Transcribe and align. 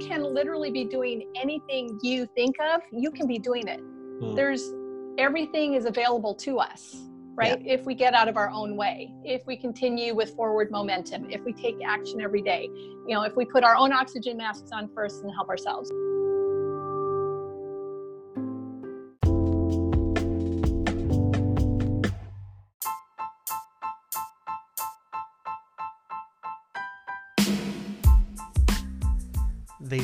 you 0.00 0.08
can 0.08 0.22
literally 0.22 0.70
be 0.70 0.84
doing 0.84 1.30
anything 1.34 1.98
you 2.02 2.26
think 2.34 2.56
of, 2.60 2.80
you 2.92 3.10
can 3.10 3.26
be 3.26 3.38
doing 3.38 3.66
it. 3.66 3.80
Mm. 4.20 4.34
There's 4.34 4.72
everything 5.18 5.74
is 5.74 5.86
available 5.86 6.34
to 6.34 6.58
us, 6.58 6.96
right? 7.34 7.60
Yeah. 7.62 7.74
If 7.74 7.86
we 7.86 7.94
get 7.94 8.14
out 8.14 8.28
of 8.28 8.36
our 8.36 8.50
own 8.50 8.76
way, 8.76 9.12
if 9.24 9.46
we 9.46 9.56
continue 9.56 10.14
with 10.14 10.34
forward 10.34 10.70
momentum, 10.70 11.30
if 11.30 11.42
we 11.44 11.52
take 11.52 11.76
action 11.84 12.20
every 12.20 12.42
day, 12.42 12.68
you 12.72 13.14
know, 13.14 13.22
if 13.22 13.36
we 13.36 13.44
put 13.44 13.64
our 13.64 13.76
own 13.76 13.92
oxygen 13.92 14.36
masks 14.36 14.70
on 14.72 14.88
first 14.94 15.22
and 15.22 15.32
help 15.32 15.48
ourselves. 15.48 15.90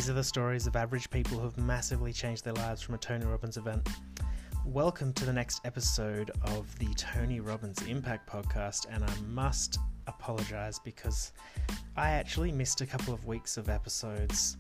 These 0.03 0.11
are 0.11 0.15
the 0.15 0.25
stories 0.25 0.67
of 0.67 0.75
average 0.75 1.09
people 1.11 1.39
who 1.39 1.45
have 1.45 1.57
massively 1.59 2.13
changed 2.13 2.45
their 2.45 2.55
lives 2.55 2.83
from 2.83 2.97
a 2.97 2.99
Tony 2.99 3.25
Robbins 3.25 3.57
event. 3.57 3.89
Welcome 4.67 5.13
to 5.13 5.25
the 5.25 5.33
next 5.33 5.61
episode 5.65 6.33
of 6.43 6.77
the 6.81 6.93
Tony 6.95 7.39
Robbins 7.39 7.81
Impact 7.83 8.29
Podcast, 8.29 8.87
and 8.91 9.05
I 9.05 9.15
must 9.29 9.79
apologize 10.09 10.81
because 10.81 11.33
I 11.97 12.11
actually 12.11 12.51
missed 12.51 12.81
a 12.81 12.87
couple 12.87 13.15
of 13.15 13.27
weeks 13.27 13.57
of 13.57 13.69
episodes 13.69 14.57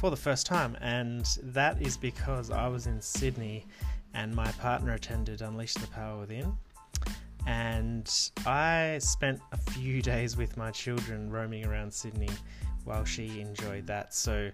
for 0.00 0.08
the 0.08 0.16
first 0.16 0.46
time, 0.46 0.78
and 0.80 1.26
that 1.42 1.82
is 1.82 1.98
because 1.98 2.50
I 2.50 2.66
was 2.66 2.86
in 2.86 3.02
Sydney 3.02 3.66
and 4.14 4.34
my 4.34 4.50
partner 4.52 4.94
attended 4.94 5.42
Unleash 5.42 5.74
the 5.74 5.88
Power 5.88 6.20
Within. 6.20 6.56
And 7.46 8.10
I 8.46 8.96
spent 9.02 9.40
a 9.52 9.58
few 9.58 10.00
days 10.12 10.38
with 10.38 10.56
my 10.56 10.70
children 10.70 11.28
roaming 11.28 11.66
around 11.66 11.92
Sydney 11.92 12.30
while 12.86 13.04
she 13.04 13.40
enjoyed 13.40 13.86
that. 13.86 14.14
So 14.14 14.50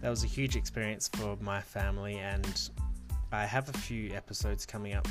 that 0.00 0.08
was 0.08 0.22
a 0.22 0.26
huge 0.26 0.54
experience 0.54 1.08
for 1.08 1.36
my 1.40 1.60
family, 1.60 2.18
and 2.18 2.70
I 3.32 3.46
have 3.46 3.68
a 3.68 3.78
few 3.78 4.14
episodes 4.14 4.64
coming 4.64 4.94
up 4.94 5.08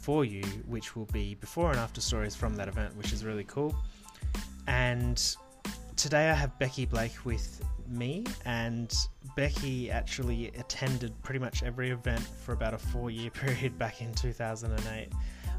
for 0.00 0.24
you, 0.24 0.42
which 0.66 0.94
will 0.94 1.06
be 1.06 1.34
before 1.34 1.70
and 1.70 1.78
after 1.78 2.00
stories 2.00 2.36
from 2.36 2.54
that 2.56 2.68
event, 2.68 2.96
which 2.96 3.12
is 3.12 3.24
really 3.24 3.44
cool. 3.44 3.74
And 4.66 5.36
today 5.96 6.30
I 6.30 6.34
have 6.34 6.58
Becky 6.58 6.86
Blake 6.86 7.24
with 7.24 7.62
me, 7.88 8.24
and 8.44 8.94
Becky 9.34 9.90
actually 9.90 10.48
attended 10.58 11.20
pretty 11.22 11.40
much 11.40 11.62
every 11.62 11.90
event 11.90 12.20
for 12.20 12.52
about 12.52 12.74
a 12.74 12.78
four 12.78 13.10
year 13.10 13.30
period 13.42 13.78
back 13.78 14.02
in 14.02 14.12
2008 14.14 15.08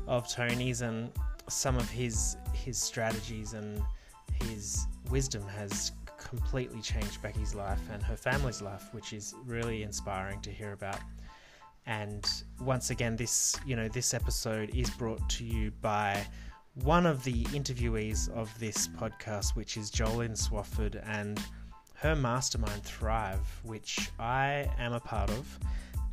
of 0.08 0.32
Tony's, 0.32 0.82
and 0.82 1.12
some 1.48 1.76
of 1.76 1.90
his 1.90 2.38
his 2.54 2.78
strategies 2.78 3.54
and 3.54 3.82
his 4.44 4.86
wisdom 5.10 5.48
has 5.48 5.92
completely 6.20 6.82
changed 6.82 7.22
Becky's 7.22 7.56
life 7.56 7.82
and 7.92 8.04
her 8.04 8.16
family's 8.16 8.62
life, 8.62 8.94
which 8.94 9.14
is 9.14 9.34
really 9.46 9.84
inspiring 9.84 10.42
to 10.42 10.52
hear 10.52 10.74
about. 10.74 11.00
And 11.86 12.30
once 12.62 12.92
again, 12.92 13.16
this 13.16 13.56
you 13.66 13.76
know 13.76 13.88
this 13.88 14.14
episode 14.14 14.76
is 14.76 14.90
brought 14.92 15.28
to 15.30 15.44
you 15.44 15.72
by 15.82 16.26
one 16.76 17.06
of 17.06 17.24
the 17.24 17.44
interviewees 17.46 18.30
of 18.30 18.58
this 18.60 18.88
podcast, 18.88 19.56
which 19.56 19.76
is 19.76 19.90
Jolene 19.90 20.38
Swafford 20.38 21.02
and 21.06 21.42
her 21.96 22.16
mastermind 22.16 22.84
Thrive, 22.84 23.60
which 23.64 24.10
I 24.20 24.70
am 24.78 24.94
a 24.94 25.00
part 25.00 25.30
of 25.32 25.60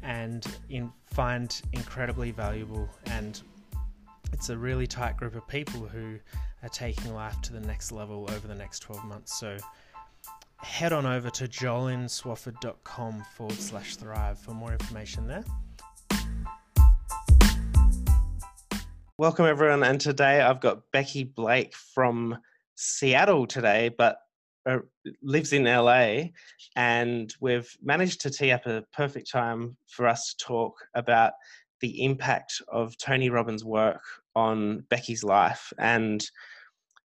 and 0.02 0.46
in, 0.68 0.92
find 1.06 1.60
incredibly 1.72 2.30
valuable. 2.30 2.88
And 3.06 3.40
it's 4.32 4.50
a 4.50 4.56
really 4.56 4.86
tight 4.86 5.16
group 5.16 5.34
of 5.34 5.46
people 5.46 5.86
who 5.86 6.18
are 6.62 6.68
taking 6.68 7.14
life 7.14 7.40
to 7.42 7.52
the 7.52 7.60
next 7.60 7.92
level 7.92 8.28
over 8.30 8.48
the 8.48 8.54
next 8.54 8.80
12 8.80 9.04
months. 9.04 9.38
So 9.38 9.56
head 10.58 10.92
on 10.92 11.06
over 11.06 11.30
to 11.30 11.44
jolenswafford.com 11.44 13.24
forward 13.34 13.58
slash 13.58 13.96
thrive 13.96 14.38
for 14.38 14.52
more 14.52 14.72
information 14.72 15.26
there. 15.26 15.44
Welcome, 19.18 19.46
everyone. 19.46 19.82
And 19.82 20.00
today 20.00 20.40
I've 20.40 20.60
got 20.60 20.82
Becky 20.92 21.24
Blake 21.24 21.74
from 21.74 22.38
Seattle 22.74 23.46
today, 23.46 23.88
but 23.96 24.18
uh, 24.66 24.78
lives 25.22 25.52
in 25.52 25.64
LA. 25.64 26.24
And 26.74 27.34
we've 27.40 27.70
managed 27.82 28.20
to 28.22 28.30
tee 28.30 28.52
up 28.52 28.66
a 28.66 28.84
perfect 28.92 29.30
time 29.30 29.76
for 29.86 30.06
us 30.06 30.34
to 30.34 30.44
talk 30.44 30.74
about 30.94 31.32
the 31.80 32.04
impact 32.04 32.60
of 32.68 32.96
Tony 32.98 33.30
Robbins' 33.30 33.64
work 33.64 34.02
on 34.34 34.80
Becky's 34.90 35.24
life. 35.24 35.72
And 35.78 36.22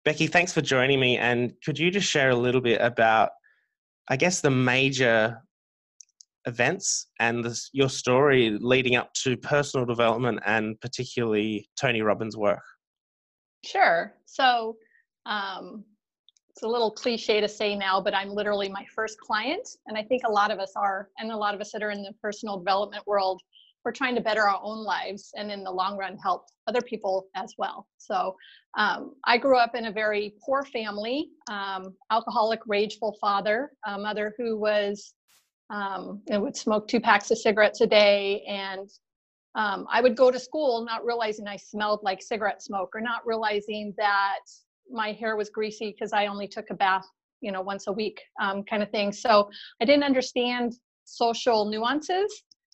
Becky, 0.09 0.27
thanks 0.27 0.55
for 0.55 0.63
joining 0.63 1.01
me. 1.01 1.19
And 1.19 1.53
could 1.63 1.79
you 1.79 1.91
just 1.91 2.09
share 2.09 2.31
a 2.31 2.35
little 2.35 2.63
bit 2.63 2.81
about, 2.81 3.29
I 4.09 4.17
guess, 4.17 4.41
the 4.41 4.51
major 4.51 5.43
events 6.47 7.09
and 7.21 7.45
this, 7.45 7.69
your 7.75 7.91
story 7.91 8.57
leading 8.59 8.97
up 8.97 9.13
to 9.25 9.37
personal 9.37 9.85
development 9.85 10.41
and 10.47 10.81
particularly 10.81 11.69
Tony 11.79 12.01
Robbins' 12.01 12.39
work? 12.39 12.63
Sure. 13.67 14.15
So, 14.25 14.79
um, 15.27 15.85
it's 16.49 16.63
a 16.63 16.67
little 16.67 16.91
cliche 16.91 17.43
to 17.43 17.49
say 17.49 17.77
now, 17.77 18.01
but 18.01 18.15
I'm 18.15 18.31
literally 18.31 18.71
my 18.71 18.87
first 18.95 19.21
client. 19.21 19.69
And 19.89 19.99
I 19.99 20.03
think 20.05 20.23
a 20.27 20.33
lot 20.33 20.51
of 20.51 20.59
us 20.59 20.73
are, 20.75 21.11
and 21.19 21.31
a 21.31 21.37
lot 21.37 21.55
of 21.55 21.61
us 21.61 21.71
that 21.73 21.83
are 21.83 21.91
in 21.91 22.03
the 22.03 22.15
personal 22.23 22.57
development 22.57 23.07
world 23.07 23.43
we're 23.85 23.93
trying 23.93 24.15
to 24.15 24.21
better 24.21 24.43
our 24.43 24.61
own 24.63 24.85
lives 24.85 25.31
and 25.37 25.51
in 25.51 25.65
the 25.65 25.71
long 25.71 25.97
run 25.97 26.17
help 26.19 26.47
other 26.67 26.81
people 26.81 27.27
as 27.35 27.55
well. 27.59 27.87
So 27.97 28.37
um, 28.77 29.15
I 29.25 29.39
grew 29.39 29.57
up 29.57 29.75
in 29.75 29.87
a 29.87 29.93
very 29.93 30.35
poor 30.45 30.65
family, 30.65 31.31
um, 31.51 31.95
alcoholic, 32.11 32.61
rageful 32.67 33.17
father, 33.21 33.71
a 33.87 33.99
mother 33.99 34.35
who 34.37 34.59
was 34.59 35.15
um, 35.71 36.23
would 36.29 36.57
smoke 36.57 36.89
two 36.89 37.01
packs 37.01 37.31
of 37.31 37.39
cigarettes 37.39 37.83
a 37.83 37.87
day 37.87 38.43
and 38.49 38.89
um, 39.55 39.87
I 39.91 40.01
would 40.01 40.17
go 40.17 40.31
to 40.31 40.39
school 40.39 40.85
not 40.85 41.05
realizing 41.05 41.47
I 41.47 41.57
smelled 41.57 42.01
like 42.03 42.23
cigarette 42.23 42.63
smoke 42.63 42.91
or 42.95 43.01
not 43.01 43.27
realizing 43.27 43.93
that 43.99 44.41
my 44.91 45.13
hair 45.13 45.37
was 45.37 45.51
greasy 45.51 45.91
because 45.91 46.13
I 46.13 46.27
only 46.27 46.47
took 46.47 46.71
a 46.71 46.75
bath, 46.75 47.07
you 47.41 47.53
know, 47.53 47.61
once 47.61 47.87
a 47.87 47.93
week, 47.93 48.21
um, 48.41 48.63
kind 48.63 48.83
of 48.83 48.91
thing. 48.91 49.13
So 49.13 49.51
I 49.83 49.85
didn't 49.85 50.05
understand 50.05 50.75
social 51.05 51.65
nuances 51.65 52.31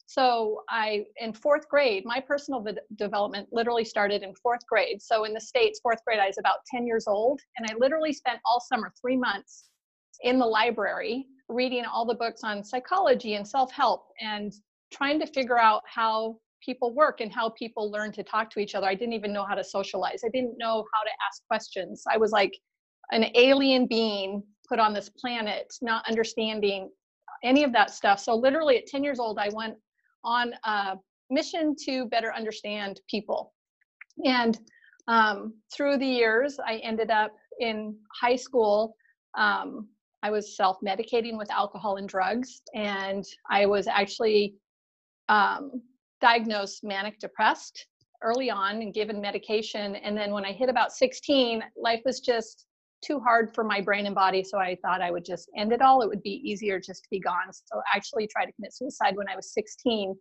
so 0.07 0.63
I, 0.69 1.05
in 1.19 1.33
fourth 1.33 1.69
grade, 1.69 2.05
my 2.05 2.21
personal 2.21 2.65
development 2.97 3.49
literally 3.53 3.85
started 3.85 4.23
in 4.23 4.35
fourth 4.35 4.67
grade. 4.69 5.01
So 5.01 5.25
in 5.25 5.33
the 5.33 5.41
States, 5.41 5.81
fourth 5.83 6.05
grade, 6.07 6.21
I 6.21 6.27
was 6.27 6.39
about 6.39 6.59
10 6.71 6.87
years 6.87 7.07
old. 7.07 7.41
And 7.57 7.69
I 7.71 7.75
literally 7.79 8.13
spent 8.13 8.41
all 8.45 8.61
summer, 8.61 8.93
three 9.01 9.17
months 9.17 9.71
in 10.23 10.39
the 10.39 10.47
library, 10.47 11.27
reading 11.49 11.85
all 11.85 12.05
the 12.07 12.15
books 12.15 12.43
on 12.45 12.63
psychology 12.63 13.35
and 13.35 13.47
self-help 13.47 14.07
and 14.21 14.53
trying 14.93 15.19
to 15.21 15.27
figure 15.27 15.59
out 15.59 15.83
how 15.87 16.37
people 16.65 16.95
work 16.95 17.21
and 17.21 17.33
how 17.33 17.51
people 17.51 17.91
learn 17.91 18.13
to 18.13 18.23
talk 18.23 18.51
to 18.51 18.61
each 18.61 18.75
other. 18.75 18.87
I 18.87 18.95
didn't 18.95 19.15
even 19.15 19.33
know 19.33 19.45
how 19.45 19.55
to 19.55 19.65
socialize. 19.65 20.21
I 20.25 20.29
didn't 20.29 20.57
know 20.59 20.85
how 20.95 21.03
to 21.03 21.11
ask 21.29 21.43
questions. 21.49 22.05
I 22.11 22.17
was 22.17 22.31
like 22.31 22.53
an 23.11 23.27
alien 23.35 23.87
being 23.87 24.43
put 24.69 24.79
on 24.79 24.95
this 24.95 25.11
planet, 25.11 25.73
not 25.83 26.09
understanding 26.09 26.91
any 27.43 27.65
of 27.65 27.73
that 27.73 27.91
stuff. 27.91 28.19
So 28.19 28.35
literally 28.35 28.79
at 28.79 28.87
10 28.87 29.05
years 29.05 29.19
old, 29.19 29.39
I 29.39 29.51
went 29.53 29.75
on 30.25 30.53
a 30.65 30.97
mission 31.31 31.75
to 31.85 32.07
better 32.07 32.35
understand 32.35 33.01
people. 33.09 33.53
And 34.25 34.59
um, 35.09 35.55
through 35.73 35.99
the 35.99 36.07
years, 36.07 36.59
I 36.65 36.77
ended 36.77 37.11
up 37.11 37.33
in 37.61 37.97
high 38.21 38.37
school. 38.37 38.97
Um, 39.37 39.89
I 40.23 40.31
was 40.31 40.57
self 40.57 40.79
medicating 40.85 41.37
with 41.37 41.51
alcohol 41.51 41.97
and 41.97 42.09
drugs, 42.09 42.62
and 42.75 43.25
I 43.51 43.67
was 43.67 43.87
actually 43.87 44.55
um, 45.29 45.83
diagnosed 46.21 46.83
manic 46.85 47.19
depressed 47.19 47.87
early 48.23 48.51
on 48.51 48.81
and 48.81 48.95
given 48.95 49.21
medication. 49.21 49.97
And 49.97 50.17
then 50.17 50.33
when 50.33 50.45
I 50.45 50.53
hit 50.53 50.71
about 50.71 50.93
16, 50.93 51.62
life 51.77 52.01
was 52.06 52.21
just 52.21 52.67
too 53.05 53.21
hard 53.21 53.55
for 53.55 53.65
my 53.65 53.81
brain 53.81 54.06
and 54.06 54.15
body. 54.15 54.43
So 54.43 54.59
I 54.59 54.77
thought 54.83 55.03
I 55.03 55.11
would 55.11 55.25
just 55.25 55.51
end 55.56 55.73
it 55.73 55.83
all. 55.83 56.03
It 56.03 56.09
would 56.09 56.23
be 56.23 56.41
easier 56.45 56.81
just 56.81 57.03
to 57.05 57.11
be 57.11 57.21
gone. 57.21 57.53
So 57.53 57.79
I 57.79 57.97
actually 57.97 58.27
tried 58.27 58.47
to 58.47 58.53
commit 58.53 58.75
suicide 58.75 59.17
when 59.17 59.29
I 59.29 59.37
was 59.37 59.53
16 59.53 60.15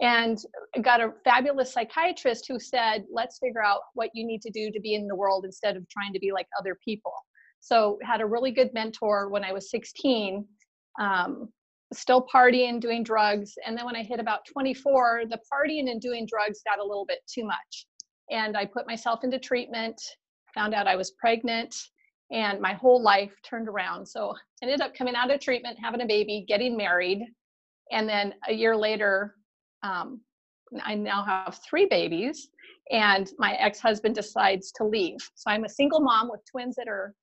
and 0.00 0.38
got 0.82 1.00
a 1.00 1.12
fabulous 1.24 1.72
psychiatrist 1.72 2.46
who 2.48 2.60
said, 2.60 3.04
let's 3.12 3.38
figure 3.38 3.64
out 3.64 3.80
what 3.94 4.10
you 4.14 4.26
need 4.26 4.42
to 4.42 4.50
do 4.50 4.70
to 4.70 4.80
be 4.80 4.94
in 4.94 5.08
the 5.08 5.16
world 5.16 5.44
instead 5.44 5.76
of 5.76 5.88
trying 5.88 6.12
to 6.12 6.20
be 6.20 6.32
like 6.32 6.46
other 6.58 6.76
people. 6.84 7.12
So 7.60 7.98
had 8.02 8.20
a 8.20 8.26
really 8.26 8.52
good 8.52 8.72
mentor 8.72 9.28
when 9.28 9.44
I 9.44 9.52
was 9.52 9.70
16. 9.70 10.46
Um, 11.00 11.48
still 11.92 12.26
partying, 12.32 12.80
doing 12.80 13.02
drugs. 13.02 13.54
And 13.66 13.76
then 13.76 13.84
when 13.84 13.96
I 13.96 14.02
hit 14.02 14.20
about 14.20 14.40
24, 14.52 15.22
the 15.30 15.38
partying 15.52 15.90
and 15.90 16.00
doing 16.00 16.26
drugs 16.26 16.60
got 16.66 16.78
a 16.78 16.86
little 16.86 17.06
bit 17.06 17.18
too 17.26 17.44
much. 17.44 17.86
And 18.30 18.56
I 18.56 18.66
put 18.66 18.86
myself 18.86 19.24
into 19.24 19.38
treatment, 19.38 20.00
found 20.54 20.74
out 20.74 20.86
I 20.86 20.96
was 20.96 21.12
pregnant, 21.12 21.74
and 22.30 22.60
my 22.60 22.74
whole 22.74 23.02
life 23.02 23.32
turned 23.42 23.68
around. 23.68 24.06
So 24.06 24.34
ended 24.62 24.80
up 24.80 24.94
coming 24.94 25.14
out 25.14 25.30
of 25.30 25.40
treatment, 25.40 25.78
having 25.82 26.02
a 26.02 26.06
baby, 26.06 26.44
getting 26.46 26.76
married, 26.76 27.24
and 27.90 28.08
then 28.08 28.34
a 28.48 28.52
year 28.52 28.76
later, 28.76 29.34
um, 29.82 30.20
I 30.84 30.94
now 30.94 31.24
have 31.24 31.60
three 31.68 31.86
babies, 31.86 32.48
and 32.90 33.30
my 33.38 33.54
ex-husband 33.54 34.14
decides 34.14 34.70
to 34.72 34.84
leave. 34.84 35.20
So 35.34 35.50
I'm 35.50 35.64
a 35.64 35.68
single 35.68 36.00
mom 36.00 36.28
with 36.30 36.40
twins 36.50 36.76
that 36.76 36.88
are 36.88 37.14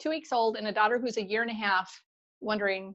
two 0.00 0.10
weeks 0.10 0.32
old 0.32 0.56
and 0.56 0.66
a 0.66 0.72
daughter 0.72 0.98
who's 0.98 1.16
a 1.16 1.22
year 1.22 1.42
and 1.42 1.50
a 1.50 1.54
half, 1.54 1.90
wondering 2.40 2.94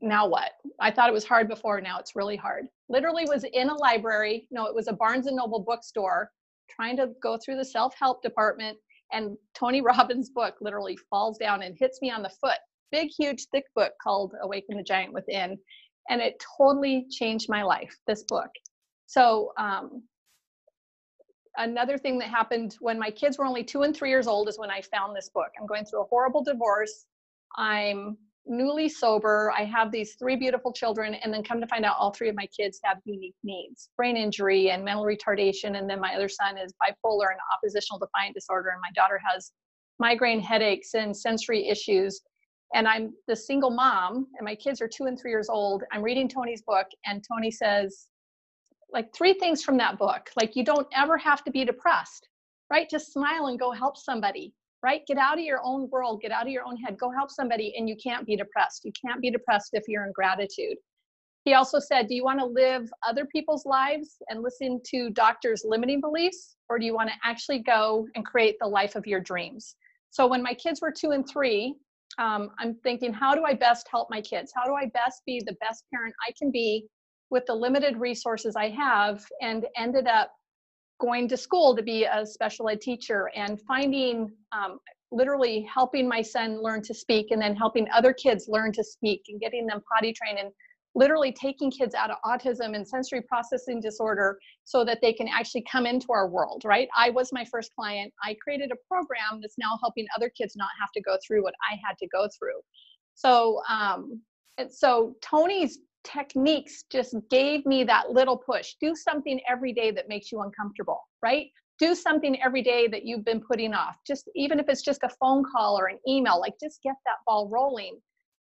now 0.00 0.26
what? 0.26 0.52
I 0.80 0.90
thought 0.90 1.08
it 1.08 1.12
was 1.12 1.26
hard 1.26 1.48
before. 1.48 1.80
Now 1.80 1.98
it's 1.98 2.16
really 2.16 2.36
hard. 2.36 2.66
Literally 2.88 3.24
was 3.28 3.44
in 3.44 3.68
a 3.68 3.74
library. 3.74 4.48
No, 4.50 4.66
it 4.66 4.74
was 4.74 4.88
a 4.88 4.92
Barnes 4.92 5.26
and 5.26 5.36
Noble 5.36 5.60
bookstore 5.60 6.30
trying 6.70 6.96
to 6.96 7.10
go 7.22 7.36
through 7.36 7.56
the 7.56 7.64
self 7.64 7.94
help 7.98 8.22
department. 8.22 8.78
And 9.12 9.36
Tony 9.54 9.80
Robbins' 9.82 10.30
book 10.30 10.56
literally 10.60 10.98
falls 11.10 11.38
down 11.38 11.62
and 11.62 11.76
hits 11.78 12.00
me 12.02 12.10
on 12.10 12.22
the 12.22 12.30
foot. 12.40 12.58
Big, 12.92 13.08
huge, 13.16 13.46
thick 13.52 13.64
book 13.74 13.92
called 14.02 14.34
Awaken 14.42 14.76
the 14.76 14.82
Giant 14.82 15.12
Within. 15.12 15.58
And 16.08 16.20
it 16.20 16.42
totally 16.56 17.06
changed 17.10 17.48
my 17.48 17.62
life, 17.62 17.94
this 18.06 18.22
book. 18.28 18.50
So, 19.06 19.52
um, 19.58 20.02
another 21.56 21.98
thing 21.98 22.18
that 22.18 22.28
happened 22.28 22.76
when 22.80 22.98
my 22.98 23.10
kids 23.10 23.38
were 23.38 23.44
only 23.44 23.64
two 23.64 23.82
and 23.82 23.96
three 23.96 24.10
years 24.10 24.26
old 24.26 24.48
is 24.48 24.58
when 24.58 24.70
I 24.70 24.82
found 24.82 25.16
this 25.16 25.30
book. 25.30 25.48
I'm 25.58 25.66
going 25.66 25.84
through 25.84 26.02
a 26.02 26.06
horrible 26.06 26.44
divorce. 26.44 27.06
I'm 27.56 28.16
newly 28.46 28.88
sober. 28.88 29.52
I 29.56 29.64
have 29.64 29.90
these 29.90 30.14
three 30.14 30.36
beautiful 30.36 30.72
children, 30.72 31.14
and 31.14 31.32
then 31.32 31.42
come 31.42 31.60
to 31.60 31.66
find 31.66 31.84
out 31.84 31.96
all 31.98 32.12
three 32.12 32.28
of 32.28 32.36
my 32.36 32.46
kids 32.46 32.80
have 32.84 32.98
unique 33.04 33.34
needs 33.42 33.90
brain 33.96 34.16
injury 34.16 34.70
and 34.70 34.84
mental 34.84 35.04
retardation. 35.04 35.78
And 35.78 35.88
then 35.88 36.00
my 36.00 36.14
other 36.14 36.28
son 36.28 36.56
is 36.56 36.72
bipolar 36.74 37.30
and 37.30 37.40
oppositional 37.54 37.98
defiant 37.98 38.34
disorder, 38.34 38.70
and 38.70 38.80
my 38.80 38.92
daughter 38.94 39.20
has 39.30 39.52
migraine 39.98 40.40
headaches 40.40 40.94
and 40.94 41.16
sensory 41.16 41.68
issues. 41.68 42.20
And 42.74 42.88
I'm 42.88 43.12
the 43.28 43.36
single 43.36 43.70
mom, 43.70 44.26
and 44.36 44.44
my 44.44 44.54
kids 44.54 44.80
are 44.80 44.88
two 44.88 45.04
and 45.04 45.18
three 45.18 45.30
years 45.30 45.48
old. 45.48 45.84
I'm 45.92 46.02
reading 46.02 46.28
Tony's 46.28 46.62
book, 46.62 46.86
and 47.04 47.24
Tony 47.26 47.50
says, 47.50 48.08
like, 48.92 49.12
three 49.14 49.34
things 49.34 49.62
from 49.62 49.76
that 49.78 49.98
book. 49.98 50.30
Like, 50.36 50.56
you 50.56 50.64
don't 50.64 50.86
ever 50.94 51.16
have 51.18 51.42
to 51.44 51.50
be 51.50 51.64
depressed, 51.64 52.28
right? 52.70 52.88
Just 52.88 53.12
smile 53.12 53.46
and 53.46 53.58
go 53.58 53.72
help 53.72 53.96
somebody 53.96 54.52
right? 54.82 55.02
Get 55.06 55.18
out 55.18 55.38
of 55.38 55.44
your 55.44 55.60
own 55.64 55.88
world, 55.90 56.20
get 56.20 56.30
out 56.30 56.46
of 56.46 56.52
your 56.52 56.64
own 56.64 56.76
head, 56.76 56.98
go 56.98 57.10
help 57.10 57.30
somebody, 57.30 57.74
and 57.76 57.88
you 57.88 57.96
can't 57.96 58.26
be 58.26 58.36
depressed. 58.36 58.84
You 58.84 58.92
can't 59.04 59.20
be 59.20 59.30
depressed 59.30 59.70
if 59.72 59.84
you're 59.88 60.06
in 60.06 60.12
gratitude. 60.12 60.76
He 61.44 61.54
also 61.54 61.78
said, 61.78 62.08
Do 62.08 62.14
you 62.14 62.24
want 62.24 62.40
to 62.40 62.44
live 62.44 62.90
other 63.06 63.24
people's 63.24 63.64
lives 63.64 64.16
and 64.28 64.42
listen 64.42 64.80
to 64.90 65.10
doctors' 65.10 65.62
limiting 65.64 66.00
beliefs, 66.00 66.56
or 66.68 66.78
do 66.78 66.84
you 66.84 66.94
want 66.94 67.08
to 67.08 67.14
actually 67.24 67.60
go 67.60 68.06
and 68.16 68.26
create 68.26 68.56
the 68.60 68.66
life 68.66 68.96
of 68.96 69.06
your 69.06 69.20
dreams? 69.20 69.76
So 70.10 70.26
when 70.26 70.42
my 70.42 70.54
kids 70.54 70.80
were 70.80 70.90
two 70.90 71.12
and 71.12 71.28
three, 71.28 71.76
um, 72.18 72.50
I'm 72.58 72.74
thinking, 72.82 73.12
how 73.12 73.34
do 73.34 73.44
I 73.44 73.54
best 73.54 73.86
help 73.90 74.08
my 74.10 74.20
kids? 74.20 74.52
How 74.54 74.64
do 74.64 74.74
I 74.74 74.86
best 74.94 75.22
be 75.26 75.40
the 75.44 75.56
best 75.60 75.84
parent 75.92 76.14
I 76.26 76.32
can 76.38 76.50
be 76.50 76.86
with 77.30 77.44
the 77.46 77.54
limited 77.54 77.96
resources 77.96 78.56
I 78.56 78.70
have? 78.70 79.24
And 79.40 79.66
ended 79.76 80.06
up 80.06 80.32
going 80.98 81.28
to 81.28 81.36
school 81.36 81.76
to 81.76 81.82
be 81.82 82.04
a 82.04 82.24
special 82.24 82.68
ed 82.68 82.80
teacher 82.80 83.30
and 83.34 83.60
finding 83.62 84.30
um, 84.52 84.78
literally 85.12 85.66
helping 85.72 86.08
my 86.08 86.22
son 86.22 86.62
learn 86.62 86.82
to 86.82 86.94
speak 86.94 87.30
and 87.30 87.40
then 87.40 87.54
helping 87.54 87.86
other 87.94 88.12
kids 88.12 88.46
learn 88.48 88.72
to 88.72 88.82
speak 88.82 89.22
and 89.28 89.40
getting 89.40 89.66
them 89.66 89.80
potty 89.92 90.12
trained 90.12 90.38
and 90.38 90.50
literally 90.94 91.30
taking 91.32 91.70
kids 91.70 91.94
out 91.94 92.10
of 92.10 92.16
autism 92.24 92.74
and 92.74 92.88
sensory 92.88 93.20
processing 93.20 93.80
disorder 93.80 94.38
so 94.64 94.82
that 94.82 94.98
they 95.02 95.12
can 95.12 95.28
actually 95.28 95.62
come 95.70 95.86
into 95.86 96.06
our 96.10 96.28
world 96.28 96.62
right? 96.64 96.88
I 96.96 97.10
was 97.10 97.30
my 97.32 97.44
first 97.44 97.70
client. 97.78 98.12
I 98.24 98.34
created 98.42 98.70
a 98.72 98.76
program 98.88 99.40
that's 99.40 99.58
now 99.58 99.78
helping 99.80 100.06
other 100.16 100.30
kids 100.30 100.54
not 100.56 100.70
have 100.80 100.90
to 100.92 101.02
go 101.02 101.18
through 101.26 101.42
what 101.42 101.54
i 101.70 101.76
had 101.86 101.96
to 101.98 102.08
go 102.08 102.28
through. 102.38 102.60
So 103.14 103.60
um 103.68 104.20
and 104.58 104.72
so 104.72 105.14
tony's 105.20 105.78
techniques 106.06 106.84
just 106.90 107.14
gave 107.30 107.66
me 107.66 107.84
that 107.84 108.10
little 108.10 108.36
push. 108.36 108.74
Do 108.80 108.94
something 108.94 109.40
every 109.48 109.72
day 109.72 109.90
that 109.90 110.08
makes 110.08 110.30
you 110.30 110.40
uncomfortable, 110.42 111.00
right? 111.22 111.46
Do 111.78 111.94
something 111.94 112.40
every 112.42 112.62
day 112.62 112.86
that 112.88 113.04
you've 113.04 113.24
been 113.24 113.40
putting 113.40 113.74
off. 113.74 113.96
Just 114.06 114.30
even 114.34 114.60
if 114.60 114.68
it's 114.68 114.82
just 114.82 115.02
a 115.02 115.10
phone 115.20 115.44
call 115.44 115.78
or 115.78 115.86
an 115.86 115.98
email, 116.08 116.40
like 116.40 116.54
just 116.62 116.82
get 116.82 116.94
that 117.04 117.16
ball 117.26 117.48
rolling. 117.48 117.98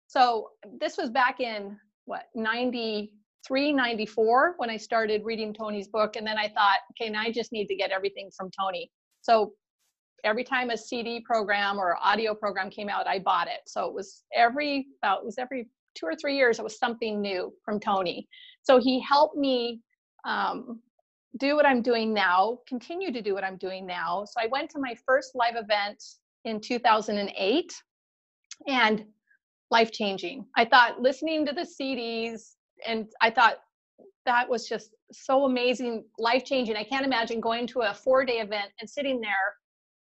So 0.07 0.49
this 0.79 0.97
was 0.97 1.09
back 1.09 1.39
in 1.39 1.77
what 2.05 2.25
93, 2.35 3.73
94 3.73 4.53
when 4.57 4.69
I 4.69 4.77
started 4.77 5.23
reading 5.25 5.53
Tony's 5.53 5.87
book. 5.87 6.15
And 6.15 6.25
then 6.25 6.37
I 6.37 6.47
thought, 6.49 6.79
okay, 6.91 7.09
now 7.09 7.21
I 7.21 7.31
just 7.31 7.51
need 7.51 7.67
to 7.67 7.75
get 7.75 7.91
everything 7.91 8.29
from 8.37 8.49
Tony. 8.57 8.89
So 9.21 9.53
every 10.23 10.43
time 10.43 10.69
a 10.69 10.77
CD 10.77 11.19
program 11.19 11.77
or 11.77 11.97
audio 12.01 12.33
program 12.35 12.69
came 12.69 12.89
out, 12.89 13.07
I 13.07 13.19
bought 13.19 13.47
it. 13.47 13.61
So 13.65 13.85
it 13.85 13.93
was 13.93 14.23
every 14.33 14.87
about 15.01 15.19
it 15.19 15.25
was 15.25 15.37
every 15.37 15.67
two 15.95 16.05
or 16.05 16.15
three 16.15 16.35
years, 16.35 16.59
it 16.59 16.63
was 16.63 16.77
something 16.77 17.21
new 17.21 17.53
from 17.63 17.79
Tony. 17.79 18.27
So 18.61 18.79
he 18.79 18.99
helped 18.99 19.37
me 19.37 19.81
um, 20.25 20.81
do 21.37 21.55
what 21.55 21.65
I'm 21.65 21.81
doing 21.81 22.13
now, 22.13 22.59
continue 22.67 23.11
to 23.11 23.21
do 23.21 23.33
what 23.33 23.43
I'm 23.43 23.57
doing 23.57 23.85
now. 23.85 24.25
So 24.25 24.39
I 24.41 24.47
went 24.47 24.69
to 24.71 24.79
my 24.79 24.95
first 25.05 25.31
live 25.35 25.55
event 25.55 26.03
in 26.45 26.61
2008 26.61 27.73
and 28.67 29.05
life 29.71 29.91
changing. 29.91 30.45
I 30.55 30.65
thought 30.65 31.01
listening 31.01 31.45
to 31.45 31.53
the 31.53 31.67
CDs, 31.79 32.53
and 32.87 33.07
I 33.21 33.29
thought 33.29 33.57
that 34.25 34.49
was 34.49 34.67
just 34.67 34.91
so 35.11 35.45
amazing, 35.45 36.05
life 36.17 36.45
changing. 36.45 36.75
I 36.75 36.83
can't 36.83 37.05
imagine 37.05 37.39
going 37.39 37.67
to 37.67 37.81
a 37.81 37.93
four 37.93 38.25
day 38.25 38.39
event 38.39 38.71
and 38.79 38.89
sitting 38.89 39.19
there. 39.21 39.55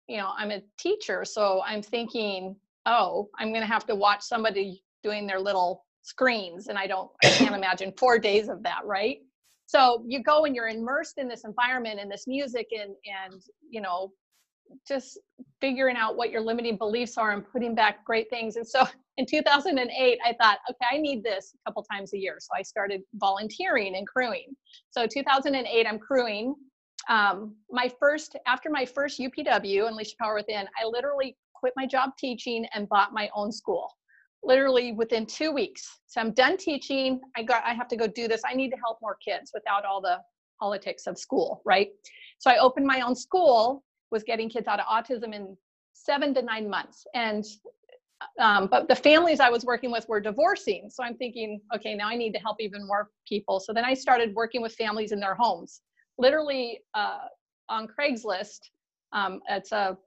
You 0.06 0.18
know, 0.18 0.32
I'm 0.36 0.50
a 0.50 0.62
teacher, 0.78 1.24
so 1.24 1.62
I'm 1.64 1.82
thinking, 1.82 2.56
oh, 2.86 3.30
I'm 3.38 3.48
going 3.48 3.62
to 3.62 3.72
have 3.72 3.86
to 3.86 3.94
watch 3.94 4.22
somebody 4.22 4.83
doing 5.04 5.26
their 5.26 5.38
little 5.38 5.84
screens 6.02 6.66
and 6.66 6.76
i 6.76 6.86
don't 6.86 7.10
i 7.24 7.28
can't 7.28 7.54
imagine 7.54 7.92
four 7.96 8.18
days 8.18 8.48
of 8.48 8.62
that 8.62 8.80
right? 8.84 9.18
So 9.66 10.04
you 10.06 10.22
go 10.22 10.44
and 10.44 10.54
you're 10.54 10.68
immersed 10.68 11.18
in 11.18 11.28
this 11.28 11.44
environment 11.44 11.98
and 12.00 12.10
this 12.10 12.26
music 12.26 12.68
and 12.72 12.94
and 13.22 13.42
you 13.68 13.80
know 13.80 14.12
just 14.86 15.18
figuring 15.60 15.96
out 15.96 16.16
what 16.16 16.30
your 16.30 16.40
limiting 16.40 16.76
beliefs 16.76 17.18
are 17.18 17.32
and 17.32 17.44
putting 17.50 17.74
back 17.74 18.04
great 18.04 18.28
things. 18.30 18.56
And 18.56 18.66
so 18.66 18.84
in 19.16 19.26
2008 19.26 20.18
i 20.24 20.32
thought 20.40 20.58
okay 20.68 20.96
i 20.96 20.98
need 20.98 21.22
this 21.22 21.54
a 21.54 21.70
couple 21.70 21.82
times 21.84 22.12
a 22.14 22.18
year. 22.18 22.36
So 22.40 22.50
i 22.56 22.62
started 22.62 23.02
volunteering 23.14 23.96
and 23.96 24.06
crewing. 24.06 24.54
So 24.90 25.06
2008 25.06 25.86
i'm 25.86 25.98
crewing. 25.98 26.54
Um, 27.08 27.56
my 27.70 27.90
first 28.00 28.36
after 28.46 28.70
my 28.70 28.84
first 28.84 29.20
upw 29.20 29.88
unleash 29.88 30.16
power 30.20 30.34
within 30.34 30.66
i 30.80 30.86
literally 30.86 31.36
quit 31.54 31.74
my 31.76 31.86
job 31.86 32.10
teaching 32.18 32.66
and 32.74 32.88
bought 32.88 33.12
my 33.12 33.28
own 33.34 33.52
school 33.52 33.90
literally 34.44 34.92
within 34.92 35.26
two 35.26 35.52
weeks. 35.52 36.00
So 36.06 36.20
I'm 36.20 36.32
done 36.32 36.56
teaching. 36.56 37.20
I 37.36 37.42
got 37.42 37.64
I 37.64 37.74
have 37.74 37.88
to 37.88 37.96
go 37.96 38.06
do 38.06 38.28
this. 38.28 38.42
I 38.44 38.54
need 38.54 38.70
to 38.70 38.76
help 38.76 38.98
more 39.00 39.16
kids 39.24 39.50
without 39.54 39.84
all 39.84 40.00
the 40.00 40.18
politics 40.60 41.06
of 41.06 41.18
school, 41.18 41.62
right? 41.64 41.88
So 42.38 42.50
I 42.50 42.58
opened 42.58 42.86
my 42.86 43.00
own 43.00 43.14
school, 43.14 43.84
was 44.10 44.22
getting 44.22 44.48
kids 44.48 44.68
out 44.68 44.80
of 44.80 44.86
autism 44.86 45.34
in 45.34 45.56
seven 45.92 46.34
to 46.34 46.42
nine 46.42 46.68
months. 46.68 47.06
And 47.14 47.44
um, 48.38 48.68
but 48.68 48.88
the 48.88 48.94
families 48.96 49.40
I 49.40 49.50
was 49.50 49.64
working 49.64 49.90
with 49.90 50.08
were 50.08 50.20
divorcing. 50.20 50.88
So 50.88 51.02
I'm 51.02 51.16
thinking, 51.16 51.60
okay, 51.74 51.94
now 51.94 52.08
I 52.08 52.16
need 52.16 52.32
to 52.32 52.38
help 52.38 52.56
even 52.60 52.86
more 52.86 53.10
people. 53.28 53.60
So 53.60 53.72
then 53.72 53.84
I 53.84 53.92
started 53.92 54.34
working 54.34 54.62
with 54.62 54.74
families 54.74 55.12
in 55.12 55.20
their 55.20 55.34
homes. 55.34 55.82
Literally 56.16 56.80
uh, 56.94 57.26
on 57.68 57.88
Craigslist, 57.88 58.60
um, 59.12 59.40
it's 59.48 59.72
a 59.72 59.98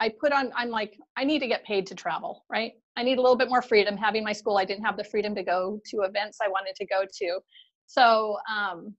I 0.00 0.08
put 0.08 0.32
on, 0.32 0.50
I'm 0.56 0.70
like, 0.70 0.98
I 1.16 1.24
need 1.24 1.40
to 1.40 1.46
get 1.46 1.64
paid 1.64 1.86
to 1.88 1.94
travel, 1.94 2.44
right? 2.50 2.72
I 2.96 3.02
need 3.02 3.18
a 3.18 3.22
little 3.22 3.36
bit 3.36 3.48
more 3.48 3.62
freedom. 3.62 3.96
Having 3.96 4.24
my 4.24 4.32
school, 4.32 4.58
I 4.58 4.64
didn't 4.64 4.84
have 4.84 4.96
the 4.96 5.04
freedom 5.04 5.34
to 5.34 5.42
go 5.42 5.80
to 5.90 6.02
events 6.02 6.38
I 6.42 6.48
wanted 6.48 6.74
to 6.76 6.86
go 6.86 7.04
to. 7.18 7.40
So, 7.86 8.36
um, 8.54 8.94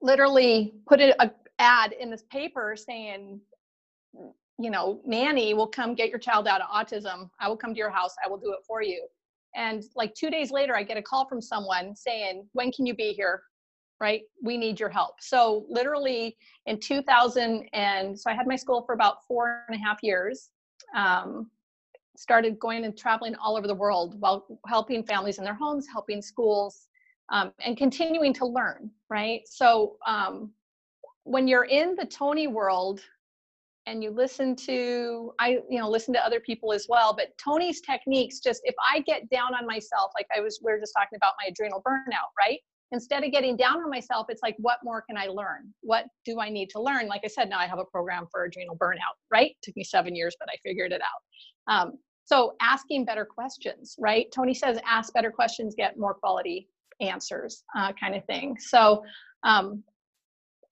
literally 0.00 0.74
put 0.86 1.00
an 1.00 1.14
ad 1.58 1.92
in 1.92 2.10
this 2.10 2.24
paper 2.30 2.76
saying, 2.76 3.40
you 4.60 4.70
know, 4.70 5.00
nanny 5.04 5.54
will 5.54 5.66
come 5.66 5.94
get 5.94 6.10
your 6.10 6.18
child 6.18 6.46
out 6.46 6.60
of 6.60 6.68
autism. 6.68 7.30
I 7.40 7.48
will 7.48 7.56
come 7.56 7.72
to 7.72 7.78
your 7.78 7.90
house. 7.90 8.14
I 8.24 8.28
will 8.28 8.38
do 8.38 8.52
it 8.52 8.64
for 8.66 8.82
you. 8.82 9.06
And 9.54 9.82
like 9.96 10.14
two 10.14 10.30
days 10.30 10.50
later, 10.50 10.76
I 10.76 10.82
get 10.82 10.96
a 10.96 11.02
call 11.02 11.26
from 11.28 11.40
someone 11.40 11.94
saying, 11.94 12.46
when 12.52 12.70
can 12.72 12.86
you 12.86 12.94
be 12.94 13.12
here? 13.12 13.42
Right? 14.00 14.22
We 14.42 14.56
need 14.56 14.78
your 14.78 14.88
help. 14.88 15.16
So 15.20 15.66
literally 15.68 16.36
in 16.66 16.78
2000, 16.78 17.68
and 17.72 18.18
so 18.18 18.30
I 18.30 18.34
had 18.34 18.46
my 18.46 18.56
school 18.56 18.82
for 18.86 18.94
about 18.94 19.26
four 19.26 19.64
and 19.68 19.76
a 19.76 19.84
half 19.84 19.98
years. 20.02 20.50
Um, 20.94 21.50
started 22.18 22.58
going 22.58 22.84
and 22.84 22.98
traveling 22.98 23.36
all 23.36 23.56
over 23.56 23.68
the 23.68 23.74
world 23.74 24.20
while 24.20 24.44
helping 24.66 25.04
families 25.04 25.38
in 25.38 25.44
their 25.44 25.54
homes, 25.54 25.86
helping 25.86 26.20
schools, 26.20 26.88
um, 27.30 27.52
and 27.64 27.76
continuing 27.76 28.32
to 28.34 28.44
learn, 28.44 28.90
right? 29.08 29.42
So 29.46 29.98
um, 30.04 30.50
when 31.22 31.46
you're 31.46 31.66
in 31.66 31.94
the 31.94 32.06
Tony 32.06 32.48
world 32.48 33.00
and 33.86 34.02
you 34.02 34.10
listen 34.10 34.56
to, 34.56 35.32
I, 35.38 35.60
you 35.70 35.78
know, 35.78 35.88
listen 35.88 36.12
to 36.14 36.26
other 36.26 36.40
people 36.40 36.72
as 36.72 36.86
well, 36.88 37.14
but 37.14 37.38
Tony's 37.38 37.80
techniques, 37.82 38.40
just 38.40 38.62
if 38.64 38.74
I 38.92 38.98
get 39.00 39.30
down 39.30 39.54
on 39.54 39.64
myself, 39.64 40.10
like 40.16 40.26
I 40.36 40.40
was, 40.40 40.58
we 40.60 40.72
are 40.72 40.80
just 40.80 40.94
talking 40.98 41.16
about 41.16 41.34
my 41.40 41.50
adrenal 41.50 41.80
burnout, 41.86 42.32
right? 42.36 42.58
Instead 42.90 43.22
of 43.22 43.30
getting 43.30 43.56
down 43.56 43.76
on 43.76 43.90
myself, 43.90 44.26
it's 44.28 44.42
like, 44.42 44.56
what 44.58 44.78
more 44.82 45.02
can 45.02 45.16
I 45.16 45.26
learn? 45.26 45.72
What 45.82 46.06
do 46.24 46.40
I 46.40 46.48
need 46.48 46.68
to 46.70 46.80
learn? 46.82 47.06
Like 47.06 47.20
I 47.24 47.28
said, 47.28 47.48
now 47.48 47.60
I 47.60 47.68
have 47.68 47.78
a 47.78 47.84
program 47.84 48.26
for 48.28 48.42
adrenal 48.42 48.76
burnout, 48.76 49.14
right? 49.30 49.54
Took 49.62 49.76
me 49.76 49.84
seven 49.84 50.16
years, 50.16 50.34
but 50.40 50.48
I 50.50 50.56
figured 50.64 50.90
it 50.90 51.02
out. 51.02 51.72
Um, 51.72 51.92
so 52.28 52.52
asking 52.60 53.06
better 53.06 53.24
questions, 53.24 53.96
right? 53.98 54.30
Tony 54.34 54.52
says 54.52 54.78
ask 54.86 55.14
better 55.14 55.30
questions, 55.30 55.74
get 55.74 55.98
more 55.98 56.12
quality 56.12 56.68
answers, 57.00 57.64
uh, 57.74 57.90
kind 57.98 58.14
of 58.14 58.22
thing. 58.26 58.54
So 58.60 59.02
um, 59.44 59.82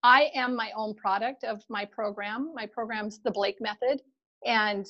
I 0.03 0.29
am 0.35 0.55
my 0.55 0.69
own 0.77 0.93
product 0.93 1.43
of 1.43 1.63
my 1.67 1.83
program. 1.83 2.51
My 2.53 2.67
program's 2.67 3.21
the 3.23 3.31
Blake 3.31 3.57
Method. 3.59 4.03
And 4.45 4.85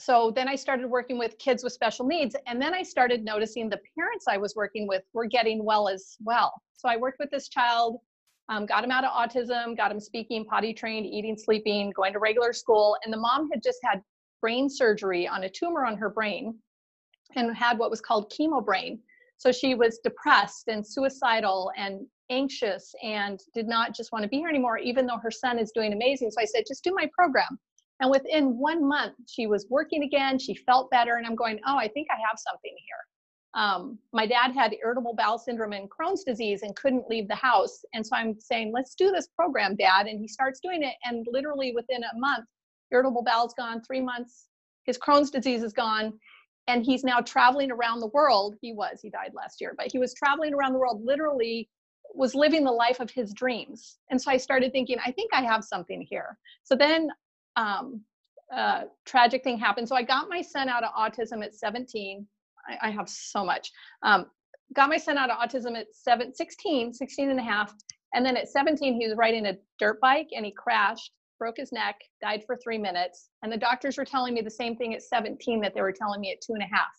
so 0.00 0.32
then 0.34 0.48
I 0.48 0.56
started 0.56 0.88
working 0.88 1.18
with 1.18 1.38
kids 1.38 1.62
with 1.62 1.72
special 1.72 2.04
needs. 2.04 2.34
And 2.48 2.60
then 2.60 2.74
I 2.74 2.82
started 2.82 3.22
noticing 3.22 3.68
the 3.68 3.78
parents 3.96 4.24
I 4.28 4.38
was 4.38 4.56
working 4.56 4.88
with 4.88 5.04
were 5.12 5.26
getting 5.26 5.64
well 5.64 5.88
as 5.88 6.16
well. 6.24 6.52
So 6.74 6.88
I 6.88 6.96
worked 6.96 7.20
with 7.20 7.30
this 7.30 7.48
child, 7.48 8.00
um, 8.48 8.66
got 8.66 8.82
him 8.82 8.90
out 8.90 9.04
of 9.04 9.12
autism, 9.12 9.76
got 9.76 9.92
him 9.92 10.00
speaking, 10.00 10.44
potty 10.46 10.74
trained, 10.74 11.06
eating, 11.06 11.36
sleeping, 11.38 11.92
going 11.94 12.12
to 12.12 12.18
regular 12.18 12.52
school. 12.52 12.96
And 13.04 13.12
the 13.12 13.18
mom 13.18 13.48
had 13.52 13.62
just 13.62 13.78
had 13.84 14.02
brain 14.42 14.68
surgery 14.68 15.26
on 15.26 15.44
a 15.44 15.48
tumor 15.48 15.86
on 15.86 15.96
her 15.96 16.10
brain 16.10 16.58
and 17.36 17.56
had 17.56 17.78
what 17.78 17.90
was 17.90 18.02
called 18.02 18.30
chemo 18.30 18.62
brain. 18.62 19.00
So 19.38 19.50
she 19.50 19.74
was 19.74 19.98
depressed 20.04 20.68
and 20.68 20.86
suicidal 20.86 21.72
and 21.76 22.06
anxious 22.30 22.94
and 23.02 23.40
did 23.54 23.66
not 23.66 23.94
just 23.94 24.12
want 24.12 24.22
to 24.22 24.28
be 24.28 24.38
here 24.38 24.48
anymore, 24.48 24.78
even 24.78 25.06
though 25.06 25.18
her 25.22 25.30
son 25.30 25.58
is 25.58 25.72
doing 25.74 25.92
amazing. 25.92 26.30
So 26.30 26.40
I 26.40 26.44
said, 26.44 26.64
just 26.68 26.84
do 26.84 26.94
my 26.94 27.08
program. 27.16 27.58
And 28.00 28.10
within 28.10 28.58
one 28.58 28.86
month, 28.86 29.14
she 29.28 29.46
was 29.46 29.66
working 29.70 30.02
again. 30.02 30.38
She 30.38 30.54
felt 30.54 30.90
better. 30.90 31.16
And 31.16 31.26
I'm 31.26 31.36
going, 31.36 31.60
oh, 31.66 31.76
I 31.76 31.88
think 31.88 32.08
I 32.10 32.16
have 32.28 32.38
something 32.38 32.74
here. 32.86 32.96
Um, 33.54 33.98
my 34.12 34.26
dad 34.26 34.52
had 34.52 34.74
irritable 34.82 35.14
bowel 35.14 35.38
syndrome 35.38 35.72
and 35.72 35.88
Crohn's 35.90 36.24
disease 36.24 36.62
and 36.62 36.74
couldn't 36.74 37.08
leave 37.08 37.28
the 37.28 37.34
house. 37.34 37.84
And 37.92 38.04
so 38.04 38.16
I'm 38.16 38.40
saying, 38.40 38.72
let's 38.74 38.94
do 38.94 39.10
this 39.10 39.28
program, 39.36 39.76
dad. 39.76 40.06
And 40.06 40.18
he 40.18 40.26
starts 40.26 40.58
doing 40.60 40.82
it. 40.82 40.94
And 41.04 41.26
literally 41.30 41.72
within 41.74 42.02
a 42.02 42.18
month, 42.18 42.46
irritable 42.92 43.22
bowel's 43.22 43.54
gone, 43.54 43.82
three 43.82 44.00
months, 44.00 44.48
his 44.84 44.98
Crohn's 44.98 45.30
disease 45.30 45.62
is 45.62 45.72
gone. 45.72 46.12
And 46.68 46.84
he's 46.84 47.02
now 47.02 47.20
traveling 47.20 47.72
around 47.72 47.98
the 47.98 48.06
world. 48.08 48.54
He 48.60 48.72
was, 48.72 49.00
he 49.02 49.10
died 49.10 49.32
last 49.34 49.60
year, 49.60 49.74
but 49.76 49.90
he 49.90 49.98
was 49.98 50.14
traveling 50.14 50.54
around 50.54 50.74
the 50.74 50.78
world, 50.78 51.02
literally 51.04 51.68
was 52.14 52.34
living 52.34 52.62
the 52.62 52.70
life 52.70 53.00
of 53.00 53.10
his 53.10 53.32
dreams. 53.32 53.98
And 54.10 54.20
so 54.20 54.30
I 54.30 54.36
started 54.36 54.72
thinking, 54.72 54.98
I 55.04 55.10
think 55.10 55.32
I 55.32 55.42
have 55.42 55.64
something 55.64 56.06
here. 56.08 56.38
So 56.62 56.76
then 56.76 57.08
um, 57.56 58.02
uh, 58.54 58.82
tragic 59.06 59.42
thing 59.42 59.58
happened. 59.58 59.88
So 59.88 59.96
I 59.96 60.02
got 60.02 60.28
my 60.28 60.42
son 60.42 60.68
out 60.68 60.84
of 60.84 60.92
autism 60.94 61.44
at 61.44 61.54
17. 61.54 62.26
I, 62.68 62.88
I 62.88 62.90
have 62.90 63.08
so 63.08 63.44
much. 63.44 63.72
Um, 64.02 64.26
got 64.74 64.88
my 64.88 64.98
son 64.98 65.18
out 65.18 65.30
of 65.30 65.38
autism 65.38 65.76
at 65.76 65.86
seven, 65.92 66.34
16, 66.34 66.92
16 66.92 67.30
and 67.30 67.40
a 67.40 67.42
half. 67.42 67.74
And 68.14 68.24
then 68.24 68.36
at 68.36 68.48
17, 68.48 69.00
he 69.00 69.06
was 69.06 69.16
riding 69.16 69.46
a 69.46 69.56
dirt 69.78 70.00
bike 70.00 70.28
and 70.34 70.44
he 70.44 70.52
crashed, 70.52 71.12
broke 71.42 71.56
his 71.56 71.72
neck, 71.72 71.96
died 72.20 72.44
for 72.46 72.56
three 72.56 72.78
minutes. 72.78 73.30
And 73.42 73.52
the 73.52 73.56
doctors 73.56 73.98
were 73.98 74.04
telling 74.04 74.32
me 74.32 74.42
the 74.42 74.50
same 74.50 74.76
thing 74.76 74.94
at 74.94 75.02
17 75.02 75.60
that 75.62 75.74
they 75.74 75.82
were 75.82 75.92
telling 75.92 76.20
me 76.20 76.30
at 76.30 76.40
two 76.40 76.52
and 76.52 76.62
a 76.62 76.66
half. 76.66 76.92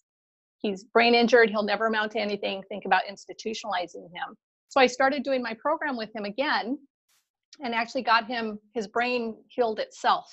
He's 0.58 0.84
brain 0.84 1.16
injured. 1.16 1.50
He'll 1.50 1.64
never 1.64 1.88
amount 1.88 2.12
to 2.12 2.20
anything. 2.20 2.62
Think 2.68 2.84
about 2.84 3.04
institutionalizing 3.10 4.12
him. 4.12 4.36
So 4.68 4.82
I 4.82 4.88
started 4.88 5.24
doing 5.24 5.42
my 5.42 5.54
program 5.54 5.96
with 5.96 6.14
him 6.14 6.26
again 6.26 6.78
and 7.62 7.74
actually 7.74 8.02
got 8.02 8.28
him 8.28 8.60
his 8.74 8.86
brain 8.86 9.38
healed 9.48 9.80
itself 9.80 10.26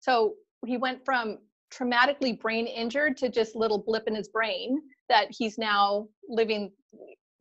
so 0.00 0.34
he 0.66 0.76
went 0.76 1.04
from 1.04 1.38
traumatically 1.72 2.38
brain 2.38 2.66
injured 2.66 3.16
to 3.16 3.28
just 3.28 3.54
little 3.54 3.78
blip 3.78 4.04
in 4.06 4.14
his 4.14 4.28
brain 4.28 4.80
that 5.08 5.28
he's 5.30 5.58
now 5.58 6.06
living 6.28 6.70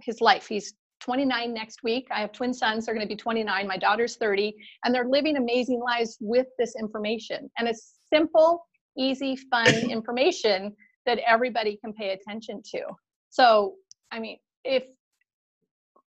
his 0.02 0.22
life 0.22 0.48
he's 0.48 0.74
29 1.00 1.54
next 1.54 1.84
week 1.84 2.08
i 2.12 2.20
have 2.20 2.32
twin 2.32 2.54
sons 2.54 2.86
they're 2.86 2.96
going 2.96 3.06
to 3.06 3.14
be 3.14 3.18
29 3.18 3.68
my 3.68 3.78
daughter's 3.78 4.16
30 4.18 4.54
and 4.84 4.94
they're 4.94 5.08
living 5.08 5.38
amazing 5.38 5.80
lives 5.80 6.18
with 6.20 6.48
this 6.58 6.76
information 6.76 7.50
and 7.58 7.68
it's 7.68 8.00
simple 8.14 8.66
easy 8.98 9.36
fun 9.50 9.74
information 9.90 10.76
that 11.06 11.20
everybody 11.20 11.78
can 11.78 11.94
pay 11.94 12.12
attention 12.12 12.62
to 12.64 12.82
so 13.30 13.76
i 14.12 14.20
mean 14.20 14.38
if 14.64 14.84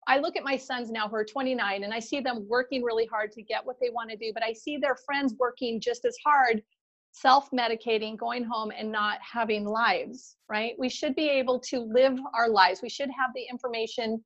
I 0.09 0.19
look 0.19 0.37
at 0.37 0.43
my 0.43 0.57
sons 0.57 0.91
now 0.91 1.09
who 1.09 1.17
are 1.17 1.25
29 1.25 1.85
and 1.85 1.95
I 1.95 2.01
see 2.01 2.21
them 2.21 2.47
working 2.49 2.83
really 2.83 3.07
hard 3.07 3.31
to 3.33 3.43
get 3.43 3.65
what 3.65 3.77
they 3.81 3.91
want 3.91 4.11
to 4.11 4.17
do, 4.17 4.33
but 4.35 4.43
I 4.43 4.53
see 4.53 4.77
their 4.77 4.97
friends 4.97 5.35
working 5.39 5.81
just 5.81 6.05
as 6.05 6.17
hard, 6.25 6.63
self 7.13 7.49
medicating, 7.51 8.17
going 8.17 8.45
home 8.45 8.73
and 8.77 8.91
not 8.91 9.19
having 9.21 9.65
lives, 9.65 10.37
right? 10.49 10.75
We 10.79 10.89
should 10.89 11.15
be 11.15 11.29
able 11.29 11.61
to 11.61 11.81
live 11.81 12.19
our 12.35 12.49
lives. 12.49 12.83
We 12.83 12.89
should 12.89 13.11
have 13.11 13.31
the 13.35 13.47
information 13.49 14.23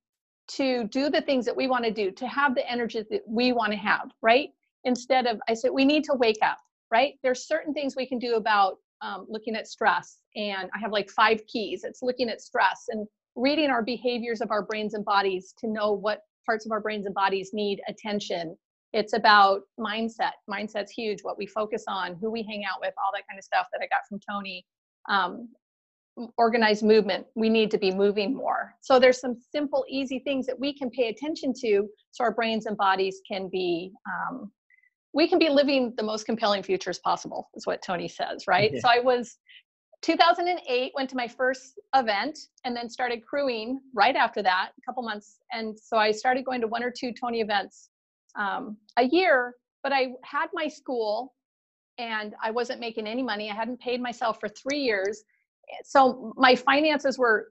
to 0.48 0.84
do 0.84 1.10
the 1.10 1.20
things 1.20 1.44
that 1.44 1.56
we 1.56 1.66
want 1.66 1.84
to 1.84 1.90
do, 1.90 2.10
to 2.12 2.26
have 2.26 2.54
the 2.54 2.68
energy 2.70 3.04
that 3.10 3.22
we 3.26 3.52
want 3.52 3.72
to 3.72 3.78
have, 3.78 4.10
right? 4.22 4.50
Instead 4.84 5.26
of, 5.26 5.40
I 5.48 5.54
said, 5.54 5.70
we 5.72 5.84
need 5.84 6.04
to 6.04 6.14
wake 6.14 6.38
up, 6.42 6.58
right? 6.90 7.14
There's 7.22 7.46
certain 7.46 7.74
things 7.74 7.96
we 7.96 8.06
can 8.06 8.18
do 8.18 8.36
about 8.36 8.78
um, 9.02 9.26
looking 9.28 9.56
at 9.56 9.66
stress. 9.66 10.18
And 10.36 10.70
I 10.74 10.78
have 10.78 10.92
like 10.92 11.10
five 11.10 11.44
keys. 11.46 11.84
It's 11.84 12.02
looking 12.02 12.28
at 12.28 12.40
stress 12.40 12.84
and 12.88 13.06
reading 13.34 13.70
our 13.70 13.82
behaviors 13.82 14.40
of 14.40 14.50
our 14.50 14.62
brains 14.62 14.94
and 14.94 15.04
bodies 15.04 15.54
to 15.58 15.68
know 15.68 15.92
what 15.92 16.22
parts 16.46 16.64
of 16.64 16.72
our 16.72 16.80
brains 16.80 17.06
and 17.06 17.14
bodies 17.14 17.50
need 17.52 17.80
attention. 17.88 18.56
It's 18.92 19.12
about 19.12 19.62
mindset. 19.78 20.32
Mindset's 20.48 20.92
huge, 20.92 21.20
what 21.22 21.36
we 21.36 21.46
focus 21.46 21.84
on, 21.88 22.16
who 22.16 22.30
we 22.30 22.42
hang 22.42 22.64
out 22.64 22.80
with, 22.80 22.94
all 22.96 23.10
that 23.12 23.24
kind 23.28 23.38
of 23.38 23.44
stuff 23.44 23.66
that 23.72 23.80
I 23.82 23.88
got 23.88 24.06
from 24.08 24.20
Tony. 24.30 24.64
Um, 25.08 25.48
organized 26.38 26.82
movement. 26.82 27.26
We 27.34 27.48
need 27.48 27.70
to 27.72 27.78
be 27.78 27.90
moving 27.90 28.34
more. 28.34 28.74
So 28.80 28.98
there's 28.98 29.20
some 29.20 29.36
simple, 29.52 29.84
easy 29.88 30.18
things 30.20 30.46
that 30.46 30.58
we 30.58 30.72
can 30.72 30.90
pay 30.90 31.08
attention 31.08 31.52
to 31.60 31.88
so 32.16 32.24
our 32.24 32.32
brains 32.32 32.66
and 32.66 32.76
bodies 32.76 33.20
can 33.30 33.48
be 33.48 33.92
um, 34.06 34.50
we 35.12 35.28
can 35.28 35.38
be 35.38 35.48
living 35.48 35.94
the 35.96 36.02
most 36.02 36.26
compelling 36.26 36.62
futures 36.62 36.98
possible 36.98 37.48
is 37.54 37.66
what 37.66 37.82
tony 37.82 38.08
says 38.08 38.44
right 38.46 38.72
yeah. 38.72 38.80
so 38.80 38.88
i 38.88 38.98
was 38.98 39.38
2008 40.02 40.92
went 40.94 41.08
to 41.10 41.16
my 41.16 41.28
first 41.28 41.78
event 41.94 42.38
and 42.64 42.76
then 42.76 42.88
started 42.88 43.24
crewing 43.24 43.80
right 43.94 44.16
after 44.16 44.42
that 44.42 44.70
a 44.78 44.82
couple 44.84 45.02
months 45.02 45.38
and 45.52 45.76
so 45.78 45.96
i 45.96 46.10
started 46.10 46.44
going 46.44 46.60
to 46.60 46.66
one 46.66 46.82
or 46.82 46.90
two 46.90 47.12
tony 47.12 47.40
events 47.40 47.90
um, 48.38 48.76
a 48.98 49.04
year 49.04 49.54
but 49.82 49.92
i 49.92 50.08
had 50.22 50.48
my 50.52 50.68
school 50.68 51.34
and 51.98 52.34
i 52.42 52.50
wasn't 52.50 52.78
making 52.78 53.06
any 53.06 53.22
money 53.22 53.50
i 53.50 53.54
hadn't 53.54 53.80
paid 53.80 54.00
myself 54.00 54.38
for 54.40 54.48
three 54.48 54.80
years 54.80 55.22
so 55.84 56.32
my 56.36 56.54
finances 56.54 57.18
were 57.18 57.48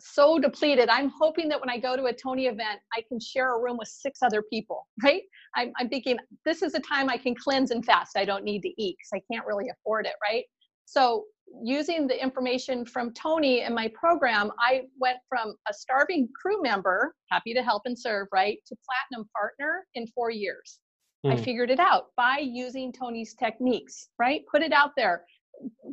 so 0.00 0.38
depleted 0.38 0.88
i'm 0.88 1.10
hoping 1.10 1.48
that 1.48 1.60
when 1.60 1.68
i 1.68 1.78
go 1.78 1.96
to 1.96 2.04
a 2.04 2.12
tony 2.12 2.46
event 2.46 2.80
i 2.94 3.02
can 3.08 3.20
share 3.20 3.54
a 3.54 3.60
room 3.60 3.76
with 3.76 3.88
six 3.88 4.20
other 4.22 4.42
people 4.42 4.86
right 5.04 5.22
i'm, 5.56 5.72
I'm 5.78 5.88
thinking 5.88 6.16
this 6.44 6.62
is 6.62 6.74
a 6.74 6.80
time 6.80 7.10
i 7.10 7.16
can 7.16 7.34
cleanse 7.34 7.70
and 7.70 7.84
fast 7.84 8.16
i 8.16 8.24
don't 8.24 8.44
need 8.44 8.62
to 8.62 8.82
eat 8.82 8.96
because 8.98 9.20
i 9.20 9.32
can't 9.32 9.46
really 9.46 9.68
afford 9.68 10.06
it 10.06 10.14
right 10.22 10.44
so 10.86 11.24
using 11.62 12.06
the 12.06 12.20
information 12.20 12.84
from 12.84 13.12
Tony 13.12 13.62
in 13.62 13.74
my 13.74 13.88
program, 13.94 14.50
I 14.58 14.82
went 14.98 15.18
from 15.28 15.54
a 15.68 15.74
starving 15.74 16.28
crew 16.40 16.62
member, 16.62 17.14
happy 17.30 17.54
to 17.54 17.62
help 17.62 17.82
and 17.84 17.98
serve, 17.98 18.28
right, 18.32 18.58
to 18.66 18.76
platinum 18.84 19.28
partner 19.36 19.86
in 19.94 20.06
four 20.08 20.30
years. 20.30 20.78
Mm. 21.24 21.32
I 21.32 21.36
hmm. 21.36 21.42
figured 21.42 21.70
it 21.70 21.80
out 21.80 22.06
by 22.16 22.38
using 22.38 22.92
Tony's 22.92 23.34
techniques, 23.34 24.08
right? 24.18 24.42
Put 24.50 24.62
it 24.62 24.72
out 24.72 24.92
there, 24.96 25.24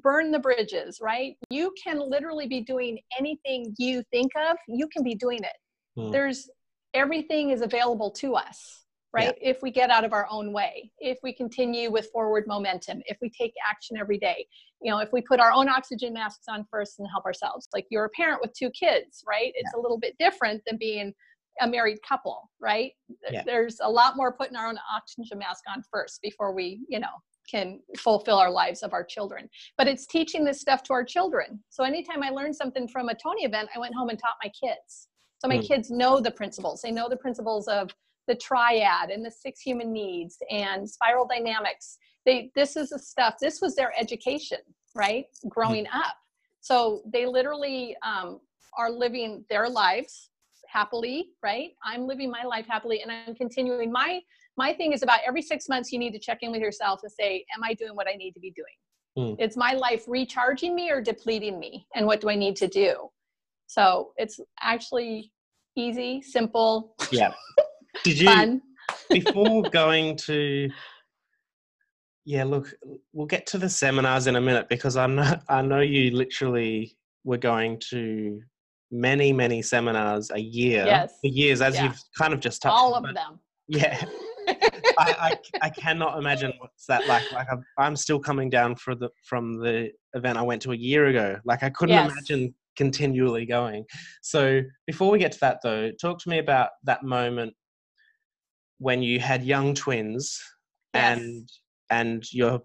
burn 0.02 0.32
the 0.32 0.40
bridges, 0.40 1.00
right? 1.02 1.36
You 1.50 1.74
can 1.82 2.00
literally 2.00 2.48
be 2.48 2.62
doing 2.62 3.00
anything 3.18 3.74
you 3.78 4.04
think 4.12 4.32
of, 4.50 4.58
you 4.68 4.88
can 4.88 5.04
be 5.04 5.16
doing 5.16 5.40
it. 5.44 6.00
Mm. 6.00 6.12
There's 6.12 6.50
everything 6.94 7.50
is 7.50 7.62
available 7.62 8.12
to 8.12 8.36
us 8.36 8.88
right? 9.14 9.36
Yeah. 9.42 9.50
If 9.50 9.62
we 9.62 9.72
get 9.72 9.90
out 9.90 10.04
of 10.04 10.14
our 10.14 10.28
own 10.30 10.54
way, 10.54 10.92
if 11.00 11.18
we 11.24 11.34
continue 11.34 11.92
with 11.92 12.10
forward 12.12 12.46
momentum, 12.48 13.02
if 13.06 13.18
we 13.22 13.30
take 13.30 13.54
action 13.68 13.98
every 13.98 14.18
day, 14.18 14.46
you 14.82 14.92
know, 14.92 15.00
if 15.00 15.12
we 15.12 15.22
put 15.22 15.40
our 15.40 15.52
own 15.52 15.70
oxygen 15.70 16.14
masks 16.14 16.46
on 16.48 16.66
first 16.70 17.00
and 17.00 17.08
help 17.10 17.26
ourselves. 17.26 17.68
Like 17.74 17.86
you're 17.90 18.06
a 18.06 18.10
parent 18.10 18.42
with 18.42 18.54
two 18.54 18.70
kids, 18.70 19.24
right? 19.28 19.52
It's 19.56 19.72
yeah. 19.74 19.80
a 19.80 19.82
little 19.82 19.98
bit 19.98 20.16
different 20.20 20.62
than 20.68 20.78
being 20.78 21.14
a 21.62 21.68
married 21.68 21.98
couple, 22.08 22.50
right? 22.60 22.92
Yeah. 23.32 23.44
There's 23.46 23.80
a 23.82 23.90
lot 23.90 24.16
more 24.16 24.34
putting 24.34 24.56
our 24.56 24.68
own 24.68 24.78
oxygen 24.94 25.40
mask 25.40 25.64
on 25.74 25.82
first 25.92 26.22
before 26.22 26.54
we, 26.54 26.82
you 26.88 27.00
know, 27.00 27.08
can 27.50 27.80
fulfill 27.98 28.38
our 28.38 28.52
lives 28.52 28.84
of 28.84 28.94
our 28.94 29.04
children. 29.04 29.50
But 29.78 29.88
it's 29.88 30.06
teaching 30.06 30.44
this 30.44 30.62
stuff 30.62 30.84
to 30.84 30.94
our 30.94 31.04
children. 31.04 31.64
So 31.70 31.84
anytime 31.84 32.24
I 32.24 32.30
learned 32.30 32.56
something 32.56 32.88
from 32.88 33.10
a 33.10 33.16
Tony 33.16 33.44
event, 33.44 33.70
I 33.76 33.80
went 33.80 33.96
home 33.96 34.10
and 34.10 34.20
taught 34.20 34.36
my 34.44 34.50
kids. 34.50 35.08
So 35.40 35.48
my 35.48 35.58
mm. 35.58 35.68
kids 35.68 35.90
know 35.92 36.20
the 36.20 36.32
principles. 36.32 36.82
They 36.82 36.92
know 36.92 37.08
the 37.10 37.18
principles 37.18 37.68
of 37.68 37.92
the 38.28 38.36
triad 38.36 39.10
and 39.10 39.26
the 39.26 39.32
six 39.32 39.62
human 39.62 39.92
needs 39.92 40.38
and 40.52 40.88
spiral 40.88 41.26
dynamics 41.26 41.98
they 42.26 42.52
this 42.56 42.76
is 42.76 42.90
the 42.90 43.00
stuff 43.00 43.36
this 43.42 43.62
was 43.62 43.76
their 43.76 43.94
education 43.98 44.60
right 44.96 45.26
growing 45.48 45.86
mm-hmm. 45.86 46.00
up 46.00 46.16
so 46.62 47.02
they 47.12 47.26
literally 47.26 47.96
um, 48.06 48.40
are 48.78 48.92
living 48.92 49.44
their 49.50 49.68
lives 49.68 50.30
happily 50.68 51.30
right 51.42 51.72
i'm 51.84 52.06
living 52.06 52.30
my 52.30 52.44
life 52.44 52.66
happily 52.70 53.02
and 53.02 53.12
i'm 53.12 53.34
continuing 53.34 53.92
my 53.92 54.20
my 54.58 54.74
thing 54.74 54.94
is 54.94 55.04
about 55.04 55.20
every 55.26 55.42
six 55.42 55.70
months 55.70 55.92
you 55.92 56.00
need 56.00 56.12
to 56.12 56.20
check 56.20 56.40
in 56.42 56.52
with 56.52 56.62
yourself 56.62 57.00
and 57.04 57.12
say 57.12 57.46
am 57.56 57.64
i 57.64 57.74
doing 57.74 57.96
what 57.96 58.08
i 58.08 58.16
need 58.16 58.32
to 58.32 58.40
be 58.40 58.52
doing 58.52 59.30
mm. 59.30 59.36
it's 59.40 59.58
my 59.58 59.74
life 59.74 60.04
recharging 60.08 60.76
me 60.76 60.92
or 60.92 61.02
depleting 61.02 61.60
me 61.60 61.86
and 61.96 62.06
what 62.06 62.22
do 62.22 62.30
i 62.30 62.36
need 62.36 62.56
to 62.56 62.68
do 62.68 62.96
so 63.68 64.12
it's 64.18 64.40
actually 64.62 65.32
easy 65.76 66.22
simple 66.22 66.96
yeah 67.12 67.34
Did 68.04 68.20
you 68.20 68.62
before 69.10 69.64
going 69.72 70.16
to? 70.18 70.70
Yeah, 72.26 72.44
look, 72.44 72.74
we'll 73.14 73.28
get 73.28 73.46
to 73.48 73.58
the 73.58 73.70
seminars 73.70 74.28
in 74.28 74.36
a 74.36 74.42
minute 74.42 74.68
because 74.70 74.98
I 74.98 75.08
know 75.08 75.40
I 75.48 75.62
know 75.62 75.80
you 75.80 76.12
literally 76.12 76.98
were 77.24 77.38
going 77.38 77.80
to 77.90 78.42
many 78.90 79.34
many 79.34 79.62
seminars 79.62 80.32
a 80.32 80.40
year 80.40 80.86
yes. 80.86 81.14
for 81.22 81.28
years 81.28 81.62
as 81.62 81.76
yeah. 81.76 81.84
you've 81.84 82.02
kind 82.18 82.34
of 82.34 82.40
just 82.40 82.62
touched 82.62 82.74
all 82.74 82.96
of 82.96 83.04
them 83.04 83.38
yeah 83.68 84.02
I, 84.98 85.14
I, 85.20 85.34
I 85.62 85.70
cannot 85.70 86.18
imagine 86.18 86.52
what's 86.60 86.86
that 86.88 87.06
like. 87.08 87.26
Like 87.32 87.48
I'm, 87.52 87.66
I'm 87.78 87.96
still 87.96 88.20
coming 88.20 88.50
down 88.50 88.76
for 88.76 88.96
the 88.96 89.10
from 89.24 89.60
the 89.60 89.92
event 90.14 90.38
I 90.38 90.42
went 90.42 90.62
to 90.64 90.72
a 90.72 90.76
year 90.76 91.08
ago. 91.08 91.38
Like 91.46 91.64
I 91.64 91.70
couldn't 91.70 91.96
Yes. 91.96 92.12
imagine 92.12 92.54
continually 92.76 93.46
going. 93.46 93.86
So 94.22 94.62
before 94.86 95.10
we 95.12 95.20
get 95.20 95.32
to 95.34 95.40
that 95.42 95.60
though, 95.64 95.92
talk 96.00 96.20
to 96.20 96.30
me 96.30 96.40
about 96.40 96.70
that 96.84 97.04
moment 97.04 97.54
when 98.80 99.02
you 99.02 99.20
had 99.20 99.44
young 99.44 99.74
twins 99.74 100.40
Yes. 100.94 101.18
and 101.20 101.50
and 101.90 102.34
your 102.34 102.62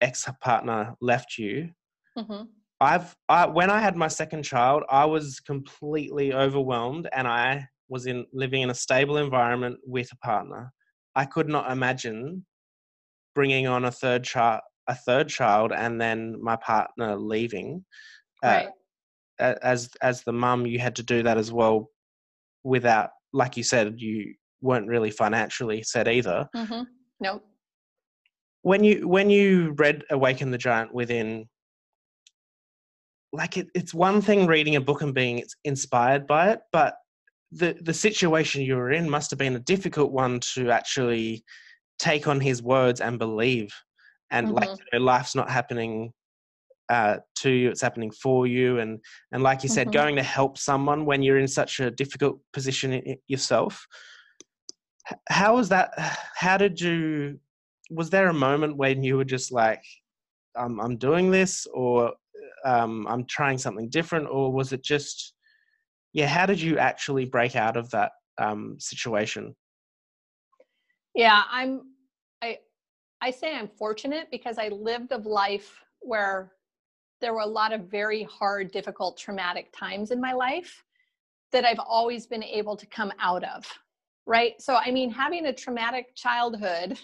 ex 0.00 0.26
partner 0.40 0.94
left 1.00 1.38
you. 1.38 1.70
Mhm. 2.18 2.48
I've 2.80 3.14
I, 3.28 3.46
when 3.46 3.70
I 3.70 3.80
had 3.80 3.96
my 3.96 4.08
second 4.08 4.42
child, 4.42 4.82
I 4.90 5.04
was 5.04 5.40
completely 5.40 6.32
overwhelmed, 6.32 7.08
and 7.12 7.28
I 7.28 7.68
was 7.88 8.06
in 8.06 8.24
living 8.32 8.62
in 8.62 8.70
a 8.70 8.74
stable 8.74 9.16
environment 9.18 9.78
with 9.84 10.10
a 10.12 10.16
partner. 10.16 10.72
I 11.20 11.26
could 11.26 11.50
not 11.50 11.70
imagine 11.70 12.46
bringing 13.34 13.66
on 13.66 13.84
a 13.84 13.90
third 13.90 14.24
child, 14.24 14.62
a 14.86 14.94
third 14.94 15.28
child, 15.28 15.70
and 15.70 16.00
then 16.00 16.42
my 16.42 16.56
partner 16.56 17.14
leaving. 17.14 17.84
Uh, 18.42 18.48
right. 18.48 18.68
a- 19.38 19.62
as 19.72 19.90
as 20.00 20.22
the 20.22 20.32
mum, 20.32 20.64
you 20.64 20.78
had 20.78 20.96
to 20.96 21.02
do 21.02 21.22
that 21.22 21.36
as 21.36 21.52
well, 21.52 21.90
without, 22.64 23.10
like 23.34 23.58
you 23.58 23.62
said, 23.62 24.00
you 24.00 24.34
weren't 24.62 24.88
really 24.88 25.10
financially 25.10 25.82
set 25.82 26.08
either. 26.08 26.48
hmm 26.56 26.82
Nope. 27.20 27.44
when 28.62 28.82
you 28.82 29.06
when 29.06 29.28
you 29.28 29.74
read 29.76 30.04
awaken 30.10 30.50
the 30.50 30.56
giant 30.68 30.94
within 30.94 31.46
like 33.40 33.58
it, 33.58 33.66
it's 33.74 33.92
one 33.92 34.22
thing 34.22 34.46
reading 34.46 34.76
a 34.76 34.80
book 34.80 35.02
and 35.02 35.12
being 35.14 35.44
inspired 35.64 36.26
by 36.26 36.50
it 36.52 36.60
but 36.72 36.94
the 37.52 37.76
the 37.80 37.94
situation 37.94 38.62
you 38.62 38.76
were 38.76 38.92
in 38.92 39.08
must 39.10 39.30
have 39.30 39.38
been 39.38 39.56
a 39.56 39.60
difficult 39.60 40.12
one 40.12 40.40
to 40.54 40.70
actually 40.70 41.44
take 41.98 42.26
on 42.28 42.40
his 42.40 42.62
words 42.62 43.00
and 43.00 43.18
believe 43.18 43.74
and 44.30 44.50
like 44.52 44.70
Mhm. 44.70 44.78
you 44.92 44.98
know, 44.98 45.04
life's 45.04 45.34
not 45.34 45.50
happening 45.50 46.12
uh, 46.88 47.18
to 47.36 47.50
you 47.50 47.70
it's 47.70 47.80
happening 47.80 48.10
for 48.10 48.46
you 48.46 48.78
and 48.78 48.98
and 49.32 49.42
like 49.42 49.62
you 49.62 49.68
said 49.68 49.88
Mhm. 49.88 49.92
going 49.92 50.16
to 50.16 50.22
help 50.22 50.58
someone 50.58 51.04
when 51.06 51.22
you're 51.22 51.38
in 51.38 51.48
such 51.48 51.78
a 51.80 51.90
difficult 51.90 52.40
position 52.52 53.16
yourself 53.28 53.86
how 55.28 55.56
was 55.56 55.68
that 55.68 55.90
how 56.36 56.56
did 56.56 56.80
you 56.80 57.38
was 57.90 58.10
there 58.10 58.28
a 58.28 58.34
moment 58.34 58.76
when 58.76 59.02
you 59.02 59.16
were 59.16 59.24
just 59.24 59.52
like 59.52 59.82
i'm, 60.56 60.80
I'm 60.80 60.96
doing 60.96 61.30
this 61.30 61.66
or 61.72 62.12
um, 62.64 63.06
i'm 63.08 63.24
trying 63.26 63.58
something 63.58 63.88
different 63.88 64.28
or 64.28 64.52
was 64.52 64.72
it 64.72 64.82
just 64.82 65.34
yeah 66.12 66.26
how 66.26 66.46
did 66.46 66.60
you 66.60 66.78
actually 66.78 67.24
break 67.24 67.56
out 67.56 67.76
of 67.76 67.90
that 67.90 68.12
um, 68.38 68.76
situation 68.78 69.54
Yeah, 71.14 71.42
I'm 71.50 71.82
I 72.42 72.58
I 73.20 73.30
say 73.30 73.54
I'm 73.54 73.68
fortunate 73.68 74.28
because 74.30 74.58
I 74.58 74.68
lived 74.68 75.12
a 75.12 75.18
life 75.18 75.84
where 76.00 76.52
there 77.20 77.34
were 77.34 77.40
a 77.40 77.46
lot 77.46 77.72
of 77.72 77.90
very 77.90 78.22
hard, 78.22 78.70
difficult, 78.70 79.18
traumatic 79.18 79.72
times 79.76 80.10
in 80.10 80.20
my 80.20 80.32
life 80.32 80.82
that 81.52 81.64
I've 81.64 81.80
always 81.80 82.26
been 82.26 82.44
able 82.44 82.76
to 82.76 82.86
come 82.86 83.12
out 83.18 83.44
of. 83.44 83.66
Right? 84.26 84.60
So 84.60 84.76
I 84.76 84.90
mean, 84.90 85.10
having 85.10 85.46
a 85.46 85.52
traumatic 85.52 86.14
childhood, 86.14 86.98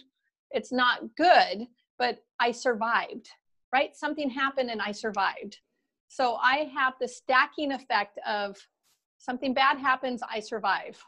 it's 0.50 0.72
not 0.72 1.14
good, 1.16 1.66
but 1.98 2.18
I 2.40 2.52
survived. 2.52 3.28
Right? 3.72 3.94
Something 3.94 4.30
happened 4.30 4.70
and 4.70 4.80
I 4.80 4.92
survived. 4.92 5.58
So 6.08 6.36
I 6.36 6.70
have 6.74 6.94
the 7.00 7.08
stacking 7.08 7.72
effect 7.72 8.18
of 8.26 8.56
something 9.18 9.54
bad 9.54 9.78
happens, 9.78 10.22
I 10.28 10.40
survive 10.40 11.02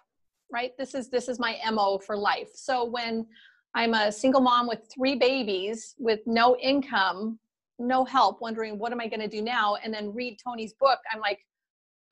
right? 0.51 0.73
This 0.79 0.95
is 0.95 1.11
this 1.11 1.29
is 1.29 1.39
my 1.39 1.59
mo 1.71 1.99
for 1.99 2.17
life. 2.17 2.51
So 2.55 2.85
when 2.85 3.27
i'm 3.75 3.93
a 3.93 4.11
single 4.11 4.41
mom 4.41 4.67
with 4.67 4.81
three 4.93 5.15
babies 5.15 5.95
with 5.99 6.21
no 6.27 6.57
income 6.57 7.39
no 7.79 8.03
help 8.05 8.41
wondering 8.41 8.79
what 8.79 8.93
am 8.93 9.01
i 9.01 9.07
going 9.07 9.21
to 9.21 9.29
do 9.29 9.43
now 9.43 9.77
and 9.85 9.93
then 9.93 10.13
read 10.15 10.39
tony's 10.43 10.73
book 10.81 10.99
i'm 11.13 11.21
like 11.21 11.39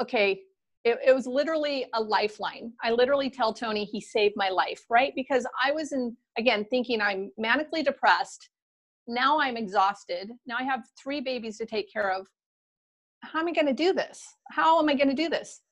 okay 0.00 0.42
it, 0.84 0.98
it 1.04 1.12
was 1.12 1.26
literally 1.26 1.86
a 1.94 2.00
lifeline. 2.00 2.72
I 2.84 2.92
literally 2.92 3.30
tell 3.30 3.54
tony 3.54 3.84
he 3.86 4.02
saved 4.02 4.34
my 4.36 4.50
life 4.50 4.84
right? 4.90 5.14
Because 5.16 5.46
i 5.64 5.72
was 5.72 5.92
in 5.92 6.14
again 6.36 6.66
thinking 6.68 7.00
i'm 7.00 7.32
manically 7.42 7.82
depressed. 7.82 8.50
Now 9.08 9.40
i'm 9.40 9.56
exhausted. 9.56 10.30
Now 10.46 10.56
i 10.60 10.62
have 10.62 10.82
three 11.02 11.22
babies 11.22 11.56
to 11.56 11.64
take 11.64 11.90
care 11.90 12.12
of. 12.12 12.26
How 13.22 13.40
am 13.40 13.48
i 13.48 13.52
going 13.52 13.66
to 13.66 13.72
do 13.72 13.94
this? 13.94 14.22
How 14.50 14.78
am 14.78 14.90
i 14.90 14.94
going 14.94 15.08
to 15.08 15.14
do 15.14 15.30
this 15.30 15.62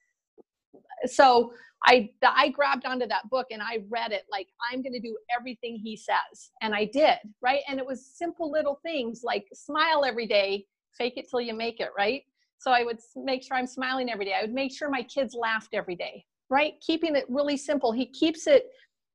so 1.06 1.52
I 1.86 2.10
I 2.22 2.48
grabbed 2.48 2.86
onto 2.86 3.06
that 3.06 3.28
book 3.30 3.46
and 3.50 3.62
I 3.62 3.78
read 3.90 4.12
it 4.12 4.24
like 4.30 4.48
I'm 4.70 4.82
going 4.82 4.92
to 4.92 5.00
do 5.00 5.16
everything 5.38 5.76
he 5.76 5.96
says 5.96 6.50
and 6.62 6.74
I 6.74 6.86
did 6.86 7.18
right? 7.42 7.60
And 7.68 7.78
it 7.78 7.86
was 7.86 8.06
simple 8.16 8.50
little 8.50 8.80
things 8.82 9.22
like 9.22 9.44
smile 9.52 10.04
every 10.04 10.26
day 10.26 10.64
fake 10.96 11.14
it 11.16 11.28
till 11.28 11.40
you 11.40 11.54
make 11.54 11.80
it 11.80 11.90
right? 11.96 12.22
So 12.58 12.70
I 12.70 12.84
would 12.84 12.98
make 13.16 13.42
sure 13.42 13.56
I'm 13.56 13.66
smiling 13.66 14.10
every 14.10 14.24
day. 14.24 14.34
I 14.38 14.42
would 14.42 14.54
make 14.54 14.74
sure 14.74 14.88
my 14.88 15.02
kids 15.02 15.34
laughed 15.34 15.74
every 15.74 15.96
day 15.96 16.24
right? 16.50 16.74
Keeping 16.86 17.16
it 17.16 17.24
really 17.28 17.56
simple. 17.56 17.92
He 17.92 18.06
keeps 18.06 18.46
it 18.46 18.66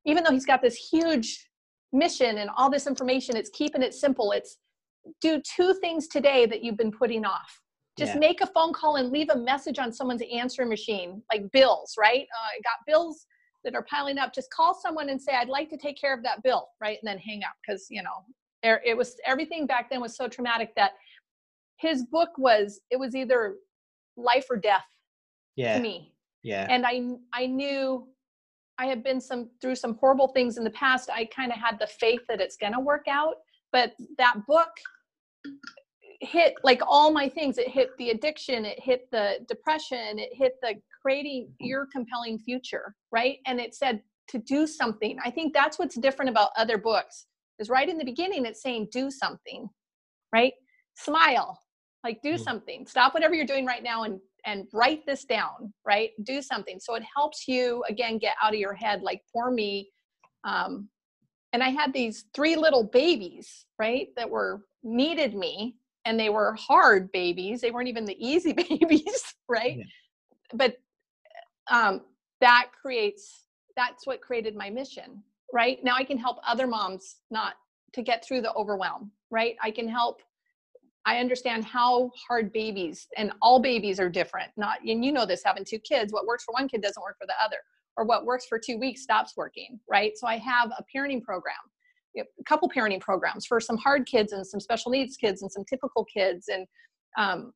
even 0.05 0.23
though 0.23 0.31
he's 0.31 0.45
got 0.45 0.61
this 0.61 0.75
huge 0.75 1.47
mission 1.91 2.37
and 2.37 2.49
all 2.55 2.69
this 2.69 2.85
information 2.85 3.35
it's 3.35 3.49
keeping 3.49 3.81
it 3.81 3.93
simple. 3.93 4.31
It's 4.31 4.57
do 5.21 5.41
two 5.41 5.73
things 5.75 6.07
today 6.07 6.45
that 6.45 6.63
you've 6.63 6.77
been 6.77 6.91
putting 6.91 7.25
off 7.25 7.61
just 7.99 8.13
Yeah. 8.13 8.19
make 8.19 8.41
a 8.41 8.47
phone 8.47 8.73
call 8.73 8.95
and 8.95 9.11
leave 9.11 9.29
a 9.29 9.35
message 9.37 9.79
on 9.79 9.91
someone's 9.91 10.23
answering 10.31 10.69
machine 10.69 11.21
like 11.31 11.51
bills 11.51 11.95
right? 11.99 12.25
Uh, 12.37 12.49
i 12.57 12.61
got 12.63 12.85
bills 12.87 13.25
that 13.63 13.75
are 13.75 13.83
piling 13.83 14.17
up. 14.17 14.33
Just 14.33 14.49
call 14.51 14.73
someone 14.73 15.09
and 15.09 15.21
say 15.21 15.33
i'd 15.35 15.49
like 15.49 15.69
to 15.69 15.77
take 15.77 15.99
care 15.99 16.13
of 16.13 16.23
that 16.23 16.41
bill 16.43 16.69
right? 16.81 16.97
And 17.01 17.07
then 17.07 17.17
hang 17.17 17.43
up 17.43 17.55
because 17.61 17.87
you 17.89 18.01
know 18.01 18.23
there, 18.63 18.81
it 18.85 18.97
was 18.97 19.15
everything 19.25 19.65
back 19.65 19.89
then 19.89 20.01
was 20.01 20.17
so 20.17 20.27
traumatic 20.27 20.73
that 20.75 20.91
his 21.77 22.03
book 22.05 22.29
was 22.37 22.81
it 22.89 22.99
was 22.99 23.15
either 23.15 23.55
life 24.17 24.47
or 24.49 24.57
death 24.57 24.83
yeah. 25.55 25.75
to 25.77 25.81
me. 25.81 26.13
Yeah. 26.43 26.67
And 26.69 26.85
i 26.85 27.01
i 27.33 27.45
knew 27.45 28.07
i 28.77 28.85
had 28.85 29.03
been 29.03 29.21
some 29.21 29.49
through 29.61 29.75
some 29.75 29.95
horrible 29.95 30.29
things 30.29 30.57
in 30.57 30.63
the 30.63 30.71
past. 30.71 31.09
I 31.09 31.25
kind 31.25 31.51
of 31.51 31.57
had 31.57 31.77
the 31.79 31.87
faith 31.87 32.21
that 32.29 32.39
it's 32.41 32.57
going 32.57 32.73
to 32.73 32.79
work 32.79 33.05
out 33.09 33.35
but 33.71 33.93
that 34.17 34.35
book 34.47 34.71
hit 36.21 36.53
like 36.63 36.81
all 36.85 37.11
my 37.11 37.29
things. 37.29 37.57
It 37.57 37.69
hit 37.69 37.89
the 37.97 38.09
addiction 38.09 38.65
it 38.65 38.79
hit 38.81 39.09
the 39.11 39.37
depression 39.47 40.19
it 40.19 40.29
hit 40.33 40.53
the 40.61 40.75
creating 41.01 41.49
your 41.59 41.87
compelling 41.91 42.37
future 42.39 42.95
right? 43.11 43.37
And 43.45 43.59
it 43.59 43.73
said 43.75 44.01
to 44.29 44.37
do 44.39 44.67
something. 44.67 45.17
I 45.23 45.31
think 45.31 45.53
that's 45.53 45.79
what's 45.79 45.95
different 45.95 46.29
about 46.29 46.51
other 46.57 46.77
books 46.77 47.25
is 47.59 47.69
right 47.69 47.87
in 47.89 47.97
the 47.97 48.05
beginning 48.05 48.45
it's 48.45 48.61
saying 48.61 48.87
do 48.91 49.09
something 49.09 49.67
right? 50.33 50.53
Smile. 50.95 51.59
Like 52.03 52.21
do 52.21 52.35
Mm. 52.35 52.39
something. 52.39 52.87
Stop 52.87 53.13
whatever 53.13 53.33
you're 53.33 53.45
doing 53.45 53.65
right 53.65 53.83
now 53.83 54.03
and 54.03 54.19
and 54.45 54.67
write 54.73 55.05
this 55.05 55.25
down 55.25 55.73
right? 55.85 56.11
Do 56.23 56.41
something. 56.41 56.79
So 56.79 56.95
it 56.95 57.03
helps 57.15 57.47
you 57.47 57.83
again 57.89 58.17
get 58.17 58.35
out 58.41 58.53
of 58.53 58.59
your 58.59 58.73
head. 58.73 59.01
Like 59.03 59.21
for 59.31 59.51
me 59.51 59.89
um 60.45 60.87
and 61.51 61.61
i 61.61 61.69
had 61.69 61.91
these 61.93 62.25
three 62.33 62.55
little 62.55 62.83
babies 62.83 63.65
right 63.77 64.07
that 64.15 64.29
were 64.29 64.61
needed 64.83 65.35
me 65.35 65.75
and 66.09 66.19
they 66.19 66.29
were 66.29 66.53
hard 66.55 67.11
babies 67.11 67.61
they 67.61 67.71
weren't 67.71 67.87
even 67.87 68.03
the 68.03 68.17
easy 68.19 68.51
babies 68.69 69.33
right? 69.47 69.77
Yeah. 69.77 69.83
but 70.53 70.77
um 71.69 72.01
that 72.41 72.69
creates 72.81 73.45
that's 73.75 74.05
what 74.07 74.19
created 74.19 74.55
my 74.55 74.69
mission 74.69 75.23
right? 75.53 75.83
Now 75.83 75.95
i 75.95 76.03
can 76.03 76.17
help 76.17 76.37
other 76.45 76.67
moms 76.67 77.17
not 77.31 77.53
to 77.93 78.01
get 78.01 78.25
through 78.25 78.41
the 78.41 78.53
overwhelm 78.53 79.11
right? 79.31 79.55
I 79.63 79.71
can 79.71 79.87
help 79.87 80.21
i 81.05 81.19
understand 81.19 81.63
how 81.63 82.11
hard 82.27 82.51
babies 82.51 83.07
and 83.15 83.31
all 83.41 83.59
babies 83.59 83.99
are 84.01 84.09
different 84.09 84.51
not 84.57 84.79
and 84.85 85.05
you 85.05 85.13
know 85.13 85.25
this 85.25 85.41
having 85.45 85.63
two 85.63 85.79
kids 85.79 86.11
what 86.11 86.25
works 86.25 86.43
for 86.43 86.51
one 86.51 86.67
kid 86.67 86.81
doesn't 86.81 87.01
work 87.01 87.17
for 87.17 87.25
the 87.25 87.33
other 87.43 87.57
or 87.95 88.03
what 88.03 88.25
works 88.25 88.45
for 88.47 88.59
two 88.59 88.77
weeks 88.77 89.01
stops 89.01 89.33
working 89.37 89.79
right? 89.87 90.17
So 90.17 90.27
i 90.27 90.37
have 90.37 90.71
a 90.71 90.83
parenting 90.93 91.23
program 91.23 91.53
you 91.53 91.53
know, 91.53 91.67
a 91.67 91.68
couple 92.47 92.69
parenting 92.69 92.99
programs 92.99 93.45
for 93.45 93.59
some 93.59 93.77
hard 93.77 94.05
kids 94.05 94.33
and 94.33 94.45
some 94.45 94.59
special 94.59 94.91
needs 94.91 95.17
kids 95.17 95.41
and 95.41 95.51
some 95.51 95.63
typical 95.65 96.05
kids. 96.05 96.47
And 96.47 96.65
um, 97.17 97.51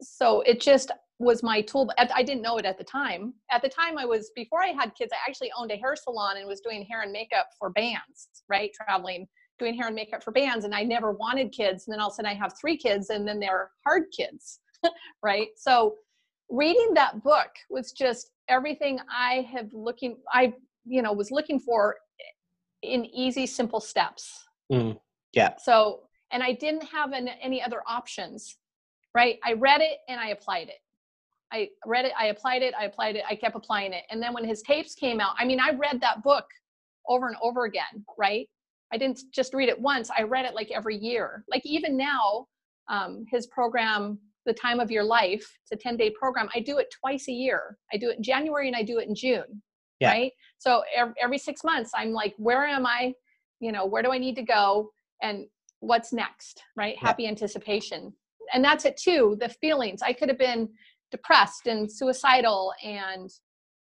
so 0.00 0.40
it 0.42 0.60
just 0.60 0.90
was 1.18 1.42
my 1.42 1.60
tool 1.60 1.90
I 1.98 2.08
I 2.16 2.22
didn't 2.22 2.42
know 2.42 2.56
it 2.56 2.64
at 2.64 2.78
the 2.78 2.84
time. 2.84 3.34
At 3.50 3.62
the 3.62 3.68
time 3.68 3.98
i 3.98 4.06
was 4.06 4.30
before 4.34 4.62
i 4.62 4.68
had 4.68 4.94
kids 4.94 5.12
i 5.12 5.28
actually 5.28 5.52
owned 5.58 5.70
a 5.70 5.76
hair 5.76 5.94
salon 5.94 6.38
and 6.38 6.46
was 6.46 6.60
doing 6.60 6.82
hair 6.90 7.02
and 7.02 7.12
makeup 7.12 7.48
for 7.58 7.68
bands 7.70 8.28
right 8.48 8.70
traveling 8.72 9.28
doing 9.58 9.74
hair 9.74 9.88
and 9.88 9.94
makeup 9.94 10.24
for 10.24 10.30
bands. 10.32 10.64
And 10.64 10.74
i 10.74 10.82
never 10.82 11.12
wanted 11.12 11.52
kids. 11.52 11.86
And 11.86 11.92
then 11.92 12.00
all 12.00 12.08
of 12.08 12.12
a 12.12 12.16
sudden 12.16 12.30
i 12.30 12.34
have 12.34 12.54
three 12.58 12.78
kids 12.78 13.10
and 13.10 13.28
then 13.28 13.38
they're 13.38 13.70
hard 13.86 14.04
kids 14.16 14.60
right? 15.22 15.48
So 15.56 15.96
reading 16.48 16.94
that 16.94 17.22
book 17.22 17.50
was 17.68 17.92
just 17.92 18.32
everything 18.48 18.98
i 19.08 19.46
have 19.52 19.72
looking 19.72 20.16
i 20.32 20.52
you 20.84 21.00
know 21.00 21.12
was 21.12 21.30
looking 21.30 21.60
for 21.60 21.96
in 22.82 23.04
easy 23.06 23.46
simple 23.46 23.80
steps 23.80 24.44
Mm. 24.70 25.00
yeah 25.32 25.54
so 25.58 26.02
and 26.30 26.44
i 26.44 26.52
didn't 26.52 26.84
have 26.84 27.10
an, 27.12 27.26
any 27.42 27.60
other 27.60 27.82
options 27.88 28.56
right 29.16 29.40
i 29.44 29.52
read 29.52 29.80
it 29.80 29.98
and 30.08 30.20
i 30.20 30.28
applied 30.28 30.68
it 30.68 30.78
i 31.52 31.68
read 31.86 32.04
it 32.04 32.12
i 32.16 32.26
applied 32.26 32.62
it 32.62 32.72
i 32.78 32.84
applied 32.84 33.16
it 33.16 33.24
i 33.28 33.34
kept 33.34 33.56
applying 33.56 33.92
it 33.92 34.04
and 34.10 34.22
then 34.22 34.32
when 34.32 34.44
his 34.44 34.62
tapes 34.62 34.94
came 34.94 35.18
out 35.18 35.34
i 35.40 35.44
mean 35.44 35.58
i 35.58 35.72
read 35.72 36.00
that 36.00 36.22
book 36.22 36.44
over 37.10 37.26
and 37.26 37.36
over 37.42 37.64
again, 37.64 38.04
right? 38.18 38.48
I 38.92 38.96
didn't 38.96 39.20
just 39.32 39.54
read 39.54 39.68
it 39.68 39.78
once, 39.78 40.10
I 40.16 40.22
read 40.22 40.46
it 40.46 40.54
like 40.54 40.70
every 40.70 40.96
year. 40.96 41.44
Like 41.48 41.62
even 41.64 41.96
now, 41.96 42.46
um, 42.88 43.24
his 43.30 43.46
program, 43.48 44.18
The 44.46 44.54
Time 44.54 44.80
of 44.80 44.90
Your 44.90 45.04
Life, 45.04 45.42
it's 45.62 45.72
a 45.72 45.76
10 45.76 45.96
day 45.96 46.10
program. 46.18 46.48
I 46.54 46.60
do 46.60 46.78
it 46.78 46.92
twice 47.00 47.28
a 47.28 47.32
year. 47.32 47.78
I 47.92 47.98
do 47.98 48.10
it 48.10 48.16
in 48.16 48.22
January 48.22 48.66
and 48.68 48.76
I 48.76 48.82
do 48.82 48.98
it 48.98 49.08
in 49.08 49.14
June, 49.14 49.62
yeah. 50.00 50.10
right? 50.10 50.32
So 50.60 50.82
every, 50.94 51.38
six 51.38 51.64
months, 51.64 51.90
I'm 51.96 52.12
like, 52.12 52.34
where 52.36 52.66
am 52.66 52.86
I? 52.86 53.14
You 53.60 53.72
know, 53.72 53.86
where 53.86 54.02
do 54.02 54.12
I 54.12 54.18
need 54.18 54.36
to 54.36 54.42
go? 54.42 54.90
And 55.22 55.46
what's 55.80 56.12
next, 56.12 56.62
right? 56.76 56.96
Yeah. 57.00 57.08
Happy 57.08 57.26
anticipation. 57.26 58.12
And 58.52 58.62
that's 58.62 58.84
it 58.84 58.96
too, 58.96 59.38
the 59.40 59.48
feelings. 59.48 60.02
I 60.02 60.12
could 60.12 60.28
have 60.28 60.38
been 60.38 60.68
depressed 61.10 61.66
and 61.66 61.90
suicidal 61.90 62.72
and 62.84 63.30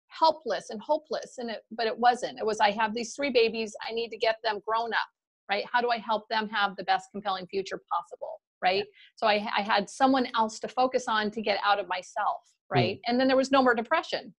helpless 0.09 0.71
and 0.71 0.81
hopeless 0.81 1.39
and 1.39 1.51
it 1.51 1.63
but 1.73 1.87
it 1.87 1.99
wasn't 1.99 2.39
it 2.39 2.47
was 2.47 2.61
i 2.61 2.71
have 2.71 2.95
these 2.95 3.15
three 3.15 3.31
babies 3.31 3.75
i 3.89 3.93
need 3.93 4.11
to 4.11 4.17
get 4.17 4.37
them 4.45 4.61
grown 4.65 4.93
up 4.93 5.09
right 5.51 5.65
how 5.73 5.81
do 5.81 5.91
i 5.91 5.99
help 5.99 6.29
them 6.29 6.49
have 6.49 6.77
the 6.77 6.85
best 6.85 7.09
compelling 7.11 7.47
future 7.49 7.81
possible 7.91 8.41
right 8.63 8.85
so 9.17 9.27
i, 9.27 9.45
I 9.57 9.63
had 9.63 9.91
someone 9.91 10.29
else 10.37 10.61
to 10.61 10.69
focus 10.69 11.07
on 11.09 11.33
to 11.33 11.43
get 11.43 11.59
out 11.65 11.81
of 11.81 11.89
myself 11.89 12.37
right 12.71 12.99
mm. 12.99 13.01
and 13.09 13.19
then 13.19 13.27
there 13.27 13.37
was 13.37 13.51
no 13.51 13.63
more 13.63 13.75
depression 13.75 14.33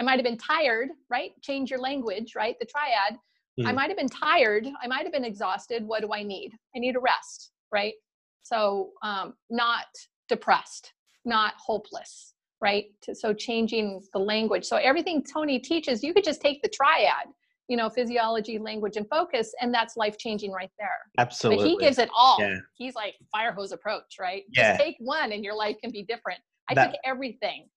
i 0.00 0.02
might 0.02 0.16
have 0.16 0.24
been 0.24 0.38
tired 0.38 0.88
right 1.08 1.32
change 1.42 1.70
your 1.70 1.80
language 1.80 2.34
right 2.34 2.56
the 2.58 2.66
triad 2.66 3.18
mm. 3.60 3.66
i 3.66 3.72
might 3.72 3.88
have 3.88 3.96
been 3.96 4.08
tired 4.08 4.66
i 4.82 4.86
might 4.86 5.02
have 5.02 5.12
been 5.12 5.24
exhausted 5.24 5.86
what 5.86 6.00
do 6.00 6.12
i 6.12 6.22
need 6.22 6.50
i 6.74 6.78
need 6.78 6.96
a 6.96 7.00
rest 7.00 7.52
right 7.72 7.94
so 8.42 8.90
um, 9.02 9.34
not 9.50 9.86
depressed 10.28 10.94
not 11.24 11.54
hopeless 11.58 12.34
right? 12.60 12.86
So 13.14 13.32
changing 13.32 14.02
the 14.12 14.18
language. 14.18 14.64
So 14.64 14.76
everything 14.76 15.22
Tony 15.24 15.58
teaches, 15.58 16.02
you 16.02 16.12
could 16.12 16.24
just 16.24 16.40
take 16.40 16.62
the 16.62 16.68
triad, 16.68 17.26
you 17.68 17.76
know, 17.76 17.88
physiology, 17.88 18.58
language, 18.58 18.96
and 18.96 19.08
focus, 19.08 19.54
and 19.60 19.72
that's 19.72 19.96
life 19.96 20.18
changing 20.18 20.52
right 20.52 20.70
there. 20.78 20.88
Absolutely. 21.18 21.64
But 21.64 21.70
he 21.70 21.76
gives 21.78 21.98
it 21.98 22.10
all. 22.16 22.38
Yeah. 22.40 22.56
He's 22.74 22.94
like 22.94 23.14
fire 23.32 23.52
hose 23.52 23.72
approach, 23.72 24.16
right? 24.20 24.44
Yeah. 24.50 24.72
Just 24.72 24.84
take 24.84 24.96
one, 24.98 25.32
and 25.32 25.44
your 25.44 25.54
life 25.54 25.76
can 25.82 25.90
be 25.90 26.02
different. 26.02 26.40
I 26.68 26.74
that, 26.74 26.92
took 26.92 27.00
everything. 27.04 27.68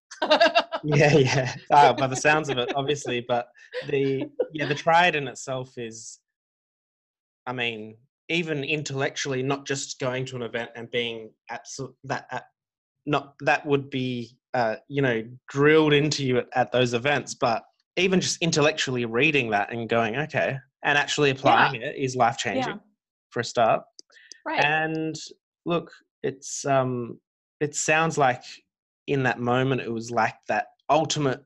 Yeah, 0.83 1.13
yeah. 1.17 1.55
Uh, 1.71 1.93
by 1.93 2.07
the 2.07 2.15
sounds 2.15 2.49
of 2.49 2.57
it, 2.57 2.71
obviously, 2.75 3.25
but 3.27 3.47
the 3.87 4.29
yeah, 4.53 4.65
the 4.65 4.75
triad 4.75 5.15
in 5.15 5.27
itself 5.27 5.77
is, 5.77 6.19
I 7.45 7.53
mean, 7.53 7.97
even 8.29 8.63
intellectually, 8.63 9.43
not 9.43 9.65
just 9.65 9.99
going 9.99 10.25
to 10.25 10.35
an 10.35 10.41
event 10.43 10.71
and 10.75 10.89
being 10.91 11.31
absolute 11.49 11.95
that. 12.05 12.27
Uh, 12.31 12.39
not 13.05 13.35
that 13.41 13.65
would 13.65 13.89
be 13.89 14.37
uh, 14.53 14.75
you 14.87 15.01
know 15.01 15.23
drilled 15.49 15.93
into 15.93 16.23
you 16.23 16.37
at, 16.37 16.47
at, 16.53 16.71
those 16.71 16.93
events 16.93 17.33
but 17.33 17.63
even 17.97 18.21
just 18.21 18.41
intellectually 18.41 19.05
reading 19.05 19.49
that 19.49 19.71
and 19.71 19.89
going 19.89 20.15
okay 20.15 20.57
and 20.83 20.97
actually 20.97 21.29
applying 21.29 21.81
yeah. 21.81 21.87
it 21.87 21.95
is 21.97 22.15
life 22.15 22.37
changing 22.37 22.73
yeah. 22.73 22.79
for 23.29 23.39
a 23.39 23.43
start 23.43 23.81
right 24.45 24.63
and 24.63 25.15
look 25.65 25.91
it's 26.21 26.65
um 26.65 27.19
it 27.59 27.75
sounds 27.75 28.17
like 28.17 28.43
in 29.07 29.23
that 29.23 29.39
moment 29.39 29.81
it 29.81 29.91
was 29.91 30.11
like 30.11 30.35
that 30.47 30.67
ultimate 30.89 31.43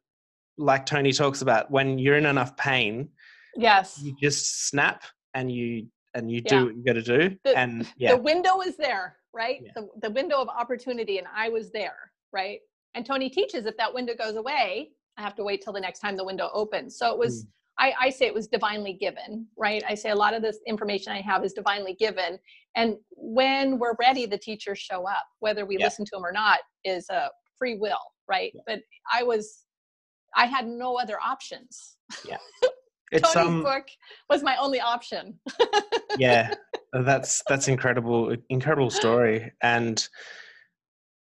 like 0.57 0.85
tony 0.85 1.11
talks 1.11 1.41
about 1.41 1.69
when 1.71 1.97
you're 1.99 2.17
in 2.17 2.25
enough 2.25 2.55
pain 2.57 3.09
yes 3.55 3.99
you 4.03 4.15
just 4.21 4.67
snap 4.67 5.03
and 5.33 5.51
you 5.51 5.85
and 6.13 6.31
you 6.31 6.41
do 6.41 6.65
what 6.65 6.75
you 6.75 6.83
got 6.83 6.93
to 6.93 7.01
do 7.01 7.35
the, 7.43 7.57
and 7.57 7.87
yeah 7.97 8.11
the 8.11 8.21
window 8.21 8.61
is 8.61 8.75
there 8.77 9.17
right 9.33 9.61
yeah. 9.63 9.71
the, 9.75 9.87
the 10.01 10.09
window 10.11 10.41
of 10.41 10.47
opportunity 10.49 11.17
and 11.17 11.27
i 11.35 11.49
was 11.49 11.71
there 11.71 12.11
right 12.33 12.59
and 12.97 13.05
Tony 13.05 13.29
teaches 13.29 13.67
if 13.67 13.77
that 13.77 13.93
window 13.93 14.15
goes 14.15 14.35
away, 14.35 14.89
I 15.17 15.21
have 15.21 15.35
to 15.35 15.43
wait 15.43 15.61
till 15.61 15.71
the 15.71 15.79
next 15.79 15.99
time 15.99 16.17
the 16.17 16.25
window 16.25 16.49
opens. 16.51 16.97
So 16.97 17.11
it 17.11 17.17
was, 17.17 17.43
mm. 17.43 17.47
I, 17.77 17.93
I 18.01 18.09
say 18.09 18.25
it 18.25 18.33
was 18.33 18.47
divinely 18.47 18.93
given, 18.93 19.45
right? 19.55 19.83
I 19.87 19.93
say 19.93 20.09
a 20.09 20.15
lot 20.15 20.33
of 20.33 20.41
this 20.41 20.57
information 20.65 21.11
I 21.11 21.21
have 21.21 21.45
is 21.45 21.53
divinely 21.53 21.93
given. 21.93 22.39
And 22.75 22.95
when 23.11 23.77
we're 23.77 23.93
ready, 23.99 24.25
the 24.25 24.39
teachers 24.39 24.79
show 24.79 25.07
up, 25.07 25.23
whether 25.41 25.63
we 25.63 25.77
yeah. 25.77 25.85
listen 25.85 26.05
to 26.05 26.11
them 26.13 26.25
or 26.25 26.31
not, 26.31 26.57
is 26.83 27.07
a 27.11 27.29
free 27.57 27.75
will, 27.75 27.97
right? 28.27 28.51
Yeah. 28.53 28.61
But 28.65 28.79
I 29.11 29.23
was, 29.23 29.63
I 30.35 30.45
had 30.45 30.67
no 30.67 30.97
other 30.97 31.17
options. 31.23 31.97
Yeah. 32.27 32.37
It's, 33.09 33.31
Tony's 33.31 33.47
um, 33.47 33.63
book 33.63 33.85
was 34.29 34.43
my 34.43 34.57
only 34.57 34.81
option. 34.81 35.39
yeah, 36.17 36.53
that's 36.91 37.41
that's 37.47 37.69
incredible, 37.69 38.35
incredible 38.49 38.89
story, 38.89 39.53
and 39.61 40.05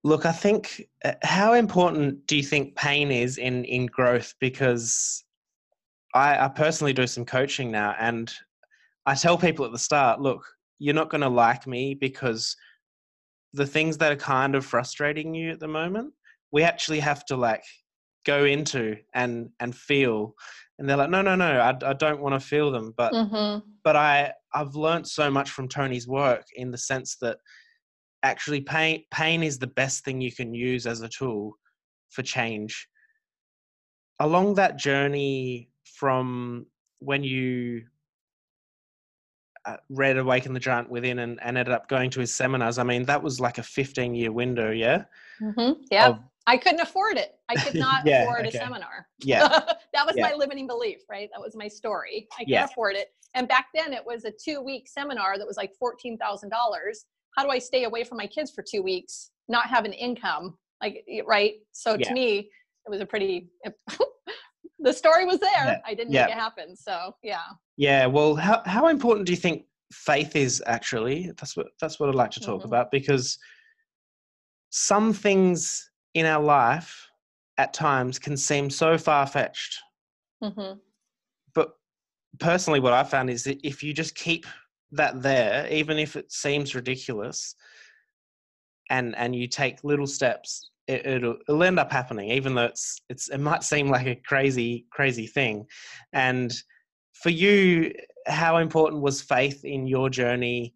Look, 0.03 0.25
I 0.25 0.31
think 0.31 0.87
uh, 1.03 1.13
how 1.23 1.53
important 1.53 2.25
do 2.25 2.37
you 2.37 2.43
think 2.43 2.75
pain 2.75 3.11
is 3.11 3.37
in 3.37 3.65
in 3.65 3.85
growth? 3.85 4.33
Because 4.39 5.23
I, 6.15 6.45
I 6.45 6.47
personally 6.47 6.93
do 6.93 7.05
some 7.05 7.25
coaching 7.25 7.69
now, 7.69 7.95
and 7.99 8.33
I 9.05 9.15
tell 9.15 9.37
people 9.37 9.65
at 9.65 9.73
the 9.73 9.77
start, 9.77 10.21
look, 10.21 10.45
you're 10.79 10.95
not 10.95 11.09
going 11.09 11.21
to 11.21 11.29
like 11.29 11.67
me 11.67 11.95
because 11.95 12.55
the 13.53 13.65
things 13.65 13.97
that 13.97 14.11
are 14.11 14.15
kind 14.15 14.55
of 14.55 14.65
frustrating 14.65 15.33
you 15.33 15.51
at 15.51 15.59
the 15.59 15.67
moment, 15.67 16.13
we 16.51 16.63
actually 16.63 16.99
have 16.99 17.25
to 17.25 17.35
like 17.35 17.63
go 18.25 18.45
into 18.45 18.95
and 19.13 19.49
and 19.59 19.75
feel 19.75 20.35
and 20.77 20.87
they're 20.87 20.97
like 20.97 21.09
no 21.09 21.21
no 21.21 21.35
no 21.35 21.59
i, 21.59 21.69
I 21.69 21.93
don't 21.93 22.21
want 22.21 22.39
to 22.39 22.45
feel 22.45 22.71
them 22.71 22.93
but 22.97 23.13
mm-hmm. 23.13 23.59
but 23.83 23.95
i 23.95 24.31
i've 24.53 24.75
learned 24.75 25.07
so 25.07 25.29
much 25.29 25.51
from 25.51 25.67
tony's 25.67 26.07
work 26.07 26.45
in 26.55 26.71
the 26.71 26.77
sense 26.77 27.17
that 27.21 27.37
actually 28.23 28.61
pain 28.61 29.03
pain 29.11 29.43
is 29.43 29.57
the 29.59 29.67
best 29.67 30.03
thing 30.03 30.21
you 30.21 30.31
can 30.31 30.53
use 30.53 30.85
as 30.85 31.01
a 31.01 31.09
tool 31.09 31.53
for 32.09 32.23
change 32.23 32.87
along 34.19 34.55
that 34.55 34.77
journey 34.77 35.69
from 35.85 36.65
when 36.99 37.23
you 37.23 37.83
uh, 39.65 39.77
read 39.89 40.17
awaken 40.17 40.53
the 40.53 40.59
giant 40.59 40.89
within 40.89 41.19
and, 41.19 41.39
and, 41.41 41.57
ended 41.57 41.73
up 41.73 41.87
going 41.87 42.09
to 42.09 42.19
his 42.19 42.33
seminars 42.33 42.77
i 42.77 42.83
mean 42.83 43.03
that 43.05 43.21
was 43.21 43.39
like 43.39 43.57
a 43.57 43.63
15 43.63 44.13
year 44.15 44.31
window 44.31 44.71
yeah 44.71 45.03
mm-hmm. 45.41 45.81
yeah 45.91 46.09
of, 46.09 46.19
i 46.47 46.57
couldn't 46.57 46.81
afford 46.81 47.17
it 47.17 47.35
i 47.49 47.55
could 47.55 47.75
not 47.75 48.05
yeah, 48.05 48.23
afford 48.23 48.45
okay. 48.45 48.57
a 48.57 48.61
seminar 48.61 49.07
yeah 49.19 49.47
that 49.93 50.05
was 50.05 50.15
yeah. 50.15 50.29
my 50.29 50.33
limiting 50.33 50.67
belief 50.67 50.99
right 51.09 51.29
that 51.33 51.41
was 51.41 51.55
my 51.55 51.67
story 51.67 52.27
i 52.33 52.37
can't 52.37 52.49
yeah. 52.49 52.65
afford 52.65 52.95
it 52.95 53.09
and 53.35 53.47
back 53.47 53.67
then 53.75 53.93
it 53.93 54.03
was 54.05 54.25
a 54.25 54.31
two 54.31 54.61
week 54.61 54.87
seminar 54.87 55.37
that 55.37 55.45
was 55.45 55.57
like 55.57 55.71
$14000 55.81 56.17
how 57.37 57.43
do 57.43 57.49
I 57.51 57.59
stay 57.59 57.85
away 57.85 58.03
from 58.03 58.17
my 58.17 58.27
kids 58.27 58.51
for 58.51 58.63
two 58.63 58.81
weeks, 58.81 59.31
not 59.47 59.67
have 59.67 59.85
an 59.85 59.93
income? 59.93 60.57
Like, 60.81 61.05
right? 61.25 61.53
So 61.71 61.97
to 61.97 62.13
me, 62.13 62.49
it 62.85 62.89
was 62.89 63.01
a 63.01 63.05
pretty. 63.05 63.49
the 64.79 64.93
story 64.93 65.25
was 65.25 65.39
there. 65.39 65.81
I 65.85 65.93
didn't 65.93 66.11
make 66.11 66.29
it 66.29 66.33
happen. 66.33 66.75
So 66.75 67.13
yeah. 67.23 67.41
Yeah. 67.77 68.05
Well, 68.07 68.35
how 68.35 68.61
how 68.65 68.87
important 68.87 69.25
do 69.25 69.31
you 69.31 69.37
think 69.37 69.65
faith 69.93 70.35
is 70.35 70.63
actually? 70.65 71.31
That's 71.37 71.55
what 71.55 71.67
that's 71.79 71.99
what 71.99 72.09
I'd 72.09 72.15
like 72.15 72.31
to 72.31 72.39
talk 72.39 72.59
mm-hmm. 72.59 72.67
about 72.67 72.91
because 72.91 73.37
some 74.69 75.13
things 75.13 75.88
in 76.13 76.25
our 76.25 76.43
life 76.43 77.07
at 77.57 77.73
times 77.73 78.17
can 78.17 78.37
seem 78.37 78.69
so 78.69 78.97
far 78.97 79.27
fetched. 79.27 79.79
Mm-hmm. 80.43 80.79
But 81.53 81.73
personally, 82.39 82.79
what 82.79 82.93
I 82.93 83.03
found 83.03 83.29
is 83.29 83.43
that 83.43 83.59
if 83.65 83.83
you 83.83 83.93
just 83.93 84.15
keep 84.15 84.45
that 84.91 85.21
there, 85.21 85.67
even 85.71 85.99
if 85.99 86.15
it 86.15 86.31
seems 86.31 86.73
ridiculous, 86.73 87.55
and 88.89 89.15
and 89.17 89.35
you 89.35 89.47
take 89.47 89.83
little 89.83 90.07
steps, 90.07 90.71
it, 90.87 91.05
it'll, 91.05 91.37
it'll 91.47 91.63
end 91.63 91.79
up 91.79 91.91
happening, 91.91 92.31
even 92.31 92.55
though 92.55 92.65
it's 92.65 93.01
it's 93.09 93.29
it 93.29 93.39
might 93.39 93.63
seem 93.63 93.89
like 93.89 94.07
a 94.07 94.15
crazy 94.15 94.85
crazy 94.91 95.27
thing. 95.27 95.65
And 96.13 96.51
for 97.13 97.29
you, 97.29 97.93
how 98.25 98.57
important 98.57 99.01
was 99.01 99.21
faith 99.21 99.65
in 99.65 99.85
your 99.85 100.09
journey 100.09 100.73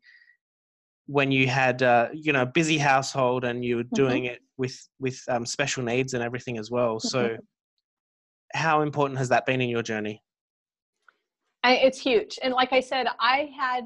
when 1.08 1.32
you 1.32 1.48
had 1.48 1.82
uh, 1.82 2.10
you 2.14 2.34
know 2.34 2.44
a 2.44 2.46
busy 2.46 2.78
household 2.78 3.44
and 3.44 3.64
you 3.64 3.78
were 3.78 3.84
mm-hmm. 3.84 3.96
doing 3.96 4.24
mm-hmm. 4.24 4.34
it 4.34 4.43
with 4.64 4.78
with 5.00 5.20
um, 5.28 5.46
special 5.46 5.84
needs 5.84 6.14
and 6.14 6.24
everything 6.24 6.58
as 6.58 6.72
well? 6.72 7.00
So, 7.00 7.20
mm-hmm. 7.20 7.36
how 8.54 8.82
important 8.82 9.20
has 9.20 9.30
that 9.30 9.46
been 9.46 9.60
in 9.62 9.70
your 9.70 9.84
journey? 9.84 10.22
I, 11.64 11.76
it's 11.88 12.00
huge. 12.00 12.40
And 12.42 12.54
like 12.54 12.72
I 12.72 12.80
said, 12.80 13.08
I 13.20 13.50
had 13.58 13.84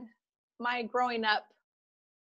my 0.60 0.84
growing 0.84 1.26
up 1.26 1.46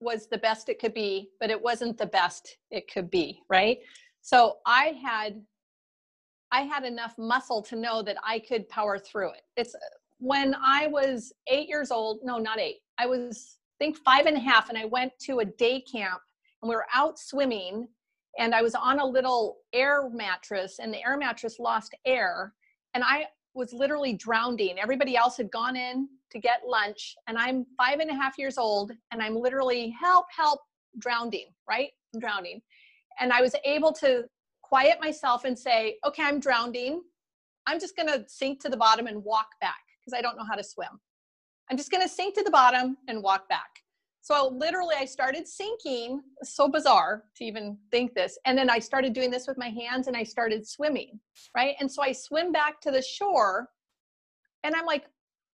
was 0.01 0.27
the 0.27 0.39
best 0.39 0.69
it 0.69 0.81
could 0.81 0.95
be, 0.95 1.31
but 1.41 1.51
it 1.51 1.61
wasn't 1.61 1.97
the 1.97 2.07
best 2.07 2.59
it 2.71 2.93
could 2.93 3.09
be, 3.11 3.41
right? 3.49 3.79
So 4.23 4.57
I 4.67 4.99
had 5.05 5.41
I 6.51 6.63
had 6.63 6.85
enough 6.85 7.15
muscle 7.17 7.63
to 7.63 7.77
know 7.77 8.03
that 8.03 8.17
I 8.27 8.41
could 8.41 8.69
power 8.69 8.99
through 8.99 9.31
it. 9.31 9.43
It's 9.57 9.75
when 10.19 10.55
I 10.55 10.89
was 10.89 11.33
eight 11.47 11.69
years 11.69 11.91
old, 11.91 12.19
no, 12.23 12.39
not 12.39 12.59
eight. 12.59 12.81
I 12.99 13.07
was 13.07 13.59
I 13.81 13.85
think 13.85 13.97
five 13.99 14.27
and 14.27 14.37
a 14.37 14.41
half, 14.41 14.69
and 14.69 14.79
I 14.79 14.85
went 14.85 15.13
to 15.27 15.41
a 15.41 15.45
day 15.45 15.81
camp 15.81 16.21
and 16.63 16.69
we 16.69 16.77
were 16.77 16.87
out 16.95 17.19
swimming 17.19 17.89
and 18.39 18.55
I 18.55 18.63
was 18.63 18.75
on 18.75 18.99
a 18.99 19.07
little 19.07 19.59
air 19.73 20.09
mattress 20.11 20.79
and 20.79 20.93
the 20.93 21.07
air 21.07 21.17
mattress 21.17 21.59
lost 21.59 21.95
air 22.05 22.55
and 22.95 23.05
I 23.05 23.27
was 23.55 23.73
literally 23.73 24.15
drowning. 24.15 24.79
Everybody 24.79 25.17
else 25.17 25.37
had 25.37 25.51
gone 25.51 25.77
in 25.77 26.09
to 26.31 26.39
get 26.39 26.63
lunch, 26.67 27.15
and 27.27 27.37
I'm 27.37 27.67
five 27.77 28.01
and 28.01 28.11
a 28.11 28.15
half 28.15 28.39
years 28.39 28.57
old, 28.57 28.93
and 29.11 29.23
I'm 29.23 29.37
literally 29.37 29.91
help, 29.91 30.27
help, 30.35 30.61
drowning, 30.99 31.49
right? 31.69 31.91
I'm 32.15 32.21
drowning. 32.21 32.63
And 33.21 33.33
I 33.33 33.43
was 33.43 33.55
able 33.65 33.93
to 33.95 34.25
quiet 34.63 34.99
myself 35.01 35.45
and 35.45 35.59
say, 35.59 35.99
okay, 36.07 36.23
I'm 36.23 36.41
drowning. 36.41 37.03
I'm 37.67 37.79
just 37.79 37.95
to 38.09 38.25
sink 38.27 38.61
to 38.63 38.71
the 38.71 38.77
bottom 38.77 39.07
and 39.07 39.23
walk 39.23 39.49
back. 39.61 39.81
because 40.01 40.19
I 40.19 40.23
don't 40.23 40.37
know 40.37 40.45
how 40.45 40.57
to 40.57 40.65
swim. 40.65 40.89
I'm 41.71 41.77
just 41.77 41.91
to 42.03 42.09
sink 42.09 42.35
to 42.37 42.43
the 42.43 42.51
bottom 42.51 42.97
and 43.09 43.23
walk 43.23 43.49
back. 43.49 43.82
So 44.23 44.55
literally, 44.57 44.95
I 44.97 45.05
started 45.05 45.49
sinking. 45.49 46.23
So 46.45 46.69
bizarre 46.69 47.25
to 47.37 47.45
even 47.45 47.77
think 47.91 48.15
this. 48.15 48.39
And 48.47 48.57
then 48.57 48.71
I 48.71 48.79
started 48.79 49.13
doing 49.13 49.33
this 49.33 49.49
with 49.49 49.59
my 49.59 49.69
hands 49.69 50.07
and 50.07 50.17
I 50.17 50.23
started 50.23 50.67
swimming, 50.67 51.19
right? 51.57 51.75
And 51.81 51.91
so 51.91 52.03
I 52.03 52.13
swim 52.13 52.53
back 52.53 52.81
to 52.83 52.93
the 52.93 53.03
shore 53.03 53.69
and 54.63 54.77
I'm 54.77 54.87
like, 54.87 55.07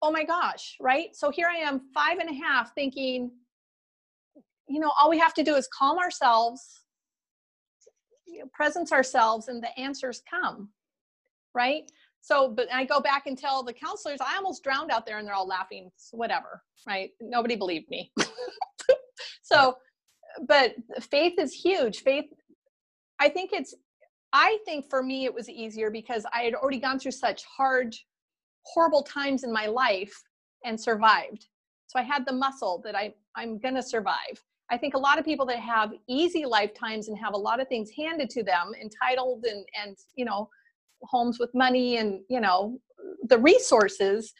oh 0.01 0.11
my 0.11 0.25
gosh, 0.25 0.75
right? 0.81 1.15
So 1.15 1.31
here 1.31 1.47
I 1.47 1.55
am, 1.57 1.81
five 1.93 2.19
and 2.19 2.29
a 2.29 2.33
half, 2.33 2.75
thinking, 2.75 3.31
you 4.67 4.79
know, 4.81 4.91
all 5.01 5.09
we 5.09 5.17
have 5.17 5.33
to 5.35 5.43
do 5.43 5.55
is 5.55 5.67
calm 5.73 5.97
ourselves, 5.97 6.81
you 8.27 8.39
know, 8.39 8.49
presence 8.53 8.91
ourselves, 8.91 9.47
and 9.47 9.63
the 9.63 9.79
answers 9.79 10.21
come, 10.29 10.69
right? 11.55 11.89
So, 12.27 12.49
but 12.49 12.67
I 12.73 12.83
go 12.83 12.99
back 12.99 13.25
and 13.25 13.37
tell 13.37 13.63
the 13.63 13.71
counselors, 13.71 14.19
I 14.19 14.35
almost 14.35 14.61
drowned 14.61 14.91
out 14.91 15.05
there, 15.05 15.17
and 15.17 15.25
they're 15.25 15.33
all 15.33 15.47
laughing, 15.47 15.89
whatever, 16.11 16.61
right? 16.85 17.11
Nobody 17.21 17.55
believed 17.55 17.89
me. 17.89 18.11
so, 19.41 19.77
but 20.45 20.75
faith 20.99 21.39
is 21.39 21.53
huge. 21.53 21.99
Faith, 21.99 22.25
I 23.17 23.29
think 23.29 23.51
it's, 23.53 23.73
I 24.33 24.57
think 24.65 24.89
for 24.89 25.01
me, 25.01 25.23
it 25.23 25.33
was 25.33 25.47
easier 25.47 25.89
because 25.89 26.25
I 26.33 26.41
had 26.41 26.53
already 26.53 26.79
gone 26.79 26.99
through 26.99 27.11
such 27.11 27.45
hard, 27.45 27.95
horrible 28.63 29.03
times 29.03 29.45
in 29.45 29.53
my 29.53 29.67
life 29.67 30.21
and 30.65 30.77
survived. 30.77 31.45
So 31.85 31.97
I 31.97 32.03
had 32.03 32.25
the 32.25 32.33
muscle 32.33 32.81
that 32.83 32.93
I, 32.93 33.13
I'm 33.37 33.57
going 33.57 33.75
to 33.75 33.81
survive. 33.81 34.43
I 34.69 34.77
think 34.77 34.95
a 34.95 34.99
lot 34.99 35.17
of 35.17 35.23
people 35.23 35.45
that 35.45 35.59
have 35.59 35.93
easy 36.09 36.45
lifetimes 36.45 37.07
and 37.07 37.17
have 37.17 37.35
a 37.35 37.37
lot 37.37 37.61
of 37.61 37.69
things 37.69 37.89
handed 37.97 38.29
to 38.31 38.43
them, 38.43 38.73
entitled 38.81 39.45
and 39.45 39.65
and 39.81 39.95
you 40.17 40.25
know, 40.25 40.49
homes 41.03 41.39
with 41.39 41.49
money 41.53 41.97
and 41.97 42.21
you 42.29 42.39
know, 42.39 42.77
the 43.23 43.37
resources, 43.37 44.33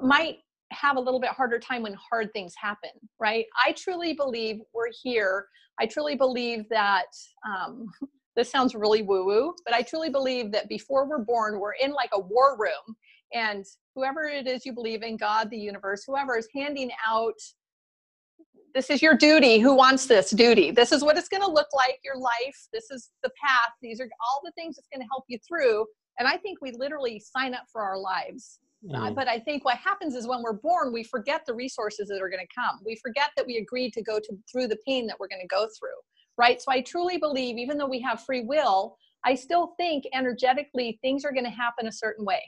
might 0.00 0.38
have 0.72 0.96
a 0.96 1.00
little 1.00 1.20
bit 1.20 1.30
harder 1.30 1.58
time 1.58 1.82
when 1.82 1.94
hard 1.94 2.32
things 2.32 2.54
happen, 2.56 2.90
right? 3.20 3.44
I 3.64 3.72
truly 3.72 4.14
believe 4.14 4.60
we're 4.72 4.90
here. 5.02 5.46
I 5.80 5.86
truly 5.86 6.16
believe 6.16 6.68
that 6.70 7.06
um, 7.46 7.86
this 8.36 8.50
sounds 8.50 8.74
really 8.74 9.02
woo 9.02 9.26
woo, 9.26 9.54
but 9.64 9.74
I 9.74 9.82
truly 9.82 10.08
believe 10.08 10.50
that 10.52 10.68
before 10.68 11.06
we're 11.06 11.24
born, 11.24 11.60
we're 11.60 11.74
in 11.74 11.92
like 11.92 12.10
a 12.14 12.20
war 12.20 12.56
room, 12.58 12.96
and 13.34 13.64
whoever 13.94 14.24
it 14.24 14.46
is 14.46 14.64
you 14.64 14.72
believe 14.72 15.02
in, 15.02 15.16
God, 15.16 15.50
the 15.50 15.58
universe, 15.58 16.04
whoever 16.06 16.36
is 16.38 16.48
handing 16.54 16.90
out 17.06 17.38
this 18.74 18.90
is 18.90 19.02
your 19.02 19.14
duty. 19.14 19.58
Who 19.58 19.74
wants 19.74 20.06
this 20.06 20.30
duty? 20.30 20.70
This 20.70 20.92
is 20.92 21.02
what 21.02 21.16
it's 21.16 21.28
going 21.28 21.42
to 21.42 21.50
look 21.50 21.68
like, 21.74 21.98
your 22.04 22.16
life. 22.16 22.68
This 22.72 22.90
is 22.90 23.10
the 23.22 23.30
path. 23.42 23.72
These 23.80 24.00
are 24.00 24.08
all 24.20 24.40
the 24.44 24.52
things 24.52 24.76
that's 24.76 24.88
going 24.92 25.00
to 25.00 25.08
help 25.10 25.24
you 25.28 25.38
through. 25.46 25.86
And 26.18 26.28
I 26.28 26.36
think 26.36 26.60
we 26.60 26.72
literally 26.72 27.20
sign 27.20 27.54
up 27.54 27.64
for 27.72 27.82
our 27.82 27.98
lives. 27.98 28.58
Uh, 28.90 28.96
mm. 28.96 29.10
Uh, 29.10 29.10
but 29.12 29.28
I 29.28 29.38
think 29.38 29.64
what 29.64 29.76
happens 29.76 30.14
is 30.14 30.26
when 30.26 30.42
we're 30.42 30.54
born, 30.54 30.92
we 30.92 31.04
forget 31.04 31.42
the 31.46 31.54
resources 31.54 32.08
that 32.08 32.20
are 32.20 32.28
going 32.28 32.44
to 32.46 32.54
come. 32.54 32.80
We 32.84 32.96
forget 32.96 33.30
that 33.36 33.46
we 33.46 33.56
agreed 33.58 33.92
to 33.94 34.02
go 34.02 34.18
to, 34.18 34.38
through 34.50 34.68
the 34.68 34.78
pain 34.86 35.06
that 35.06 35.16
we're 35.18 35.28
going 35.28 35.42
to 35.42 35.46
go 35.46 35.68
through. 35.78 35.90
Right. 36.36 36.60
So 36.60 36.72
I 36.72 36.80
truly 36.80 37.18
believe, 37.18 37.58
even 37.58 37.78
though 37.78 37.86
we 37.86 38.00
have 38.00 38.24
free 38.24 38.42
will, 38.42 38.96
I 39.24 39.34
still 39.34 39.74
think 39.76 40.04
energetically 40.12 40.98
things 41.02 41.24
are 41.24 41.32
going 41.32 41.44
to 41.44 41.50
happen 41.50 41.86
a 41.86 41.92
certain 41.92 42.24
way. 42.24 42.42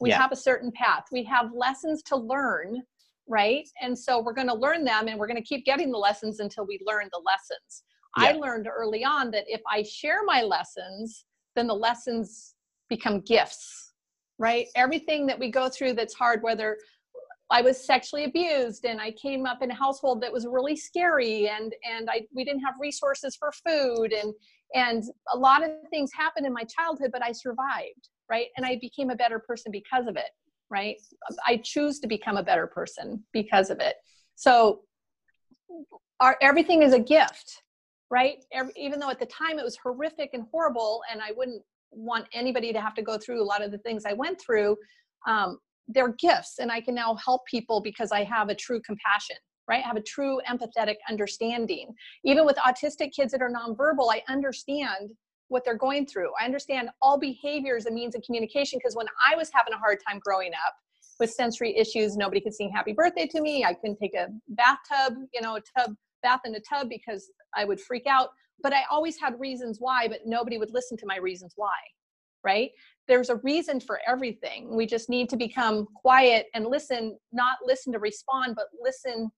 We 0.00 0.10
yeah. 0.10 0.18
have 0.20 0.32
a 0.32 0.36
certain 0.36 0.70
path. 0.72 1.04
We 1.10 1.24
have 1.24 1.50
lessons 1.54 2.02
to 2.04 2.16
learn 2.16 2.82
right? 3.30 3.66
And 3.80 3.96
so 3.96 4.20
we're 4.20 4.34
going 4.34 4.48
to 4.48 4.54
learn 4.54 4.84
them 4.84 5.08
and 5.08 5.18
we're 5.18 5.28
going 5.28 5.36
to 5.36 5.42
keep 5.42 5.64
getting 5.64 5.90
the 5.90 5.98
lessons 5.98 6.40
until 6.40 6.66
we 6.66 6.80
learn 6.84 7.08
the 7.12 7.22
lessons. 7.24 7.84
Yeah. 8.18 8.24
I 8.24 8.32
learned 8.32 8.66
early 8.66 9.04
on 9.04 9.30
that 9.30 9.44
if 9.46 9.60
I 9.70 9.84
share 9.84 10.24
my 10.24 10.42
lessons, 10.42 11.24
then 11.54 11.68
the 11.68 11.74
lessons 11.74 12.54
become 12.88 13.20
gifts, 13.20 13.94
right? 14.38 14.66
Everything 14.74 15.26
that 15.28 15.38
we 15.38 15.48
go 15.50 15.68
through 15.68 15.92
that's 15.92 16.14
hard, 16.14 16.42
whether 16.42 16.76
I 17.52 17.62
was 17.62 17.84
sexually 17.84 18.24
abused 18.24 18.84
and 18.84 19.00
I 19.00 19.12
came 19.12 19.46
up 19.46 19.62
in 19.62 19.70
a 19.70 19.74
household 19.74 20.22
that 20.22 20.32
was 20.32 20.46
really 20.46 20.76
scary 20.76 21.48
and 21.48 21.72
and 21.84 22.08
I 22.08 22.22
we 22.32 22.44
didn't 22.44 22.62
have 22.62 22.74
resources 22.80 23.36
for 23.36 23.50
food 23.66 24.12
and 24.12 24.32
and 24.74 25.02
a 25.32 25.36
lot 25.36 25.64
of 25.64 25.70
things 25.90 26.10
happened 26.14 26.46
in 26.46 26.52
my 26.52 26.62
childhood 26.64 27.10
but 27.12 27.24
I 27.24 27.32
survived, 27.32 28.08
right? 28.30 28.46
And 28.56 28.64
I 28.64 28.78
became 28.80 29.10
a 29.10 29.16
better 29.16 29.40
person 29.40 29.72
because 29.72 30.06
of 30.06 30.16
it 30.16 30.30
right? 30.70 30.96
I 31.46 31.60
choose 31.62 31.98
to 32.00 32.06
become 32.06 32.36
a 32.36 32.42
better 32.42 32.66
person 32.66 33.24
because 33.32 33.70
of 33.70 33.80
it. 33.80 33.96
So 34.36 34.80
our 36.20 36.36
everything 36.40 36.82
is 36.82 36.92
a 36.92 36.98
gift, 36.98 37.62
right? 38.10 38.44
Every, 38.52 38.72
even 38.76 39.00
though 39.00 39.10
at 39.10 39.18
the 39.18 39.26
time 39.26 39.58
it 39.58 39.64
was 39.64 39.76
horrific 39.82 40.30
and 40.32 40.44
horrible, 40.50 41.02
and 41.10 41.20
I 41.20 41.32
wouldn't 41.36 41.62
want 41.90 42.26
anybody 42.32 42.72
to 42.72 42.80
have 42.80 42.94
to 42.94 43.02
go 43.02 43.18
through 43.18 43.42
a 43.42 43.44
lot 43.44 43.62
of 43.62 43.72
the 43.72 43.78
things 43.78 44.04
I 44.06 44.12
went 44.12 44.40
through, 44.40 44.76
um, 45.26 45.58
they're 45.88 46.14
gifts, 46.18 46.58
and 46.60 46.70
I 46.70 46.80
can 46.80 46.94
now 46.94 47.16
help 47.16 47.44
people 47.46 47.80
because 47.80 48.12
I 48.12 48.22
have 48.24 48.48
a 48.48 48.54
true 48.54 48.80
compassion, 48.80 49.36
right? 49.68 49.82
I 49.84 49.86
have 49.86 49.96
a 49.96 50.02
true 50.02 50.40
empathetic 50.48 50.96
understanding. 51.08 51.92
Even 52.24 52.46
with 52.46 52.56
autistic 52.56 53.12
kids 53.12 53.32
that 53.32 53.42
are 53.42 53.50
nonverbal, 53.50 54.08
I 54.10 54.22
understand 54.28 55.10
what 55.50 55.64
they're 55.64 55.76
going 55.76 56.06
through. 56.06 56.30
I 56.40 56.44
understand 56.44 56.88
all 57.02 57.18
behavior 57.18 57.76
is 57.76 57.86
a 57.86 57.90
means 57.90 58.14
of 58.14 58.22
communication 58.22 58.78
because 58.78 58.96
when 58.96 59.06
I 59.30 59.36
was 59.36 59.50
having 59.52 59.74
a 59.74 59.78
hard 59.78 59.98
time 60.06 60.20
growing 60.24 60.52
up 60.52 60.74
with 61.18 61.30
sensory 61.30 61.76
issues, 61.76 62.16
nobody 62.16 62.40
could 62.40 62.54
sing 62.54 62.70
happy 62.70 62.92
birthday 62.92 63.26
to 63.26 63.40
me. 63.40 63.64
I 63.64 63.74
couldn't 63.74 63.98
take 63.98 64.14
a 64.14 64.28
bathtub, 64.48 65.18
you 65.34 65.40
know, 65.42 65.56
a 65.56 65.60
tub 65.78 65.94
bath 66.22 66.40
in 66.44 66.54
a 66.54 66.60
tub 66.60 66.88
because 66.88 67.30
I 67.54 67.64
would 67.64 67.80
freak 67.80 68.06
out. 68.06 68.30
But 68.62 68.72
I 68.72 68.82
always 68.90 69.18
had 69.18 69.38
reasons 69.40 69.78
why, 69.80 70.06
but 70.06 70.20
nobody 70.24 70.58
would 70.58 70.72
listen 70.72 70.96
to 70.98 71.06
my 71.06 71.16
reasons 71.16 71.54
why, 71.56 71.76
right? 72.44 72.70
There's 73.08 73.30
a 73.30 73.36
reason 73.36 73.80
for 73.80 74.00
everything. 74.06 74.76
We 74.76 74.86
just 74.86 75.08
need 75.08 75.28
to 75.30 75.36
become 75.36 75.86
quiet 75.94 76.46
and 76.54 76.66
listen, 76.66 77.18
not 77.32 77.58
listen 77.64 77.92
to 77.92 77.98
respond, 77.98 78.54
but 78.56 78.66
listen 78.80 79.30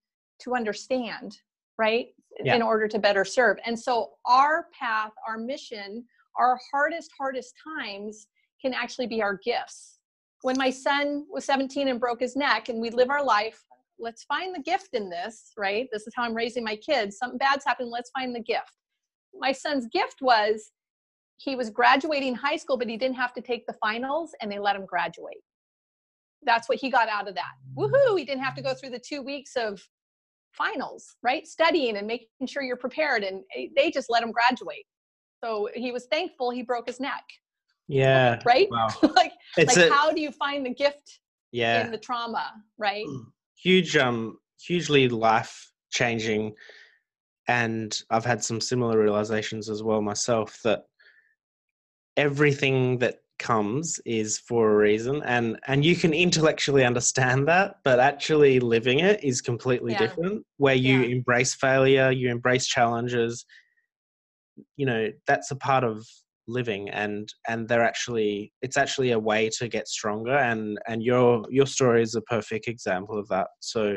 to 0.43 0.55
understand, 0.55 1.37
right? 1.79 2.09
Yeah. 2.43 2.55
in 2.55 2.63
order 2.63 2.89
to 2.89 2.99
better 2.99 3.25
serve. 3.25 3.59
And 3.67 3.79
so 3.79 4.11
our 4.27 4.67
path, 4.79 5.13
our 5.27 5.39
mission, 5.39 6.05
our 6.37 6.59
hardest, 6.73 7.11
hardest 7.19 7.55
times 7.79 8.27
can 8.61 8.73
actually 8.75 9.07
be 9.07 9.23
our 9.23 9.39
gifts. 9.45 9.99
When 10.43 10.57
my 10.57 10.71
son 10.71 11.27
was 11.31 11.45
17 11.45 11.89
and 11.89 12.01
broke 12.01 12.21
his 12.21 12.37
neck, 12.37 12.69
and 12.69 12.81
we 12.81 12.91
live 12.91 13.11
our 13.11 13.25
life, 13.25 13.63
let's 13.99 14.25
find 14.25 14.55
the 14.55 14.63
gift 14.63 14.89
in 14.93 15.09
this, 15.09 15.53
right? 15.57 15.89
This 15.93 16.07
is 16.07 16.13
how 16.17 16.25
I'm 16.25 16.35
raising 16.35 16.65
my 16.65 16.77
kids. 16.77 17.19
Something 17.19 17.39
bad's 17.39 17.65
happened, 17.65 17.91
let's 17.91 18.11
find 18.11 18.35
the 18.35 18.41
gift. 18.41 18.73
My 19.35 19.53
son's 19.53 19.87
gift 19.93 20.17
was 20.21 20.73
he 21.37 21.57
was 21.57 21.71
graduating 21.71 22.35
high 22.35 22.57
school, 22.57 22.77
but 22.77 22.89
he 22.89 22.97
didn't 22.97 23.17
have 23.17 23.33
to 23.35 23.41
take 23.41 23.67
the 23.67 23.73
finals, 23.75 24.33
and 24.41 24.51
they 24.51 24.59
let 24.59 24.77
him 24.77 24.87
graduate. 24.87 25.43
That's 26.45 26.69
what 26.69 26.79
he 26.79 26.91
got 26.91 27.09
out 27.09 27.29
of 27.29 27.35
that. 27.37 27.53
Woohoo! 27.77 28.19
He 28.19 28.25
didn't 28.25 28.43
have 28.43 28.55
to 28.57 28.63
go 28.63 28.75
through 28.75 28.91
the 28.91 28.99
two 28.99 29.23
weeks 29.23 29.57
of 29.57 29.83
finals, 30.53 31.17
right? 31.23 31.47
Studying 31.47 31.97
and 31.97 32.07
making 32.07 32.47
sure 32.47 32.63
you're 32.63 32.77
prepared. 32.77 33.25
And 33.25 33.43
eh, 33.57 33.67
they 33.77 33.91
just 33.91 34.11
let 34.11 34.23
him 34.23 34.33
graduate. 34.33 34.85
So 35.43 35.69
he 35.75 35.93
was 35.93 36.07
thankful 36.07 36.51
he 36.51 36.63
broke 36.63 36.87
his 36.87 37.01
neck. 37.01 37.25
Yeah. 37.89 38.39
Right? 38.45 38.69
Wow. 38.71 38.89
like, 39.17 39.33
it's 39.57 39.77
like 39.77 39.91
a, 39.91 39.93
how 39.93 40.13
do 40.13 40.21
you 40.21 40.31
find 40.31 40.65
the 40.65 40.75
gift 40.75 41.21
yeah. 41.51 41.85
in 41.85 41.91
the 41.91 41.99
trauma, 41.99 42.53
right? 42.79 43.07
Huge, 43.61 43.97
um, 43.97 44.39
hugely 44.61 45.09
life 45.09 45.71
changing. 45.91 46.55
And 47.49 47.99
I've 48.11 48.25
had 48.25 48.43
some 48.43 48.61
similar 48.61 48.99
realizations 48.99 49.69
as 49.69 49.83
well 49.83 50.01
myself 50.01 50.59
that 50.65 50.85
everything 52.17 52.99
that 52.99 53.17
comes 53.43 54.01
is 54.07 54.39
for 54.39 54.73
a 54.73 54.77
reason 54.77 55.21
and 55.25 55.59
and 55.67 55.85
you 55.85 55.97
can 55.97 56.15
intellectually 56.15 56.85
understand 56.85 57.49
that 57.49 57.75
but 57.83 57.99
actually 57.99 58.61
living 58.61 59.01
it 59.01 59.23
is 59.25 59.41
completely 59.41 59.93
yeah. 59.93 59.99
different 59.99 60.47
where 60.59 60.77
you 60.77 61.01
yeah. 61.01 61.09
embrace 61.17 61.55
failure 61.55 62.11
you 62.13 62.31
embrace 62.31 62.67
challenges 62.67 63.45
you 64.77 64.87
know 64.87 65.11
that's 65.27 65.51
a 65.51 65.57
part 65.57 65.83
of 65.83 66.07
living 66.47 66.89
and 66.91 67.29
and 67.49 67.69
they're 67.69 67.85
actually 67.85 68.53
it's 68.63 68.77
actually 68.77 69.11
a 69.11 69.19
way 69.19 69.51
to 69.59 69.69
get 69.69 69.89
stronger 69.89 70.37
and 70.37 70.79
and 70.87 71.03
your 71.03 71.45
your 71.51 71.67
story 71.67 72.03
is 72.03 72.15
a 72.15 72.21
perfect 72.23 72.69
example 72.69 73.19
of 73.19 73.27
that 73.29 73.49
so 73.61 73.97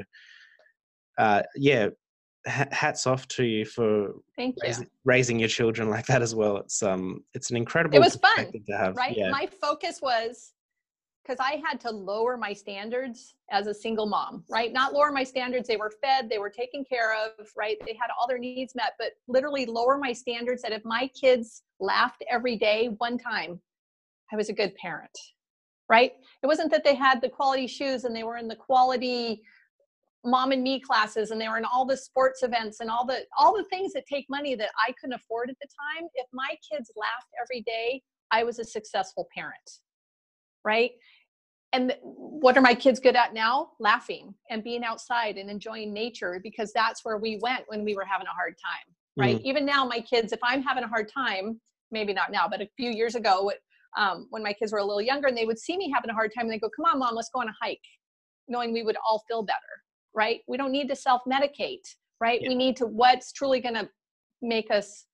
uh 1.19 1.41
yeah 1.55 1.87
hats 2.45 3.07
off 3.07 3.27
to 3.27 3.43
you 3.43 3.65
for 3.65 4.13
raising, 4.37 4.87
raising 5.03 5.39
your 5.39 5.49
children 5.49 5.89
like 5.89 6.05
that 6.05 6.21
as 6.21 6.35
well. 6.35 6.57
It's 6.57 6.83
um 6.83 7.23
it's 7.33 7.49
an 7.49 7.57
incredible 7.57 7.95
it 7.95 8.01
was 8.01 8.15
fun 8.15 8.51
to 8.51 8.77
have. 8.77 8.95
Right. 8.95 9.17
Yeah. 9.17 9.31
My 9.31 9.47
focus 9.47 9.99
was 10.01 10.53
because 11.23 11.39
I 11.39 11.61
had 11.65 11.79
to 11.81 11.89
lower 11.89 12.37
my 12.37 12.53
standards 12.53 13.33
as 13.49 13.65
a 13.65 13.73
single 13.73 14.05
mom, 14.05 14.43
right? 14.49 14.71
Not 14.71 14.93
lower 14.93 15.11
my 15.11 15.23
standards. 15.23 15.67
They 15.67 15.77
were 15.77 15.91
fed, 16.01 16.29
they 16.29 16.37
were 16.37 16.51
taken 16.51 16.85
care 16.85 17.15
of, 17.15 17.49
right? 17.57 17.77
They 17.85 17.93
had 17.93 18.09
all 18.19 18.27
their 18.27 18.37
needs 18.37 18.75
met, 18.75 18.93
but 18.99 19.13
literally 19.27 19.65
lower 19.65 19.97
my 19.97 20.13
standards 20.13 20.61
that 20.61 20.71
if 20.71 20.85
my 20.85 21.09
kids 21.19 21.63
laughed 21.79 22.23
every 22.29 22.57
day 22.57 22.89
one 22.99 23.17
time, 23.17 23.59
I 24.31 24.35
was 24.35 24.49
a 24.49 24.53
good 24.53 24.75
parent, 24.75 25.17
right? 25.89 26.11
It 26.43 26.47
wasn't 26.47 26.69
that 26.71 26.83
they 26.83 26.95
had 26.95 27.21
the 27.21 27.29
quality 27.29 27.65
shoes 27.65 28.03
and 28.03 28.15
they 28.15 28.23
were 28.23 28.37
in 28.37 28.47
the 28.47 28.55
quality 28.55 29.41
mom 30.25 30.51
and 30.51 30.63
me 30.63 30.79
classes 30.79 31.31
and 31.31 31.39
they 31.39 31.47
were 31.47 31.57
in 31.57 31.65
all 31.65 31.85
the 31.85 31.97
sports 31.97 32.43
events 32.43 32.79
and 32.79 32.89
all 32.89 33.05
the 33.05 33.19
all 33.37 33.55
the 33.55 33.65
things 33.65 33.93
that 33.93 34.05
take 34.11 34.25
money 34.29 34.55
that 34.55 34.69
I 34.79 34.91
couldn't 34.99 35.13
afford 35.13 35.49
at 35.49 35.55
the 35.61 35.67
time 35.67 36.07
if 36.15 36.25
my 36.33 36.55
kids 36.71 36.91
laughed 36.95 37.29
every 37.41 37.61
day 37.61 38.01
I 38.31 38.43
was 38.43 38.59
a 38.59 38.63
successful 38.63 39.27
parent 39.35 39.79
right 40.63 40.91
and 41.75 41.93
what 42.03 42.55
are 42.55 42.61
my 42.61 42.73
kids 42.73 43.01
good 43.01 43.17
at 43.17 43.33
now? 43.33 43.71
Laughing 43.79 44.33
and 44.49 44.63
being 44.63 44.85
outside 44.85 45.37
and 45.37 45.49
enjoying 45.49 45.91
nature 45.91 46.39
because 46.41 46.71
that's 46.71 47.03
where 47.03 47.17
we 47.17 47.37
went 47.41 47.65
when 47.67 47.83
we 47.83 47.95
were 47.95 48.05
having 48.05 48.27
a 48.27 48.33
hard 48.33 48.55
time, 48.63 48.95
right? 49.17 49.39
Mm. 49.39 49.43
Even 49.43 49.65
now, 49.65 49.85
my 49.85 49.99
kids, 49.99 50.31
if 50.31 50.39
I'm 50.41 50.61
having 50.61 50.85
a 50.85 50.87
hard 50.87 51.11
time, 51.13 51.59
maybe 51.91 52.13
not 52.13 52.31
now, 52.31 52.47
but 52.47 52.61
a 52.61 52.69
few 52.77 52.91
years 52.91 53.15
ago, 53.15 53.51
um, 53.97 54.27
when 54.29 54.41
my 54.41 54.53
kids 54.53 54.71
were 54.71 54.79
a 54.79 54.85
little 54.85 55.01
younger 55.01 55.27
and 55.27 55.37
they 55.37 55.45
would 55.45 55.59
see 55.59 55.75
me 55.75 55.91
having 55.93 56.09
a 56.09 56.13
hard 56.13 56.31
time 56.33 56.45
and 56.45 56.53
they 56.53 56.59
go, 56.59 56.69
Come 56.73 56.85
on, 56.85 56.99
mom, 56.99 57.13
let's 57.13 57.29
go 57.33 57.41
on 57.41 57.49
a 57.49 57.55
hike, 57.61 57.77
knowing 58.47 58.71
we 58.71 58.83
would 58.83 58.97
all 59.05 59.21
feel 59.27 59.43
better, 59.43 59.59
right? 60.15 60.41
We 60.47 60.57
don't 60.57 60.71
need 60.71 60.87
to 60.89 60.95
self 60.95 61.21
medicate, 61.29 61.85
right? 62.19 62.41
Yeah. 62.41 62.49
We 62.49 62.55
need 62.55 62.75
to, 62.77 62.85
what's 62.85 63.31
truly 63.31 63.59
going 63.59 63.75
to 63.75 63.89
make 64.41 64.71
us 64.71 65.05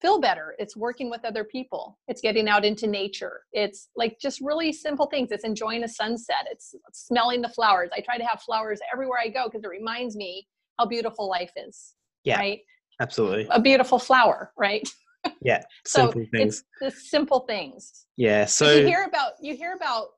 feel 0.00 0.20
better? 0.20 0.54
It's 0.58 0.76
working 0.76 1.10
with 1.10 1.24
other 1.24 1.44
people. 1.44 1.98
It's 2.08 2.20
getting 2.20 2.48
out 2.48 2.64
into 2.64 2.86
nature. 2.86 3.40
It's 3.52 3.88
like 3.96 4.18
just 4.20 4.40
really 4.40 4.72
simple 4.72 5.06
things. 5.06 5.30
It's 5.32 5.44
enjoying 5.44 5.84
a 5.84 5.88
sunset. 5.88 6.46
It's 6.50 6.74
smelling 6.92 7.42
the 7.42 7.48
flowers. 7.48 7.90
I 7.94 8.00
try 8.00 8.18
to 8.18 8.24
have 8.24 8.40
flowers 8.42 8.80
everywhere 8.92 9.18
i 9.22 9.28
go 9.28 9.46
because 9.46 9.64
it 9.64 9.68
reminds 9.68 10.16
me 10.16 10.46
how 10.78 10.86
beautiful 10.86 11.28
life 11.28 11.52
is 11.56 11.94
yeah. 12.24 12.38
right? 12.38 12.60
Absolutely. 13.00 13.46
A 13.50 13.60
beautiful 13.60 13.98
flower 13.98 14.52
right? 14.56 14.88
Yeah 15.42 15.62
so 15.84 16.06
simple 16.06 16.26
things. 16.32 16.64
it's 16.80 16.94
the 16.96 17.00
simple 17.00 17.40
things. 17.40 18.06
Yeah 18.16 18.44
so 18.44 18.72
you 18.72 18.86
hear 18.86 19.04
about 19.04 19.32
you 19.42 19.56
hear 19.56 19.74
about 19.74 20.08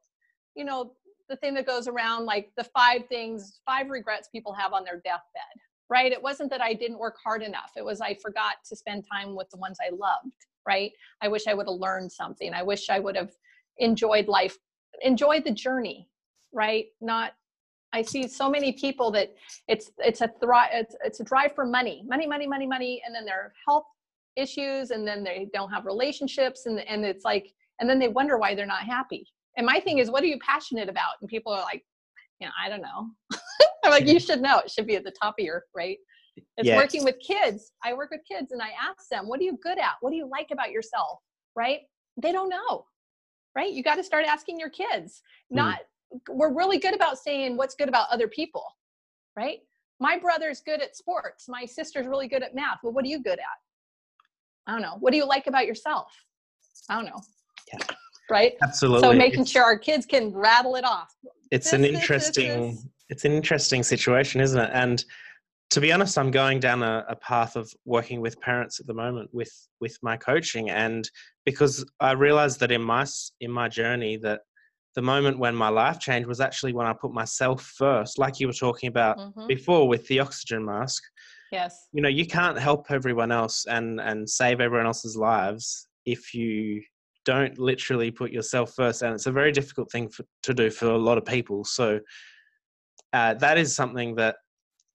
you 0.54 0.64
know 0.64 0.92
the 1.30 1.36
thing 1.36 1.54
that 1.54 1.66
goes 1.66 1.88
around 1.88 2.26
like 2.26 2.50
the 2.56 2.64
five 2.64 3.06
things 3.08 3.60
five 3.64 3.88
regrets 3.88 4.28
people 4.28 4.52
have 4.52 4.74
on 4.74 4.84
their 4.84 4.96
deathbed 4.96 5.60
right? 5.90 6.12
It 6.12 6.22
wasn't 6.22 6.50
that 6.50 6.62
I 6.62 6.72
didn't 6.72 6.98
work 6.98 7.16
hard 7.22 7.42
enough. 7.42 7.72
It 7.76 7.84
was 7.84 8.00
I 8.00 8.14
forgot 8.14 8.64
to 8.68 8.76
spend 8.76 9.04
time 9.12 9.34
with 9.34 9.50
the 9.50 9.58
ones 9.58 9.76
I 9.84 9.90
loved, 9.90 10.46
right? 10.66 10.92
I 11.20 11.28
wish 11.28 11.46
I 11.48 11.54
would 11.54 11.66
have 11.66 11.76
learned 11.76 12.10
something. 12.10 12.54
I 12.54 12.62
wish 12.62 12.88
I 12.88 13.00
would 13.00 13.16
have 13.16 13.32
enjoyed 13.78 14.28
life, 14.28 14.56
enjoyed 15.02 15.44
the 15.44 15.50
journey, 15.50 16.08
right? 16.52 16.86
Not 17.00 17.32
I 17.92 18.02
see 18.02 18.28
so 18.28 18.48
many 18.48 18.72
people 18.72 19.10
that 19.10 19.34
it's 19.66 19.90
it's 19.98 20.20
a 20.20 20.30
thrive 20.40 20.70
it's, 20.72 20.94
it's 21.04 21.18
a 21.18 21.24
drive 21.24 21.56
for 21.56 21.66
money, 21.66 22.04
money, 22.06 22.26
money, 22.26 22.46
money, 22.46 22.66
money, 22.68 23.02
and 23.04 23.12
then 23.12 23.24
their 23.24 23.52
health 23.66 23.86
issues, 24.36 24.92
and 24.92 25.06
then 25.06 25.24
they 25.24 25.48
don't 25.52 25.70
have 25.70 25.86
relationships, 25.86 26.66
and 26.66 26.78
and 26.78 27.04
it's 27.04 27.24
like, 27.24 27.52
and 27.80 27.90
then 27.90 27.98
they 27.98 28.06
wonder 28.06 28.38
why 28.38 28.54
they're 28.54 28.64
not 28.64 28.84
happy. 28.84 29.26
And 29.56 29.66
my 29.66 29.80
thing 29.80 29.98
is, 29.98 30.10
what 30.10 30.22
are 30.22 30.26
you 30.26 30.38
passionate 30.38 30.88
about? 30.88 31.14
And 31.20 31.28
people 31.28 31.52
are 31.52 31.62
like, 31.62 31.84
you 32.40 32.46
know, 32.46 32.52
I 32.62 32.68
don't 32.68 32.82
know. 32.82 33.10
I'm 33.84 33.90
like, 33.90 34.06
you 34.06 34.20
should 34.20 34.40
know. 34.40 34.60
It 34.60 34.70
should 34.70 34.86
be 34.86 34.96
at 34.96 35.04
the 35.04 35.12
top 35.20 35.34
of 35.38 35.44
your 35.44 35.64
right. 35.74 35.98
It's 36.56 36.66
yes. 36.66 36.76
working 36.76 37.04
with 37.04 37.16
kids. 37.20 37.72
I 37.84 37.92
work 37.92 38.10
with 38.10 38.20
kids 38.30 38.52
and 38.52 38.62
I 38.62 38.68
ask 38.80 39.08
them, 39.10 39.28
what 39.28 39.40
are 39.40 39.44
you 39.44 39.58
good 39.62 39.78
at? 39.78 39.94
What 40.00 40.10
do 40.10 40.16
you 40.16 40.28
like 40.28 40.48
about 40.52 40.70
yourself? 40.70 41.18
Right? 41.56 41.80
They 42.16 42.32
don't 42.32 42.48
know. 42.48 42.86
Right? 43.56 43.72
You 43.72 43.82
got 43.82 43.96
to 43.96 44.04
start 44.04 44.24
asking 44.26 44.58
your 44.58 44.70
kids. 44.70 45.22
Hmm. 45.50 45.56
Not 45.56 45.78
mm. 46.14 46.18
we're 46.34 46.54
really 46.54 46.78
good 46.78 46.94
about 46.94 47.18
saying 47.18 47.56
what's 47.56 47.74
good 47.74 47.88
about 47.88 48.08
other 48.10 48.28
people. 48.28 48.64
Right? 49.36 49.58
My 49.98 50.18
brother's 50.18 50.60
good 50.60 50.80
at 50.80 50.96
sports. 50.96 51.46
My 51.48 51.64
sister's 51.66 52.06
really 52.06 52.28
good 52.28 52.42
at 52.42 52.54
math. 52.54 52.78
Well, 52.82 52.92
what 52.92 53.04
are 53.04 53.08
you 53.08 53.22
good 53.22 53.38
at? 53.38 54.66
I 54.66 54.72
don't 54.72 54.82
know. 54.82 54.96
What 55.00 55.10
do 55.10 55.18
you 55.18 55.26
like 55.26 55.46
about 55.46 55.66
yourself? 55.66 56.12
I 56.88 56.94
don't 56.94 57.04
know. 57.04 57.20
Yeah. 57.72 57.78
Right? 58.30 58.54
Absolutely. 58.62 59.00
So 59.00 59.12
making 59.12 59.42
it's, 59.42 59.50
sure 59.50 59.62
our 59.62 59.78
kids 59.78 60.06
can 60.06 60.32
rattle 60.32 60.76
it 60.76 60.84
off. 60.84 61.14
It's 61.50 61.70
this, 61.70 61.72
an 61.72 61.84
interesting 61.84 62.72
this, 62.72 62.76
this, 62.76 62.90
it's 63.08 63.24
an 63.24 63.32
interesting 63.32 63.82
situation, 63.82 64.40
isn't 64.40 64.60
it? 64.60 64.70
And 64.72 65.04
to 65.70 65.80
be 65.80 65.92
honest, 65.92 66.18
I'm 66.18 66.30
going 66.30 66.58
down 66.60 66.82
a, 66.82 67.04
a, 67.08 67.16
path 67.16 67.54
of 67.54 67.72
working 67.84 68.20
with 68.20 68.40
parents 68.40 68.80
at 68.80 68.86
the 68.86 68.94
moment 68.94 69.30
with 69.32 69.52
with 69.80 69.96
my 70.02 70.16
coaching, 70.16 70.70
and 70.70 71.08
because 71.44 71.84
I 72.00 72.12
realized 72.12 72.60
that 72.60 72.72
in 72.72 72.82
my 72.82 73.06
in 73.40 73.50
my 73.50 73.68
journey 73.68 74.16
that 74.18 74.40
the 74.96 75.02
moment 75.02 75.38
when 75.38 75.54
my 75.54 75.68
life 75.68 76.00
changed 76.00 76.26
was 76.26 76.40
actually 76.40 76.72
when 76.72 76.86
I 76.86 76.92
put 76.92 77.12
myself 77.12 77.62
first, 77.62 78.18
like 78.18 78.40
you 78.40 78.48
were 78.48 78.52
talking 78.52 78.88
about 78.88 79.18
mm-hmm. 79.18 79.46
before 79.46 79.86
with 79.86 80.06
the 80.08 80.18
oxygen 80.18 80.64
mask. 80.64 81.02
Yes. 81.52 81.88
You 81.92 82.02
know, 82.02 82.08
you 82.08 82.26
can't 82.26 82.58
help 82.58 82.90
everyone 82.90 83.30
else 83.30 83.66
and 83.66 84.00
and 84.00 84.28
save 84.28 84.60
everyone 84.60 84.86
else's 84.86 85.16
lives 85.16 85.86
if 86.04 86.34
you 86.34 86.82
don't 87.30 87.58
literally 87.58 88.10
put 88.10 88.32
yourself 88.32 88.74
first, 88.74 89.02
and 89.02 89.14
it's 89.14 89.26
a 89.26 89.32
very 89.40 89.52
difficult 89.52 89.88
thing 89.92 90.08
for, 90.08 90.24
to 90.42 90.52
do 90.52 90.68
for 90.68 90.86
a 90.86 90.98
lot 90.98 91.16
of 91.16 91.24
people. 91.24 91.64
So 91.64 92.00
uh, 93.12 93.34
that 93.34 93.56
is 93.56 93.74
something 93.74 94.16
that 94.16 94.36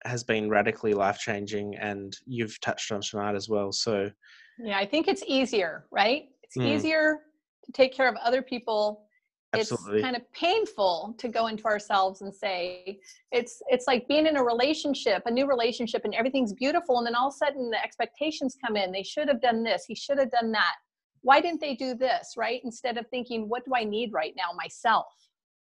has 0.04 0.24
been 0.26 0.50
radically 0.50 0.94
life 0.94 1.18
changing, 1.18 1.76
and 1.78 2.14
you've 2.26 2.60
touched 2.60 2.92
on 2.92 3.00
tonight 3.00 3.36
as 3.36 3.48
well. 3.48 3.72
So, 3.72 4.12
yeah, 4.60 4.78
I 4.78 4.86
think 4.86 5.08
it's 5.08 5.24
easier, 5.26 5.86
right? 5.92 6.24
It's 6.44 6.58
mm. 6.58 6.68
easier 6.68 7.20
to 7.64 7.72
take 7.72 7.94
care 7.94 8.10
of 8.10 8.16
other 8.18 8.42
people. 8.42 9.08
Absolutely. 9.54 10.00
It's 10.00 10.04
kind 10.04 10.18
of 10.18 10.30
painful 10.34 11.16
to 11.18 11.30
go 11.30 11.48
into 11.48 11.64
ourselves 11.64 12.22
and 12.22 12.34
say 12.36 13.00
it's 13.32 13.62
it's 13.70 13.88
like 13.88 14.06
being 14.10 14.28
in 14.28 14.36
a 14.36 14.44
relationship, 14.44 15.24
a 15.26 15.32
new 15.32 15.48
relationship, 15.48 16.02
and 16.04 16.14
everything's 16.14 16.52
beautiful, 16.52 16.98
and 16.98 17.08
then 17.08 17.16
all 17.16 17.30
of 17.30 17.34
a 17.34 17.38
sudden 17.38 17.70
the 17.70 17.82
expectations 17.82 18.58
come 18.64 18.76
in. 18.76 18.92
They 18.92 19.04
should 19.04 19.30
have 19.30 19.42
done 19.42 19.64
this. 19.64 19.86
He 19.88 19.96
should 19.96 20.20
have 20.20 20.32
done 20.32 20.52
that. 20.52 20.76
Why 21.26 21.42
didn't 21.42 21.62
they 21.62 21.76
do 21.76 21.96
this? 21.96 22.34
Right? 22.38 22.62
Instead 22.64 22.98
of 22.98 23.08
thinking, 23.08 23.50
what 23.50 23.66
do 23.66 23.72
I 23.76 23.84
need 23.84 24.14
right 24.14 24.34
now 24.38 24.56
myself? 24.56 25.08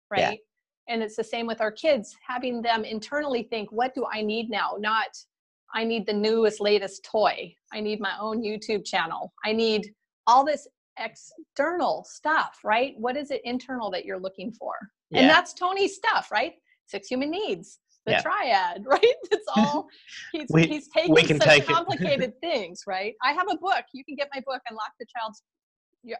Right. 0.09 0.19
Yeah 0.19 0.35
and 0.87 1.01
it's 1.01 1.15
the 1.15 1.23
same 1.23 1.47
with 1.47 1.61
our 1.61 1.71
kids 1.71 2.15
having 2.25 2.61
them 2.61 2.83
internally 2.83 3.43
think 3.43 3.71
what 3.71 3.93
do 3.93 4.05
i 4.11 4.21
need 4.21 4.49
now 4.49 4.75
not 4.79 5.07
i 5.73 5.83
need 5.83 6.05
the 6.05 6.13
newest 6.13 6.59
latest 6.59 7.03
toy 7.03 7.53
i 7.73 7.79
need 7.79 7.99
my 7.99 8.13
own 8.19 8.41
youtube 8.43 8.85
channel 8.85 9.33
i 9.45 9.51
need 9.51 9.93
all 10.27 10.45
this 10.45 10.67
external 10.99 12.05
stuff 12.07 12.59
right 12.63 12.93
what 12.97 13.15
is 13.15 13.31
it 13.31 13.41
internal 13.43 13.89
that 13.89 14.05
you're 14.05 14.19
looking 14.19 14.51
for 14.51 14.73
yeah. 15.09 15.21
and 15.21 15.29
that's 15.29 15.53
tony's 15.53 15.95
stuff 15.95 16.29
right 16.31 16.53
six 16.85 17.07
human 17.07 17.31
needs 17.31 17.79
the 18.05 18.13
yeah. 18.13 18.21
triad 18.21 18.83
right 18.87 19.15
it's 19.31 19.47
all 19.55 19.87
he's, 20.31 20.47
we, 20.49 20.65
he's 20.65 20.87
taking 20.87 21.39
such 21.39 21.47
take 21.47 21.65
complicated 21.67 22.33
things 22.41 22.83
right 22.87 23.13
i 23.23 23.31
have 23.31 23.47
a 23.51 23.57
book 23.57 23.83
you 23.93 24.03
can 24.03 24.15
get 24.15 24.27
my 24.33 24.41
book 24.45 24.61
unlock 24.69 24.91
the 24.99 25.05
child's 25.15 25.43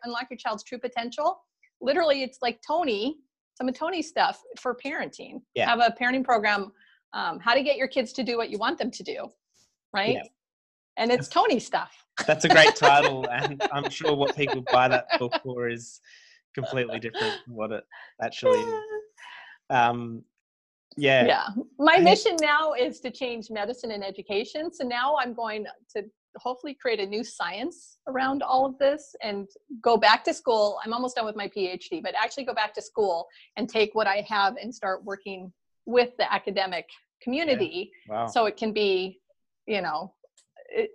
unlock 0.04 0.28
your 0.30 0.38
child's 0.38 0.64
true 0.64 0.78
potential 0.78 1.42
literally 1.82 2.22
it's 2.22 2.38
like 2.42 2.60
tony 2.66 3.18
some 3.62 3.68
of 3.68 3.76
Tony's 3.76 4.08
stuff 4.08 4.42
for 4.60 4.76
parenting. 4.76 5.42
Yeah. 5.54 5.70
Have 5.70 5.80
a 5.80 5.94
parenting 6.02 6.24
program, 6.24 6.72
um, 7.14 7.40
how 7.40 7.54
to 7.54 7.62
get 7.62 7.78
your 7.78 7.88
kids 7.88 8.12
to 8.14 8.24
do 8.24 8.36
what 8.38 8.50
you 8.50 8.58
want 8.58 8.80
them 8.80 8.90
to 8.90 9.04
do, 9.04 9.28
right? 9.94 10.16
Yeah. 10.16 10.24
And 10.98 11.12
it's 11.12 11.28
Tony 11.28 11.60
stuff. 11.60 11.92
That's 12.26 12.44
a 12.46 12.50
great 12.50 12.76
title, 12.76 13.26
and 13.32 13.62
I'm 13.72 13.90
sure 13.90 14.16
what 14.16 14.36
people 14.36 14.64
buy 14.72 14.88
that 14.88 15.06
book 15.20 15.34
for 15.44 15.70
is 15.70 16.02
completely 16.54 17.00
different 17.00 17.36
from 17.46 17.56
what 17.56 17.72
it 17.72 17.84
actually 18.22 18.60
is. 18.60 18.84
Um, 19.70 20.24
yeah. 20.98 21.26
Yeah. 21.26 21.48
My 21.80 21.98
mission 21.98 22.36
now 22.42 22.74
is 22.74 23.00
to 23.02 23.12
change 23.12 23.50
medicine 23.50 23.92
and 23.92 24.04
education. 24.04 24.74
So 24.74 24.84
now 24.84 25.16
I'm 25.20 25.34
going 25.34 25.66
to 25.96 26.04
hopefully 26.38 26.78
create 26.80 27.00
a 27.00 27.06
new 27.06 27.24
science 27.24 27.98
around 28.08 28.42
all 28.42 28.66
of 28.66 28.78
this 28.78 29.16
and 29.22 29.48
go 29.82 29.98
back 29.98 30.24
to 30.26 30.34
school. 30.34 30.80
I'm 30.84 30.94
almost 30.94 31.16
done 31.16 31.26
with 31.26 31.36
my 31.36 31.48
PhD, 31.48 32.02
but 32.02 32.14
actually 32.22 32.46
go 32.46 32.54
back 32.54 32.74
to 32.76 32.82
school 32.82 33.28
and 33.58 33.70
take 33.70 33.94
what 33.94 34.08
I 34.08 34.26
have 34.28 34.56
and 34.62 34.74
start 34.74 35.04
working 35.04 35.52
with 35.86 36.16
the 36.18 36.32
academic 36.32 36.88
community 37.22 37.92
yeah. 38.08 38.14
wow. 38.14 38.28
so 38.28 38.46
it 38.46 38.58
can 38.58 38.72
be, 38.72 39.20
you 39.68 39.82
know, 39.82 40.14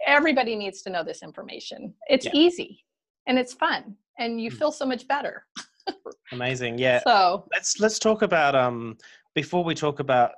everybody 0.06 0.56
needs 0.56 0.82
to 0.82 0.90
know 0.90 1.04
this 1.04 1.22
information. 1.22 1.94
It's 2.08 2.26
yeah. 2.26 2.32
easy 2.34 2.84
and 3.26 3.38
it's 3.38 3.52
fun 3.52 3.96
and 4.18 4.40
you 4.40 4.50
hmm. 4.50 4.56
feel 4.56 4.72
so 4.72 4.86
much 4.86 5.06
better. 5.06 5.44
Amazing. 6.32 6.78
Yeah. 6.78 7.00
So 7.04 7.46
let's 7.52 7.78
let's 7.78 7.98
talk 7.98 8.22
about 8.22 8.54
um 8.54 8.96
before 9.36 9.62
we 9.62 9.74
talk 9.74 10.00
about 10.00 10.32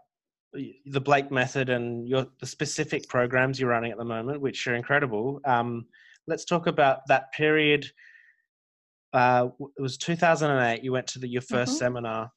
the 0.53 1.01
Blake 1.01 1.31
method 1.31 1.71
and 1.71 2.07
your 2.07 2.27
the 2.41 2.47
specific 2.47 3.09
programs 3.09 3.59
you're 3.59 3.71
running 3.71 3.93
at 3.93 3.99
the 3.99 4.05
moment, 4.05 4.41
which 4.41 4.67
are 4.67 4.75
incredible. 4.75 5.41
Um, 5.47 5.87
let's 6.27 6.45
talk 6.45 6.67
about 6.67 7.01
that 7.09 7.33
period. 7.33 7.87
Uh, 9.13 9.49
it 9.77 9.81
was 9.81 9.97
2008. 9.97 10.83
You 10.83 10.93
went 10.93 11.07
to 11.09 11.19
the, 11.19 11.29
your 11.29 11.43
1st 11.43 11.63
mm-hmm. 11.63 11.73
seminar, 11.73 12.31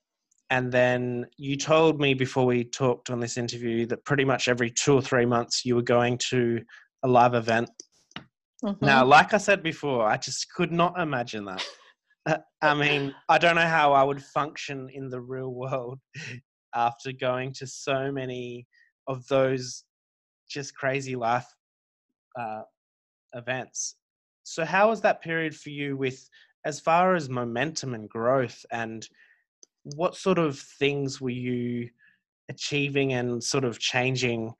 and 0.49 0.71
then 0.71 1.25
you 1.37 1.57
told 1.57 1.99
me 1.99 2.13
before 2.13 2.45
we 2.45 2.63
talked 2.63 3.09
on 3.09 3.19
this 3.19 3.37
interview 3.37 3.85
that 3.87 4.05
pretty 4.05 4.23
much 4.23 4.47
every 4.47 4.69
two 4.69 4.93
or 4.93 5.01
three 5.01 5.25
months 5.25 5.65
you 5.65 5.75
were 5.75 5.81
going 5.81 6.17
to 6.29 6.61
a 7.03 7.07
live 7.07 7.33
event. 7.33 7.69
Mm-hmm. 8.63 8.85
Now, 8.85 9.03
like 9.03 9.33
I 9.33 9.37
said 9.37 9.63
before, 9.63 10.05
I 10.05 10.17
just 10.17 10.53
could 10.53 10.71
not 10.71 10.99
imagine 10.99 11.45
that. 11.45 11.65
Uh, 12.25 12.37
I 12.61 12.75
mean, 12.75 13.15
I 13.27 13.39
don't 13.39 13.55
know 13.55 13.61
how 13.61 13.93
I 13.93 14.03
would 14.03 14.23
function 14.23 14.89
in 14.93 15.09
the 15.09 15.19
real 15.19 15.49
world 15.49 15.99
after 16.75 17.11
going 17.11 17.53
to 17.53 17.67
so 17.67 18.11
many 18.11 18.67
of 19.07 19.27
those 19.27 19.83
just 20.49 20.75
crazy 20.75 21.15
life 21.15 21.47
uh, 22.39 22.61
events. 23.33 23.95
So, 24.43 24.65
how 24.65 24.89
was 24.89 25.01
that 25.01 25.21
period 25.21 25.55
for 25.55 25.69
you 25.69 25.97
with 25.97 26.29
as 26.65 26.79
far 26.79 27.15
as 27.15 27.29
momentum 27.29 27.93
and 27.93 28.09
growth, 28.09 28.65
and 28.71 29.07
what 29.95 30.15
sort 30.15 30.37
of 30.37 30.59
things 30.59 31.21
were 31.21 31.29
you 31.29 31.89
achieving 32.49 33.13
and 33.13 33.43
sort 33.43 33.63
of 33.63 33.79
changing? 33.79 34.53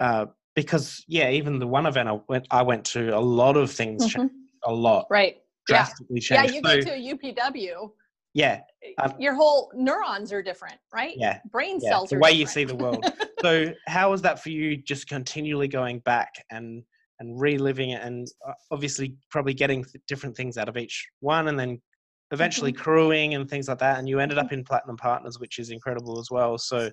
Uh, 0.00 0.26
because 0.54 1.04
yeah, 1.08 1.30
even 1.30 1.58
the 1.58 1.66
one 1.66 1.86
event 1.86 2.08
I 2.08 2.20
went, 2.28 2.46
I 2.50 2.62
went 2.62 2.84
to, 2.86 3.16
a 3.16 3.18
lot 3.18 3.56
of 3.56 3.70
things 3.70 4.04
mm-hmm. 4.04 4.20
changed, 4.20 4.34
a 4.64 4.72
lot, 4.72 5.06
right? 5.10 5.36
Drastically 5.66 6.20
yeah. 6.20 6.42
changed. 6.42 6.54
Yeah, 6.54 6.60
you 6.60 6.68
so, 6.68 6.76
go 6.76 6.80
to 6.80 6.94
a 6.94 7.34
UPW 7.34 7.90
Yeah. 8.34 8.60
Um, 8.98 9.14
Your 9.18 9.34
whole 9.34 9.70
neurons 9.74 10.32
are 10.32 10.42
different, 10.42 10.76
right? 10.92 11.14
Yeah. 11.16 11.38
Brain 11.50 11.78
yeah. 11.80 11.90
cells 11.90 12.10
the 12.10 12.18
way 12.18 12.32
you 12.32 12.46
see 12.46 12.64
the 12.64 12.74
world. 12.82 13.04
so 13.40 13.72
how 13.86 14.10
was 14.10 14.20
that 14.22 14.42
for 14.42 14.50
you? 14.50 14.76
Just 14.76 15.08
continually 15.08 15.68
going 15.68 16.00
back 16.00 16.32
and 16.50 16.82
and 17.20 17.40
reliving 17.40 17.90
it, 17.90 18.02
and 18.02 18.26
uh, 18.46 18.52
obviously 18.72 19.14
probably 19.30 19.54
getting 19.54 19.84
different 20.08 20.36
things 20.36 20.58
out 20.58 20.68
of 20.68 20.76
each 20.76 21.06
one, 21.20 21.46
and 21.46 21.58
then 21.58 21.80
eventually 22.32 22.72
mm-hmm. 22.72 22.82
crewing 22.82 23.34
and 23.34 23.48
things 23.48 23.68
like 23.68 23.78
that. 23.78 23.98
And 23.98 24.08
you 24.08 24.18
ended 24.18 24.36
up 24.36 24.46
mm-hmm. 24.46 24.54
in 24.54 24.64
Platinum 24.64 24.96
Partners, 24.96 25.38
which 25.38 25.60
is 25.60 25.70
incredible 25.70 26.18
as 26.18 26.28
well. 26.30 26.58
So 26.58 26.90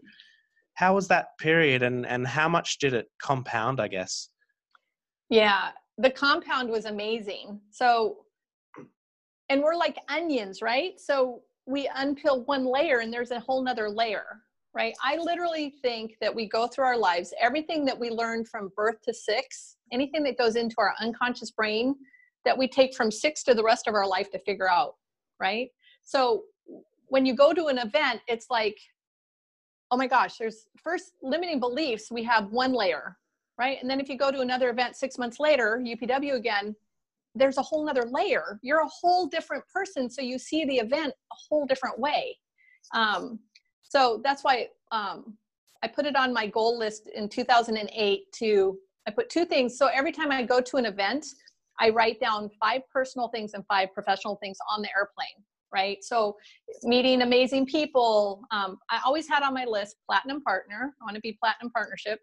how 0.75 0.93
was 0.93 1.07
that 1.07 1.29
period, 1.39 1.81
and 1.81 2.05
and 2.05 2.25
how 2.27 2.47
much 2.47 2.77
did 2.77 2.93
it 2.93 3.07
compound? 3.21 3.81
I 3.81 3.87
guess. 3.87 4.29
Yeah, 5.29 5.69
the 5.97 6.09
compound 6.09 6.69
was 6.69 6.85
amazing. 6.85 7.59
So, 7.69 8.25
and 9.51 9.61
we're 9.61 9.75
like 9.75 9.97
onions, 10.07 10.61
right? 10.61 10.97
So 10.97 11.41
we 11.65 11.89
unpeel 11.89 12.47
one 12.47 12.63
layer 12.63 12.99
and 12.99 13.11
there's 13.11 13.31
a 13.31 13.39
whole 13.41 13.61
nother 13.61 13.89
layer, 13.89 14.23
right? 14.73 14.93
I 15.03 15.17
literally 15.17 15.75
think 15.81 16.15
that 16.21 16.33
we 16.33 16.47
go 16.47 16.67
through 16.67 16.85
our 16.85 16.97
lives, 16.97 17.33
everything 17.39 17.83
that 17.83 17.99
we 17.99 18.09
learn 18.09 18.45
from 18.45 18.71
birth 18.77 19.01
to 19.01 19.13
six, 19.13 19.75
anything 19.91 20.23
that 20.23 20.37
goes 20.37 20.55
into 20.55 20.75
our 20.77 20.93
unconscious 21.01 21.51
brain 21.51 21.95
that 22.45 22.57
we 22.57 22.65
take 22.65 22.95
from 22.95 23.11
six 23.11 23.43
to 23.43 23.53
the 23.53 23.61
rest 23.61 23.89
of 23.89 23.93
our 23.93 24.07
life 24.07 24.31
to 24.31 24.39
figure 24.39 24.69
out, 24.69 24.95
right? 25.37 25.67
So 26.01 26.43
when 27.07 27.25
you 27.25 27.35
go 27.35 27.51
to 27.51 27.65
an 27.65 27.77
event, 27.77 28.21
it's 28.29 28.47
like, 28.49 28.77
oh 29.91 29.97
my 29.97 30.07
gosh, 30.07 30.37
there's 30.37 30.67
first 30.81 31.11
limiting 31.21 31.59
beliefs, 31.59 32.09
we 32.09 32.23
have 32.23 32.49
one 32.51 32.71
layer, 32.71 33.17
right? 33.59 33.77
And 33.81 33.89
then 33.89 33.99
if 33.99 34.07
you 34.07 34.17
go 34.17 34.31
to 34.31 34.39
another 34.39 34.69
event 34.69 34.95
six 34.95 35.17
months 35.17 35.41
later, 35.41 35.83
UPW 35.85 36.35
again, 36.35 36.73
there's 37.35 37.57
a 37.57 37.61
whole 37.61 37.85
nother 37.85 38.03
layer. 38.09 38.59
You're 38.61 38.81
a 38.81 38.89
whole 38.89 39.27
different 39.27 39.63
person. 39.73 40.09
So 40.09 40.21
you 40.21 40.37
see 40.37 40.65
the 40.65 40.77
event 40.77 41.13
a 41.31 41.35
whole 41.49 41.65
different 41.65 41.99
way. 41.99 42.37
Um, 42.93 43.39
so 43.83 44.21
that's 44.23 44.43
why 44.43 44.67
um, 44.91 45.37
I 45.83 45.87
put 45.87 46.05
it 46.05 46.15
on 46.15 46.33
my 46.33 46.47
goal 46.47 46.77
list 46.77 47.09
in 47.13 47.29
2008 47.29 48.31
to, 48.33 48.77
I 49.07 49.11
put 49.11 49.29
two 49.29 49.45
things. 49.45 49.77
So 49.77 49.87
every 49.87 50.11
time 50.11 50.31
I 50.31 50.43
go 50.43 50.61
to 50.61 50.77
an 50.77 50.85
event, 50.85 51.25
I 51.79 51.89
write 51.89 52.19
down 52.19 52.49
five 52.59 52.81
personal 52.93 53.29
things 53.29 53.53
and 53.53 53.65
five 53.67 53.93
professional 53.93 54.35
things 54.35 54.57
on 54.69 54.81
the 54.81 54.89
airplane, 54.95 55.43
right? 55.73 55.97
So 56.03 56.35
meeting 56.83 57.21
amazing 57.21 57.65
people. 57.65 58.43
Um, 58.51 58.77
I 58.89 58.99
always 59.05 59.27
had 59.27 59.41
on 59.41 59.53
my 59.53 59.65
list 59.65 59.95
platinum 60.07 60.41
partner. 60.41 60.93
I 61.01 61.03
want 61.03 61.15
to 61.15 61.21
be 61.21 61.37
platinum 61.41 61.71
partnership. 61.71 62.19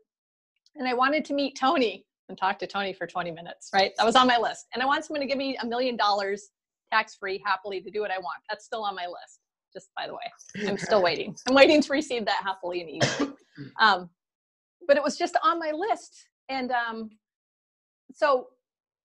And 0.76 0.86
I 0.86 0.94
wanted 0.94 1.24
to 1.26 1.34
meet 1.34 1.58
Tony 1.58 2.04
and 2.28 2.36
talk 2.36 2.58
to 2.58 2.66
Tony 2.66 2.92
for 2.92 3.06
20 3.06 3.30
minutes, 3.30 3.70
right? 3.72 3.92
That 3.96 4.04
was 4.04 4.16
on 4.16 4.26
my 4.26 4.38
list. 4.38 4.66
And 4.74 4.82
I 4.82 4.86
want 4.86 5.04
someone 5.04 5.20
to 5.20 5.26
give 5.26 5.38
me 5.38 5.56
a 5.62 5.66
million 5.66 5.96
dollars 5.96 6.50
tax 6.92 7.14
free 7.14 7.42
happily 7.44 7.80
to 7.80 7.90
do 7.90 8.00
what 8.00 8.10
I 8.10 8.18
want. 8.18 8.38
That's 8.48 8.64
still 8.64 8.82
on 8.82 8.94
my 8.94 9.06
list, 9.06 9.40
just 9.72 9.88
by 9.96 10.06
the 10.06 10.14
way. 10.14 10.68
I'm 10.68 10.78
still 10.78 11.02
waiting. 11.08 11.36
I'm 11.48 11.54
waiting 11.54 11.82
to 11.82 11.92
receive 11.92 12.24
that 12.26 12.42
happily 12.42 12.80
and 12.80 12.90
easily. 12.90 13.32
Um, 13.80 14.08
but 14.86 14.96
it 14.96 15.02
was 15.02 15.18
just 15.18 15.36
on 15.42 15.58
my 15.58 15.72
list. 15.72 16.28
And 16.48 16.70
um, 16.70 17.10
so 18.12 18.46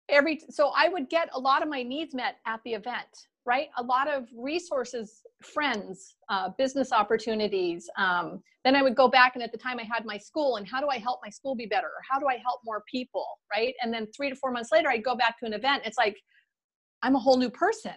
every 0.09 0.41
so 0.51 0.71
I 0.75 0.89
would 0.89 1.09
get 1.09 1.29
a 1.33 1.39
lot 1.39 1.63
of 1.63 1.69
my 1.69 1.81
needs 1.81 2.13
met 2.13 2.35
at 2.45 2.59
the 2.63 2.75
event, 2.75 3.07
right? 3.45 3.67
A 3.77 3.83
lot 3.83 4.07
of 4.07 4.27
resources, 4.37 5.21
friends, 5.41 6.15
uh, 6.29 6.49
business 6.57 6.91
opportunities. 6.91 7.89
Um, 7.97 8.41
then 8.63 8.75
I 8.75 8.81
would 8.81 8.95
go 8.95 9.07
back, 9.09 9.35
and 9.35 9.43
at 9.43 9.51
the 9.51 9.57
time 9.57 9.79
I 9.79 9.83
had 9.83 10.05
my 10.05 10.17
school, 10.17 10.55
and 10.55 10.67
how 10.67 10.79
do 10.79 10.87
I 10.87 10.97
help 10.97 11.19
my 11.23 11.29
school 11.29 11.55
be 11.55 11.65
better? 11.65 11.87
Or 11.87 12.01
how 12.09 12.19
do 12.19 12.27
I 12.27 12.37
help 12.37 12.61
more 12.63 12.83
people, 12.89 13.25
right? 13.51 13.73
And 13.81 13.93
then 13.93 14.07
three 14.15 14.29
to 14.29 14.35
four 14.35 14.51
months 14.51 14.71
later, 14.71 14.89
I'd 14.89 15.03
go 15.03 15.15
back 15.15 15.37
to 15.39 15.45
an 15.45 15.53
event. 15.53 15.83
It's 15.85 15.97
like 15.97 16.17
I'm 17.01 17.15
a 17.15 17.19
whole 17.19 17.37
new 17.37 17.49
person, 17.49 17.95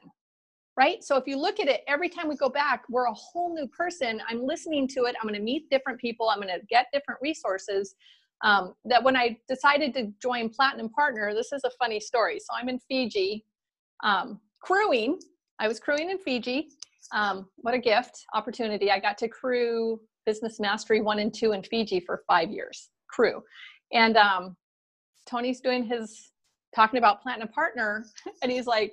right? 0.76 1.05
So 1.05 1.16
if 1.16 1.28
you 1.28 1.38
look 1.38 1.61
at 1.61 1.68
it, 1.68 1.82
every 1.86 2.09
time 2.09 2.28
we 2.28 2.36
go 2.36 2.49
back, 2.49 2.82
we're 2.90 3.07
a 3.07 3.14
whole 3.14 3.55
new 3.55 3.68
person. 3.68 4.20
I'm 4.28 4.44
listening 4.44 4.88
to 4.88 5.05
it. 5.05 5.14
I'm 5.20 5.28
going 5.28 5.38
to 5.38 5.44
meet 5.44 5.70
different 5.70 6.01
people. 6.01 6.28
I'm 6.28 6.40
going 6.40 6.53
to 6.53 6.66
get 6.66 6.86
different 6.92 7.20
resources. 7.22 7.94
Um, 8.42 8.74
that 8.84 9.03
when 9.03 9.16
I 9.16 9.38
decided 9.49 9.94
to 9.94 10.12
join 10.20 10.51
Platinum 10.51 10.90
Partner, 10.90 11.32
this 11.32 11.53
is 11.53 11.62
a 11.64 11.70
funny 11.78 12.01
story. 12.01 12.38
So 12.38 12.49
I'm 12.55 12.68
in 12.68 12.78
Fiji, 12.80 13.44
um, 14.03 14.40
crewing 14.61 15.18
I 15.59 15.68
was 15.68 15.80
crewing 15.80 16.11
in 16.11 16.18
Fiji. 16.18 16.68
Um, 17.12 17.46
what 17.57 17.74
a 17.74 17.78
gift 17.78 18.24
opportunity. 18.34 18.90
I 18.90 18.98
got 18.98 19.16
to 19.18 19.28
crew 19.28 20.00
Business 20.26 20.59
Mastery 20.61 21.00
1 21.00 21.18
and 21.18 21.32
2 21.32 21.52
in 21.52 21.62
Fiji 21.62 22.00
for 22.00 22.22
five 22.26 22.50
years, 22.50 22.90
crew. 23.09 23.42
And 23.92 24.16
um, 24.16 24.57
Tony's 25.26 25.61
doing 25.61 25.84
his 25.84 26.32
talking 26.74 26.98
about 26.98 27.22
Platinum 27.22 27.48
Partner, 27.48 28.04
and 28.42 28.50
he's 28.50 28.66
like, 28.66 28.92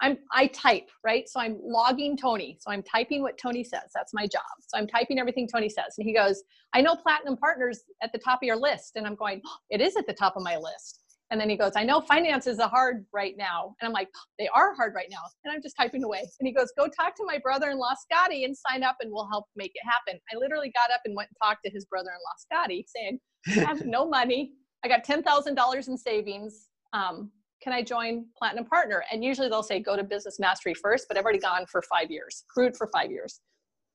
I'm 0.00 0.16
I 0.32 0.46
type, 0.48 0.88
right? 1.04 1.28
So 1.28 1.40
I'm 1.40 1.58
logging 1.60 2.16
Tony. 2.16 2.56
So 2.60 2.70
I'm 2.70 2.84
typing 2.84 3.20
what 3.20 3.36
Tony 3.36 3.64
says. 3.64 3.90
That's 3.92 4.14
my 4.14 4.26
job. 4.28 4.42
So 4.60 4.78
I'm 4.78 4.86
typing 4.86 5.18
everything 5.18 5.48
Tony 5.52 5.68
says. 5.68 5.94
And 5.98 6.06
he 6.06 6.14
goes, 6.14 6.44
I 6.72 6.80
know 6.80 6.94
platinum 6.94 7.36
partners 7.36 7.80
at 8.00 8.12
the 8.12 8.18
top 8.18 8.38
of 8.40 8.46
your 8.46 8.56
list. 8.56 8.92
And 8.94 9.06
I'm 9.06 9.16
going, 9.16 9.42
oh, 9.44 9.56
it 9.70 9.80
is 9.80 9.96
at 9.96 10.06
the 10.06 10.12
top 10.12 10.36
of 10.36 10.44
my 10.44 10.56
list. 10.56 11.00
And 11.30 11.40
then 11.40 11.50
he 11.50 11.56
goes, 11.56 11.72
I 11.76 11.84
know 11.84 12.00
finances 12.00 12.58
are 12.58 12.68
hard 12.68 13.04
right 13.12 13.34
now. 13.36 13.74
And 13.80 13.86
I'm 13.86 13.92
like, 13.92 14.08
they 14.38 14.48
are 14.48 14.74
hard 14.74 14.94
right 14.94 15.08
now. 15.10 15.20
And 15.44 15.52
I'm 15.52 15.62
just 15.62 15.76
typing 15.76 16.02
away. 16.02 16.20
And 16.40 16.46
he 16.46 16.52
goes, 16.52 16.72
go 16.76 16.86
talk 16.86 17.14
to 17.16 17.24
my 17.26 17.38
brother-in-law, 17.38 17.94
Scotty, 18.00 18.44
and 18.44 18.56
sign 18.56 18.82
up 18.82 18.96
and 19.00 19.12
we'll 19.12 19.28
help 19.28 19.46
make 19.54 19.72
it 19.74 19.82
happen. 19.84 20.20
I 20.32 20.38
literally 20.38 20.72
got 20.74 20.92
up 20.92 21.02
and 21.04 21.14
went 21.14 21.28
and 21.28 21.36
talked 21.42 21.64
to 21.64 21.70
his 21.70 21.84
brother-in-law, 21.84 22.32
Scotty, 22.38 22.86
saying, 22.88 23.20
I 23.48 23.60
have 23.66 23.84
no 23.84 24.08
money. 24.08 24.52
I 24.84 24.88
got 24.88 25.04
$10,000 25.04 25.88
in 25.88 25.98
savings. 25.98 26.68
Um, 26.94 27.30
can 27.62 27.72
I 27.72 27.82
join 27.82 28.24
Platinum 28.38 28.64
Partner? 28.64 29.04
And 29.12 29.22
usually 29.22 29.48
they'll 29.48 29.62
say, 29.62 29.80
go 29.80 29.96
to 29.96 30.04
Business 30.04 30.38
Mastery 30.38 30.74
first, 30.74 31.06
but 31.08 31.18
I've 31.18 31.24
already 31.24 31.40
gone 31.40 31.66
for 31.66 31.82
five 31.82 32.10
years, 32.10 32.44
crewed 32.48 32.76
for 32.76 32.88
five 32.92 33.10
years. 33.10 33.40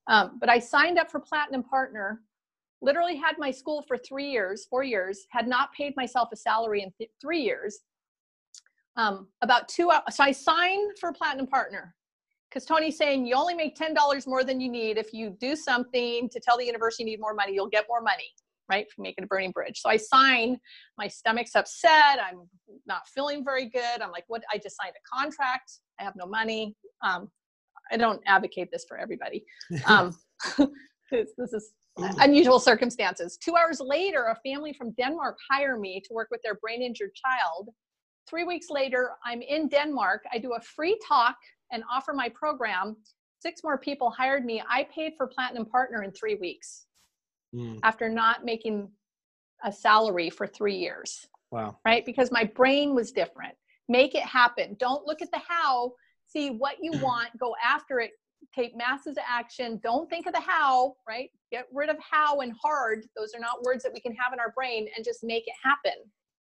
Um, 0.08 0.38
but 0.40 0.50
I 0.50 0.60
signed 0.60 1.00
up 1.00 1.10
for 1.10 1.20
Platinum 1.20 1.64
Partner 1.64 2.20
literally 2.84 3.16
had 3.16 3.36
my 3.40 3.50
school 3.50 3.84
for 3.88 3.98
three 3.98 4.30
years, 4.30 4.68
four 4.70 4.84
years, 4.84 5.26
had 5.32 5.48
not 5.48 5.74
paid 5.74 5.96
myself 5.96 6.30
a 6.34 6.36
salary 6.36 6.84
in 6.84 6.92
th- 6.98 7.10
three 7.22 7.42
years. 7.42 7.80
Um, 8.96 9.28
about 9.42 9.68
two 9.70 9.90
hours, 9.90 10.04
so 10.12 10.24
I 10.24 10.32
signed 10.32 10.92
for 11.00 11.12
Platinum 11.14 11.48
Partner 11.48 11.96
because 12.50 12.66
Tony's 12.66 12.98
saying 12.98 13.26
you 13.26 13.34
only 13.34 13.56
make 13.56 13.76
$10 13.76 14.28
more 14.28 14.44
than 14.44 14.62
you 14.62 14.70
need. 14.70 15.00
If 15.00 15.14
you 15.14 15.36
do 15.40 15.56
something 15.56 16.30
to 16.30 16.40
tell 16.40 16.58
the 16.58 16.66
university 16.66 17.04
you 17.04 17.10
need 17.10 17.20
more 17.20 17.34
money, 17.34 17.54
you'll 17.54 17.70
get 17.70 17.86
more 17.90 18.02
money, 18.02 18.30
right? 18.70 18.86
For 18.92 19.02
making 19.02 19.24
a 19.24 19.28
burning 19.28 19.50
bridge. 19.50 19.80
So 19.80 19.90
I 19.90 19.98
signed, 19.98 20.58
my 21.00 21.08
stomach's 21.08 21.56
upset. 21.56 22.20
I'm 22.20 22.48
not 22.86 23.08
feeling 23.08 23.44
very 23.44 23.70
good. 23.70 24.02
I'm 24.02 24.12
like, 24.12 24.26
what? 24.28 24.44
I 24.54 24.60
just 24.60 24.78
signed 24.78 24.94
a 24.94 25.16
contract. 25.16 25.80
I 26.00 26.04
have 26.04 26.16
no 26.16 26.28
money. 26.28 26.76
Um, 27.02 27.32
I 27.92 27.98
don't 27.98 28.22
advocate 28.28 28.70
this 28.72 28.86
for 28.88 28.98
everybody. 28.98 29.46
Um, 29.88 30.16
this 31.12 31.54
is 31.54 31.72
unusual 31.98 32.60
circumstances. 32.60 33.38
Two 33.38 33.56
hours 33.56 33.80
later, 33.80 34.26
a 34.26 34.50
family 34.50 34.74
from 34.74 34.92
Denmark 34.92 35.38
hire 35.50 35.78
me 35.78 36.02
to 36.06 36.14
work 36.14 36.30
with 36.32 36.42
their 36.44 36.56
brain 36.56 36.82
injured 36.82 37.12
child. 37.14 37.70
Three 38.30 38.44
weeks 38.44 38.68
later, 38.70 39.12
I'm 39.26 39.42
in 39.42 39.68
Denmark. 39.68 40.24
I 40.32 40.38
do 40.38 40.54
a 40.54 40.62
free 40.62 40.98
talk 41.08 41.36
and 41.72 41.84
offer 41.92 42.14
my 42.14 42.30
program. 42.30 42.96
Six 43.40 43.64
more 43.64 43.78
people 43.78 44.10
hired 44.10 44.46
me. 44.46 44.64
I 44.70 44.86
paid 44.86 45.14
for 45.18 45.28
Platinum 45.28 45.66
Partner 45.66 46.04
in 46.04 46.12
three 46.12 46.36
weeks 46.36 46.86
mm. 47.54 47.80
after 47.84 48.10
not 48.10 48.46
making 48.46 48.90
a 49.64 49.72
salary 49.72 50.30
for 50.30 50.48
three 50.48 50.76
years. 50.76 51.28
Wow. 51.52 51.78
Right? 51.86 52.06
Because 52.06 52.32
my 52.32 52.46
brain 52.46 52.96
was 52.96 53.12
different. 53.12 53.54
Make 53.90 54.16
it 54.16 54.24
happen. 54.24 54.76
Don't 54.80 55.06
look 55.06 55.22
at 55.22 55.30
the 55.32 55.42
how. 55.48 55.94
See 56.28 56.50
what 56.52 56.78
you 56.82 56.92
want, 57.02 57.38
go 57.38 57.56
after 57.64 58.00
it, 58.00 58.12
take 58.54 58.76
masses 58.76 59.18
of 59.18 59.24
action. 59.28 59.80
Don't 59.84 60.10
think 60.10 60.28
of 60.28 60.34
the 60.34 60.40
how, 60.40 60.96
right? 61.08 61.30
Get 61.52 61.68
rid 61.74 61.90
of 61.90 61.98
how 62.00 62.42
and 62.42 62.54
hard. 62.62 63.06
Those 63.18 63.34
are 63.36 63.40
not 63.40 63.64
words 63.64 63.84
that 63.84 63.94
we 63.94 64.00
can 64.00 64.14
have 64.14 64.34
in 64.34 64.40
our 64.40 64.52
brain 64.52 64.88
and 64.96 65.04
just 65.04 65.24
make 65.24 65.48
it 65.48 65.56
happen, 65.64 65.94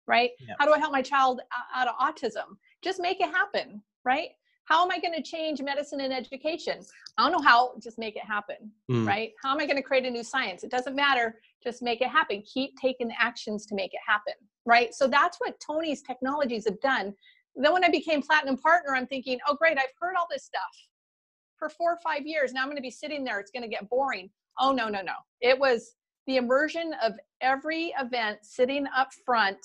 right? 0.07 0.31
How 0.59 0.67
do 0.67 0.73
I 0.73 0.79
help 0.79 0.93
my 0.93 1.03
child 1.03 1.41
out 1.75 1.89
of 1.89 1.95
autism? 1.97 2.57
Just 2.83 3.01
make 3.01 3.21
it 3.21 3.31
happen, 3.31 3.83
right? 4.05 4.31
How 4.65 4.85
am 4.85 4.91
I 4.91 5.01
going 5.01 5.15
to 5.15 5.23
change 5.23 5.61
medicine 5.61 6.01
and 6.01 6.13
education? 6.13 6.81
I 7.19 7.23
don't 7.23 7.33
know 7.33 7.47
how, 7.47 7.73
just 7.83 7.99
make 7.99 8.15
it 8.15 8.25
happen, 8.25 8.71
mm. 8.91 9.07
right? 9.07 9.33
How 9.43 9.53
am 9.53 9.61
I 9.61 9.67
going 9.67 9.77
to 9.77 9.83
create 9.83 10.05
a 10.07 10.11
new 10.11 10.23
science? 10.23 10.63
It 10.63 10.71
doesn't 10.71 10.95
matter, 10.95 11.41
just 11.63 11.83
make 11.83 12.01
it 12.01 12.09
happen. 12.09 12.43
Keep 12.43 12.77
taking 12.81 13.09
the 13.09 13.21
actions 13.21 13.67
to 13.67 13.75
make 13.75 13.93
it 13.95 14.01
happen, 14.07 14.35
right? 14.67 14.95
So 14.95 15.09
that's 15.09 15.39
what 15.39 15.59
Tony's 15.59 16.03
technologies 16.03 16.67
have 16.67 16.81
done. 16.81 17.15
Then 17.57 17.73
when 17.73 17.85
I 17.85 17.89
became 17.89 18.23
platinum 18.23 18.57
partner, 18.57 18.95
I'm 18.95 19.09
thinking, 19.09 19.39
oh, 19.49 19.57
great, 19.57 19.77
I've 19.77 19.87
heard 20.01 20.15
all 20.17 20.29
this 20.31 20.45
stuff 20.45 20.90
for 21.61 21.69
four 21.69 21.93
or 21.93 21.99
five 22.03 22.27
years. 22.27 22.53
Now 22.53 22.63
I'm 22.63 22.67
going 22.67 22.77
to 22.77 22.83
be 22.83 22.91
sitting 22.91 23.23
there. 23.23 23.39
It's 23.39 23.53
going 23.53 23.63
to 23.63 23.69
get 23.69 23.89
boring. 23.89 24.31
Oh, 24.59 24.73
no, 24.73 24.89
no, 24.89 25.01
no. 25.03 25.13
It 25.41 25.57
was 25.57 25.93
the 26.27 26.37
immersion 26.37 26.93
of 27.05 27.13
every 27.41 27.95
event 28.01 28.39
sitting 28.43 28.87
up 28.97 29.11
front. 29.25 29.59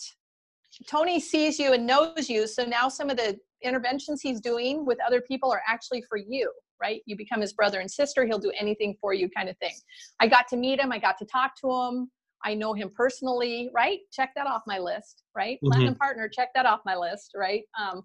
Tony 0.88 1.20
sees 1.20 1.58
you 1.58 1.74
and 1.74 1.88
knows 1.88 2.30
you. 2.30 2.46
So 2.48 2.66
now 2.66 2.90
some 2.90 3.10
of 3.10 3.18
the 3.18 3.40
interventions 3.64 4.22
he's 4.22 4.42
doing 4.42 4.86
with 4.86 5.00
other 5.08 5.22
people 5.22 5.52
are 5.52 5.62
actually 5.68 6.04
for 6.08 6.18
you, 6.18 6.52
right? 6.82 7.02
You 7.06 7.16
become 7.16 7.42
his 7.42 7.54
brother 7.54 7.80
and 7.80 7.90
sister. 7.90 8.26
He'll 8.26 8.40
do 8.40 8.52
anything 8.60 8.96
for 9.00 9.14
you, 9.14 9.30
kind 9.30 9.50
of 9.50 9.58
thing. 9.58 9.74
I 10.20 10.28
got 10.28 10.48
to 10.50 10.58
meet 10.58 10.80
him. 10.80 10.92
I 10.92 11.00
got 11.00 11.18
to 11.20 11.26
talk 11.26 11.54
to 11.62 11.72
him. 11.72 12.12
I 12.44 12.54
know 12.54 12.74
him 12.74 12.92
personally, 12.96 13.72
right? 13.74 14.00
Check 14.12 14.32
that 14.36 14.46
off 14.46 14.62
my 14.68 14.78
list, 14.78 15.24
right? 15.36 15.58
Mm-hmm. 15.58 15.68
Platinum 15.68 15.96
partner, 15.96 16.30
check 16.30 16.50
that 16.54 16.66
off 16.66 16.82
my 16.86 16.96
list, 16.96 17.32
right? 17.36 17.64
Um, 17.80 18.04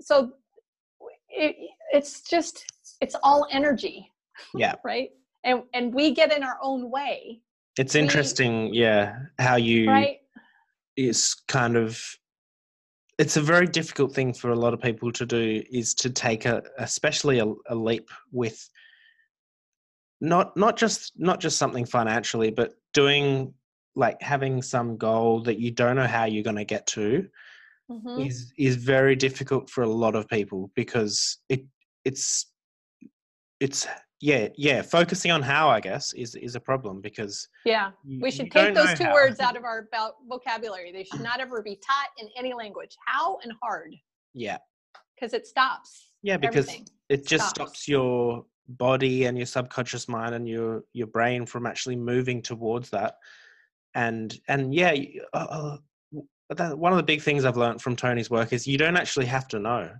so 0.00 0.32
it, 1.28 1.56
it's 1.92 2.22
just 2.22 2.64
it's 3.00 3.16
all 3.22 3.46
energy 3.50 4.10
Yeah. 4.54 4.74
right 4.84 5.10
and 5.44 5.62
and 5.74 5.94
we 5.94 6.12
get 6.14 6.32
in 6.32 6.42
our 6.42 6.58
own 6.62 6.90
way 6.90 7.40
It's 7.78 7.94
We- 7.94 8.00
interesting, 8.00 8.72
yeah, 8.74 9.18
how 9.38 9.56
you 9.56 9.88
right 9.90 10.18
it's 10.96 11.34
kind 11.46 11.76
of 11.76 12.00
it's 13.18 13.36
a 13.36 13.40
very 13.42 13.66
difficult 13.66 14.14
thing 14.14 14.32
for 14.34 14.50
a 14.50 14.54
lot 14.64 14.74
of 14.74 14.80
people 14.80 15.10
to 15.12 15.24
do 15.26 15.62
is 15.70 15.94
to 15.94 16.10
take 16.10 16.44
a 16.46 16.62
especially 16.78 17.38
a, 17.38 17.46
a 17.68 17.74
leap 17.74 18.08
with 18.32 18.58
not 20.20 20.56
not 20.56 20.76
just 20.76 21.12
not 21.16 21.40
just 21.40 21.58
something 21.58 21.84
financially 21.84 22.50
but 22.50 22.72
doing 22.94 23.52
like 23.94 24.20
having 24.22 24.62
some 24.62 24.96
goal 24.96 25.42
that 25.42 25.58
you 25.58 25.70
don't 25.70 25.96
know 25.96 26.06
how 26.06 26.24
you're 26.24 26.42
going 26.50 26.56
to 26.56 26.64
get 26.64 26.86
to 26.86 27.26
Mhm. 27.90 28.26
is 28.26 28.52
is 28.58 28.74
very 28.76 29.14
difficult 29.14 29.70
for 29.70 29.82
a 29.84 29.88
lot 29.88 30.16
of 30.16 30.26
people 30.28 30.70
because 30.74 31.38
it 31.48 31.62
it's 32.04 32.50
it's 33.60 33.86
yeah 34.20 34.48
yeah 34.56 34.80
focusing 34.82 35.30
on 35.30 35.42
how 35.42 35.68
i 35.68 35.80
guess 35.80 36.12
is 36.14 36.34
is 36.36 36.54
a 36.54 36.60
problem 36.60 37.00
because 37.00 37.48
yeah 37.64 37.90
we 38.20 38.30
should 38.30 38.50
take 38.50 38.74
those 38.74 38.94
two 38.94 39.04
how. 39.04 39.14
words 39.14 39.40
out 39.40 39.56
of 39.58 39.64
our 39.64 39.88
vo- 39.94 40.14
vocabulary 40.28 40.90
they 40.90 41.04
should 41.04 41.20
not 41.20 41.40
ever 41.40 41.62
be 41.62 41.76
taught 41.76 42.08
in 42.18 42.28
any 42.36 42.54
language 42.54 42.96
how 43.06 43.38
and 43.42 43.52
hard 43.62 43.94
yeah 44.34 44.58
because 45.14 45.34
it 45.34 45.46
stops 45.46 46.12
yeah 46.22 46.36
because 46.36 46.66
everything. 46.68 46.86
it 47.08 47.26
just 47.26 47.50
stops. 47.50 47.70
stops 47.70 47.88
your 47.88 48.44
body 48.68 49.26
and 49.26 49.36
your 49.36 49.46
subconscious 49.46 50.08
mind 50.08 50.34
and 50.34 50.48
your 50.48 50.82
your 50.92 51.06
brain 51.06 51.44
from 51.44 51.66
actually 51.66 51.96
moving 51.96 52.40
towards 52.40 52.90
that 52.90 53.16
and 53.94 54.40
and 54.48 54.74
yeah 54.74 54.94
uh, 55.34 55.46
uh, 55.50 55.76
that, 56.50 56.76
one 56.78 56.92
of 56.92 56.96
the 56.96 57.02
big 57.02 57.20
things 57.20 57.44
i've 57.44 57.56
learned 57.56 57.80
from 57.80 57.94
tony's 57.94 58.30
work 58.30 58.52
is 58.52 58.66
you 58.66 58.78
don't 58.78 58.96
actually 58.96 59.26
have 59.26 59.46
to 59.46 59.58
know 59.58 59.90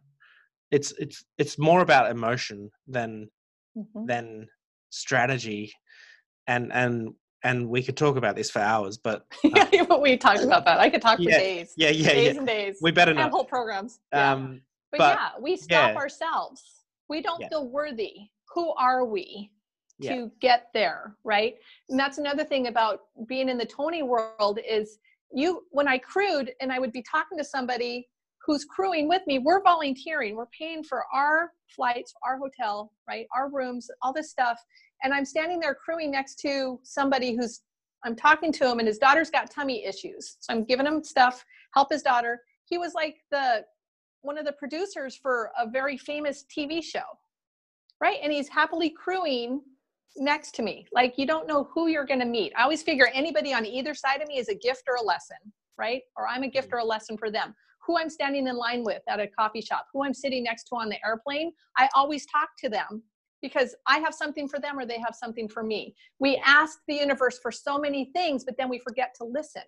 it's 0.71 0.93
it's 0.99 1.25
it's 1.39 1.59
more 1.59 1.81
about 1.81 2.11
emotion 2.11 2.71
than 2.89 3.29
Mhm. 3.77 4.07
than 4.07 4.49
strategy 4.91 5.73
and 6.47 6.73
and 6.73 7.15
and 7.45 7.69
we 7.69 7.83
could 7.83 7.97
talk 7.97 8.17
about 8.17 8.35
this 8.35 8.51
for 8.51 8.61
hours 8.61 8.97
but 8.97 9.27
yeah 9.45 9.85
but 9.85 10.01
we 10.07 10.17
talked 10.17 10.43
about 10.43 10.65
that 10.65 10.79
i 10.81 10.89
could 10.89 11.03
talk 11.03 11.19
for 11.19 11.23
Yeah, 11.25 11.39
days 11.39 11.75
yeah 11.77 11.91
yeah 11.91 12.13
days 12.13 12.33
yeah 12.35 12.39
and 12.39 12.47
days 12.47 12.79
we 12.81 12.91
better 12.91 13.13
not 13.13 13.31
whole 13.31 13.45
programs 13.45 14.01
yeah. 14.13 14.33
um 14.33 14.63
but, 14.91 14.99
but- 14.99 15.19
yeah 15.19 15.29
we 15.41 15.57
stop 15.57 15.91
yeah. 15.93 15.97
ourselves 15.97 16.85
we 17.09 17.21
don't 17.21 17.41
Yeah. 17.41 17.49
feel 17.49 17.69
worthy 17.69 18.31
who 18.55 18.73
are 18.75 19.05
we 19.05 19.51
Yeah. 19.99 20.15
to 20.15 20.31
get 20.41 20.69
there 20.73 21.17
right 21.25 21.57
and 21.91 21.99
that's 21.99 22.19
another 22.19 22.45
thing 22.45 22.69
about 22.69 23.01
being 23.27 23.49
in 23.49 23.59
the 23.59 23.67
tony 23.67 24.03
world 24.03 24.59
is 24.67 24.99
you 25.33 25.65
when 25.71 25.89
i 25.89 25.99
crewed 25.99 26.53
and 26.61 26.73
i 26.73 26.79
would 26.79 26.93
be 26.93 27.03
talking 27.03 27.37
to 27.37 27.45
somebody 27.45 28.09
who's 28.47 28.65
crewing 28.65 29.09
with 29.09 29.23
me 29.27 29.39
we're 29.39 29.63
volunteering 29.63 30.37
we're 30.37 30.47
paying 30.47 30.83
for 30.83 31.05
our 31.13 31.53
flights 31.69 32.15
our 32.25 32.39
hotel 32.39 32.93
right 33.09 33.27
our 33.35 33.51
rooms 33.51 33.89
all 34.03 34.13
this 34.13 34.31
stuff. 34.31 34.59
And 35.03 35.13
i'm 35.13 35.25
standing 35.25 35.61
there 35.61 35.75
crewing 35.75 36.11
next 36.11 36.37
to 36.41 36.79
somebody 36.83 37.37
who's 37.37 37.63
i'm 38.05 38.17
talking 38.17 38.53
to 38.53 38.71
him 38.71 38.79
and 38.79 38.89
his 38.89 38.99
daughter's 38.99 39.31
got 39.31 39.51
tummy 39.51 39.85
issues. 39.85 40.37
So 40.41 40.55
i'm 40.55 40.65
giving 40.65 40.87
him 40.87 41.03
stuff 41.03 41.45
help 41.75 41.93
his 41.93 42.03
daughter. 42.03 42.41
He 42.65 42.79
was 42.79 42.95
like 42.95 43.17
the 43.31 43.65
one 44.23 44.39
of 44.39 44.45
the 44.45 44.53
producers 44.53 45.17
for 45.17 45.51
a 45.59 45.69
very 45.69 45.97
famous 45.99 46.45
tv 46.57 46.83
show 46.83 47.05
right? 47.99 48.19
And 48.23 48.31
he's 48.31 48.49
happily 48.51 48.91
crewing 48.91 49.63
next 50.19 50.55
to 50.57 50.63
me. 50.63 50.87
Like 50.93 51.15
you 51.17 51.27
don't 51.27 51.47
know 51.47 51.71
who 51.73 51.89
you're 51.89 52.05
going 52.05 52.21
to 52.21 52.27
meet. 52.27 52.53
I 52.55 52.63
always 52.63 52.83
figure 52.83 53.09
anybody 53.15 53.55
on 53.55 53.65
either 53.65 53.95
side 53.95 54.21
of 54.21 54.29
me 54.29 54.37
is 54.37 54.49
a 54.49 54.55
gift 54.55 54.83
or 54.87 54.97
a 54.97 55.03
lesson 55.03 55.39
right? 55.79 56.03
Or 56.17 56.27
i'm 56.27 56.43
a 56.43 56.49
gift 56.49 56.69
mm-hmm. 56.69 56.77
or 56.77 56.81
a 56.81 56.85
lesson 56.85 57.17
for 57.17 57.31
them 57.31 57.55
who 57.87 57.99
i'm 57.99 58.11
standing 58.11 58.47
in 58.47 58.57
line 58.57 58.83
with 58.85 59.03
at 59.09 59.21
a 59.21 59.27
coffee 59.27 59.61
shop 59.61 59.87
who 59.93 60.05
i'm 60.05 60.15
sitting 60.15 60.43
next 60.43 60.65
to 60.65 60.75
on 60.77 60.89
the 60.89 60.99
airplane 61.07 61.53
i 61.77 61.89
always 61.95 62.27
talk 62.27 62.51
to 62.59 62.69
them 62.69 63.03
because 63.43 63.75
i 63.87 63.99
have 63.99 64.15
something 64.15 64.49
for 64.49 64.59
them 64.59 64.79
or 64.79 64.87
they 64.87 64.99
have 64.99 65.15
something 65.15 65.49
for 65.49 65.63
me. 65.63 65.95
We 66.19 66.41
ask 66.45 66.79
the 66.89 66.95
universe 66.95 67.39
for 67.43 67.53
so 67.53 67.79
many 67.79 68.11
things 68.15 68.45
but 68.45 68.57
then 68.59 68.69
we 68.69 68.79
forget 68.79 69.15
to 69.19 69.25
listen. 69.25 69.63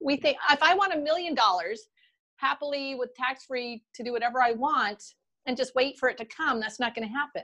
We 0.00 0.16
think 0.16 0.38
if 0.50 0.62
i 0.62 0.74
want 0.74 0.94
a 0.94 0.98
million 0.98 1.34
dollars 1.34 1.88
happily 2.36 2.94
with 2.94 3.14
tax 3.14 3.44
free 3.44 3.82
to 3.94 4.02
do 4.02 4.12
whatever 4.12 4.40
i 4.42 4.52
want 4.52 5.02
and 5.46 5.56
just 5.56 5.74
wait 5.74 5.98
for 5.98 6.08
it 6.08 6.16
to 6.18 6.24
come 6.24 6.60
that's 6.60 6.80
not 6.80 6.94
going 6.94 7.06
to 7.06 7.12
happen 7.12 7.42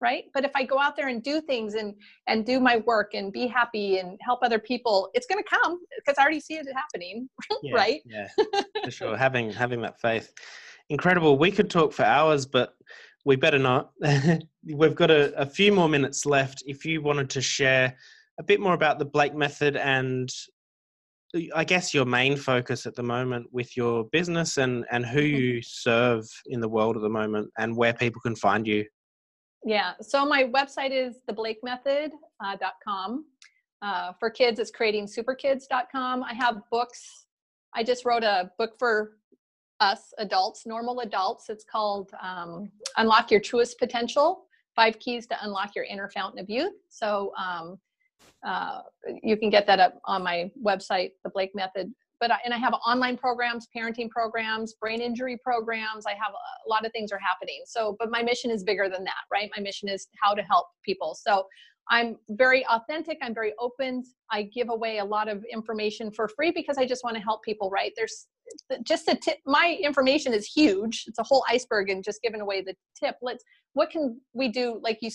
right? 0.00 0.24
But 0.34 0.44
if 0.44 0.50
i 0.54 0.64
go 0.64 0.78
out 0.78 0.96
there 0.96 1.08
and 1.08 1.22
do 1.22 1.40
things 1.40 1.74
and 1.74 1.94
and 2.26 2.44
do 2.44 2.60
my 2.60 2.78
work 2.86 3.14
and 3.14 3.32
be 3.32 3.46
happy 3.46 3.98
and 3.98 4.18
help 4.22 4.40
other 4.42 4.58
people 4.58 5.10
it's 5.14 5.26
going 5.26 5.42
to 5.42 5.48
come 5.48 5.78
because 5.98 6.18
i 6.18 6.22
already 6.22 6.40
see 6.40 6.54
it 6.54 6.66
happening 6.74 7.28
yeah, 7.62 7.74
right? 7.74 8.00
yeah 8.04 8.28
for 8.84 8.90
sure. 8.90 9.16
Having 9.16 9.52
having 9.52 9.80
that 9.82 10.00
faith. 10.00 10.32
Incredible. 10.88 11.36
We 11.38 11.50
could 11.50 11.70
talk 11.70 11.92
for 11.92 12.04
hours 12.04 12.46
but 12.46 12.74
we 13.24 13.34
better 13.36 13.58
not. 13.58 13.90
We've 14.64 14.94
got 14.94 15.10
a, 15.10 15.34
a 15.34 15.46
few 15.46 15.72
more 15.72 15.88
minutes 15.88 16.24
left. 16.24 16.62
If 16.66 16.84
you 16.84 17.02
wanted 17.02 17.28
to 17.30 17.40
share 17.40 17.96
a 18.38 18.42
bit 18.42 18.60
more 18.60 18.74
about 18.74 18.98
the 18.98 19.04
blake 19.04 19.34
method 19.34 19.76
and 19.76 20.30
i 21.54 21.64
guess 21.64 21.92
your 21.92 22.04
main 22.04 22.36
focus 22.36 22.86
at 22.86 22.94
the 22.94 23.02
moment 23.02 23.46
with 23.52 23.76
your 23.76 24.04
business 24.12 24.56
and 24.58 24.84
and 24.90 25.04
who 25.04 25.20
Mhm. 25.20 25.38
you 25.38 25.62
serve 25.62 26.24
in 26.46 26.60
the 26.60 26.68
world 26.68 26.96
at 26.96 27.02
the 27.02 27.08
moment 27.08 27.50
and 27.58 27.76
where 27.76 27.92
people 27.92 28.20
can 28.22 28.36
find 28.36 28.66
you 28.66 28.84
yeah 29.64 29.92
so 30.00 30.24
my 30.24 30.44
website 30.44 30.90
is 30.90 31.16
theblakemethod.com 31.28 33.24
uh, 33.82 34.12
for 34.18 34.30
kids 34.30 34.58
it's 34.58 34.70
creatingsuperkids.com 34.70 36.22
i 36.22 36.34
have 36.34 36.62
books. 36.70 37.26
I 37.76 37.84
just 37.84 38.06
wrote 38.06 38.24
a 38.24 38.50
book 38.58 38.72
for 38.78 39.18
us 39.80 40.14
adults 40.18 40.66
normal 40.66 41.00
adults. 41.00 41.50
It's 41.50 41.64
called 41.64 42.10
um, 42.22 42.70
unlock 42.96 43.30
your 43.30 43.40
truest 43.40 43.78
potential 43.78 44.46
five 44.74 44.98
keys 44.98 45.26
to 45.26 45.36
unlock 45.42 45.74
your 45.74 45.84
inner 45.84 46.08
fountain 46.08 46.40
of 46.40 46.48
youth. 46.48 46.74
So 46.88 47.32
um, 47.38 47.78
uh, 48.46 48.80
you 49.22 49.36
can 49.36 49.50
get 49.50 49.66
that 49.66 49.78
up 49.80 50.00
on 50.04 50.22
my 50.22 50.50
website 50.62 51.12
the 51.24 51.30
blake 51.30 51.54
method 51.54 51.92
but 52.20 52.30
I, 52.30 52.38
and 52.44 52.54
i 52.54 52.58
have 52.58 52.74
online 52.86 53.16
programs 53.16 53.68
parenting 53.76 54.10
programs 54.10 54.74
brain 54.80 55.00
injury 55.00 55.38
programs. 55.42 56.06
I 56.06 56.12
have 56.12 56.32
a 56.32 56.68
lot 56.68 56.84
of 56.86 56.92
things 56.92 57.12
are 57.12 57.18
happening. 57.18 57.62
So 57.66 57.96
but 57.98 58.10
my 58.10 58.22
mission 58.22 58.50
is 58.50 58.62
bigger 58.64 58.88
than 58.88 59.04
that 59.04 59.24
right? 59.30 59.50
My 59.56 59.62
mission 59.62 59.88
is 59.88 60.08
how 60.22 60.34
to 60.34 60.42
help 60.42 60.66
people. 60.84 61.16
So 61.20 61.44
i'm 61.88 62.16
very 62.30 62.66
authentic. 62.66 63.18
I'm 63.22 63.34
very 63.34 63.54
open. 63.60 64.02
I 64.30 64.42
give 64.42 64.70
away 64.70 64.98
a 64.98 65.04
lot 65.04 65.28
of 65.28 65.44
information 65.52 66.10
for 66.10 66.28
free 66.28 66.50
because 66.50 66.78
i 66.78 66.86
just 66.86 67.04
want 67.04 67.16
to 67.16 67.22
help 67.22 67.42
people 67.42 67.70
right? 67.70 67.92
There's 67.96 68.26
just 68.84 69.06
the 69.06 69.16
tip 69.16 69.38
my 69.46 69.78
information 69.82 70.32
is 70.32 70.46
huge. 70.46 71.04
It's 71.06 71.18
a 71.18 71.24
whole 71.24 71.44
iceberg 71.48 71.90
and 71.90 72.02
just 72.02 72.22
giving 72.22 72.40
away 72.40 72.62
the 72.62 72.74
tip 72.98 73.16
let's 73.22 73.44
what 73.74 73.90
can 73.90 74.20
we 74.32 74.48
do 74.48 74.80
like 74.82 74.98
you 75.00 75.10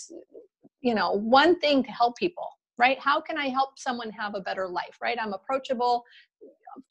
you 0.81 0.95
know 0.95 1.11
one 1.11 1.59
thing 1.59 1.83
to 1.83 1.91
help 1.91 2.15
people 2.17 2.47
right? 2.77 2.99
How 2.99 3.21
can 3.21 3.37
i 3.37 3.47
help 3.47 3.71
someone 3.77 4.09
have 4.11 4.33
a 4.35 4.41
better 4.41 4.67
life 4.67 4.97
right? 5.01 5.17
I'm 5.21 5.33
approachable 5.33 6.03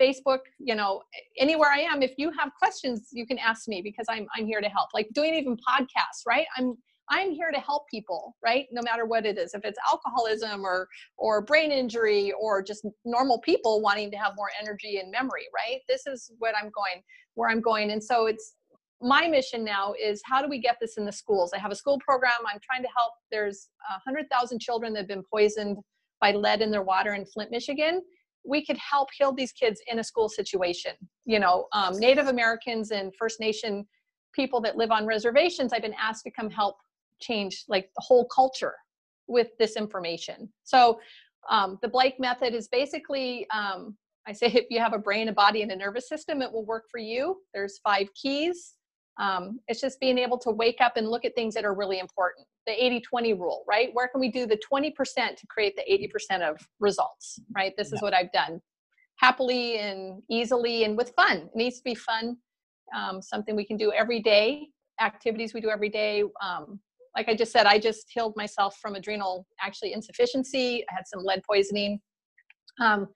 facebook 0.00 0.40
you 0.58 0.74
know 0.74 1.02
anywhere 1.38 1.70
i 1.70 1.80
am 1.80 2.02
if 2.02 2.12
you 2.16 2.30
have 2.38 2.50
questions 2.58 3.08
you 3.12 3.26
can 3.26 3.38
ask 3.38 3.68
me 3.68 3.80
because 3.82 4.06
i'm 4.08 4.26
i'm 4.36 4.46
here 4.46 4.60
to 4.60 4.68
help. 4.68 4.88
Like 4.94 5.08
doing 5.12 5.34
even 5.34 5.56
podcasts 5.56 6.26
right? 6.26 6.46
I'm 6.56 6.76
i'm 7.08 7.32
here 7.32 7.50
to 7.50 7.58
help 7.58 7.88
people 7.90 8.36
right? 8.44 8.66
No 8.72 8.82
matter 8.82 9.04
what 9.04 9.26
it 9.26 9.38
is. 9.38 9.54
If 9.54 9.64
it's 9.64 9.78
alcoholism 9.88 10.64
or 10.64 10.88
or 11.18 11.42
brain 11.42 11.72
injury 11.72 12.32
or 12.40 12.62
just 12.62 12.86
normal 13.04 13.40
people 13.40 13.80
wanting 13.80 14.10
to 14.12 14.16
have 14.16 14.32
more 14.36 14.50
energy 14.60 14.98
and 14.98 15.10
memory 15.10 15.46
right? 15.54 15.80
This 15.88 16.06
is 16.06 16.30
what 16.38 16.54
i'm 16.56 16.70
going 16.70 17.02
where 17.34 17.50
i'm 17.50 17.60
going. 17.60 17.90
And 17.90 18.02
so 18.02 18.26
it's 18.26 18.54
my 19.02 19.26
mission 19.26 19.64
now 19.64 19.94
is 20.00 20.20
how 20.24 20.42
do 20.42 20.48
we 20.48 20.58
get 20.58 20.76
this 20.78 20.98
in 20.98 21.06
the 21.06 21.12
schools? 21.12 21.52
I 21.54 21.58
have 21.58 21.70
a 21.70 21.74
school 21.74 21.98
program. 22.00 22.32
I'm 22.46 22.60
trying 22.62 22.82
to 22.82 22.88
help. 22.94 23.12
There's 23.32 23.70
100000 24.04 24.60
children 24.60 24.92
that 24.92 25.00
have 25.00 25.08
been 25.08 25.22
poisoned 25.22 25.78
by 26.20 26.32
lead 26.32 26.60
in 26.60 26.70
their 26.70 26.82
water 26.82 27.14
in 27.14 27.24
flint 27.24 27.50
michigan 27.50 28.02
we 28.45 28.64
could 28.64 28.78
help 28.78 29.09
heal 29.16 29.32
these 29.32 29.53
kids 29.53 29.80
in 29.86 29.99
a 29.99 30.05
school 30.05 30.28
situation. 30.28 30.93
You 31.24 31.38
know 31.38 31.66
um, 31.72 31.99
native 31.99 32.26
americans 32.26 32.91
and 32.91 33.14
first 33.16 33.41
nation 33.41 33.86
people 34.32 34.61
that 34.62 34.76
live 34.76 34.91
on 34.91 35.07
reservations 35.07 35.72
i've 35.72 35.82
been 35.82 35.95
asked 36.01 36.24
to 36.24 36.30
come 36.30 36.51
help 36.51 36.76
change 37.20 37.64
like 37.68 37.91
the 37.97 38.03
whole 38.03 38.26
culture 38.26 38.74
with 39.28 39.49
this 39.59 39.76
information. 39.76 40.53
So 40.64 41.01
um, 41.49 41.78
the 41.82 41.88
blake 41.88 42.18
method 42.18 42.55
is 42.55 42.68
basically 42.68 43.47
um, 43.51 43.97
i 44.26 44.32
say 44.32 44.47
if 44.49 44.66
you 44.70 44.80
have 44.80 44.93
a 44.93 44.99
brain 44.99 45.28
a 45.28 45.32
body 45.32 45.62
and 45.62 45.70
a 45.70 45.76
nervous 45.76 46.09
system 46.09 46.43
it 46.43 46.53
will 46.53 46.66
work 46.66 46.84
for 46.91 46.99
you. 46.99 47.36
There's 47.55 47.78
five 47.78 48.09
keys 48.14 48.74
um, 49.20 49.60
it's 49.68 49.80
just 49.80 50.00
being 50.00 50.18
able 50.18 50.38
to 50.38 50.50
wake 50.50 50.80
up 50.80 50.96
and 50.96 51.06
look 51.06 51.24
at 51.24 51.34
things 51.34 51.54
that 51.54 51.64
are 51.64 51.74
really 51.74 51.98
important. 51.98 52.46
The 52.66 52.72
80-20 52.72 53.38
rule 53.38 53.64
right? 53.68 53.90
Where 53.92 54.08
can 54.08 54.20
we 54.20 54.30
do 54.30 54.46
the 54.46 54.58
20% 54.72 54.94
to 54.94 55.46
create 55.48 55.76
the 55.76 56.10
80% 56.32 56.48
of 56.48 56.56
results 56.80 57.38
right? 57.54 57.72
This 57.76 57.92
is 57.92 58.00
what 58.02 58.14
i've 58.14 58.32
done. 58.32 58.60
Happily 59.16 59.78
and 59.78 60.22
easily 60.30 60.84
and 60.84 60.96
with 60.96 61.12
fun. 61.14 61.36
It 61.36 61.50
needs 61.54 61.76
to 61.76 61.84
be 61.84 61.94
fun 61.94 62.36
um, 62.96 63.22
something 63.22 63.54
we 63.54 63.64
can 63.64 63.76
do 63.76 63.92
every 63.92 64.20
day 64.20 64.68
activities 65.00 65.54
we 65.54 65.60
do 65.60 65.70
every 65.70 65.88
day. 65.88 66.24
Um, 66.42 66.80
like 67.16 67.28
i 67.28 67.34
just 67.34 67.50
said 67.50 67.66
i 67.66 67.76
just 67.76 68.06
healed 68.08 68.34
myself 68.36 68.78
from 68.80 68.94
adrenal 68.94 69.46
actually 69.60 69.92
insufficiency. 69.92 70.84
I 70.90 70.94
had 70.94 71.06
some 71.06 71.24
lead 71.24 71.42
poisoning. 71.42 72.00
Um, 72.80 73.08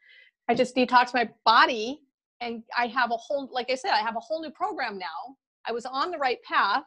i 0.48 0.55
just 0.55 0.74
detoxed 0.76 1.14
my 1.14 1.28
body 1.44 2.00
and 2.40 2.62
i 2.76 2.86
have 2.88 3.11
a 3.12 3.16
whole 3.16 3.48
like 3.52 3.70
i 3.70 3.74
said 3.74 3.92
i 3.92 4.00
have 4.00 4.16
a 4.16 4.20
whole 4.20 4.42
new 4.42 4.50
program 4.50 4.98
now 4.98 5.36
i 5.66 5.72
was 5.72 5.86
on 5.86 6.10
the 6.10 6.18
right 6.18 6.42
path 6.42 6.84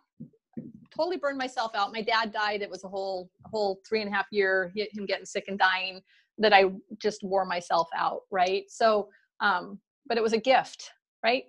totally 0.97 1.17
burned 1.17 1.37
myself 1.37 1.71
out. 1.75 1.93
My 1.93 2.01
dad 2.01 2.31
died. 2.31 2.61
It 2.61 2.69
was 2.69 2.83
a 2.83 2.87
whole 2.87 3.29
a 3.45 3.49
whole 3.49 3.79
three 3.87 4.01
and 4.01 4.11
a 4.11 4.15
half 4.15 4.27
year 4.31 4.71
him 4.75 5.05
getting 5.05 5.25
sick 5.25 5.45
and 5.47 5.59
dying 5.59 6.01
that 6.37 6.53
I 6.53 6.65
just 6.99 7.23
wore 7.23 7.45
myself 7.45 7.87
out. 7.95 8.21
Right. 8.31 8.65
So, 8.69 9.09
um, 9.39 9.79
but 10.07 10.17
it 10.17 10.23
was 10.23 10.33
a 10.33 10.39
gift. 10.39 10.91
Right. 11.23 11.43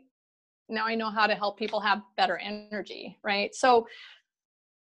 Now 0.68 0.86
I 0.86 0.94
know 0.94 1.10
how 1.10 1.26
to 1.26 1.34
help 1.34 1.58
people 1.58 1.80
have 1.80 2.02
better 2.16 2.38
energy. 2.38 3.18
Right. 3.22 3.54
So 3.54 3.86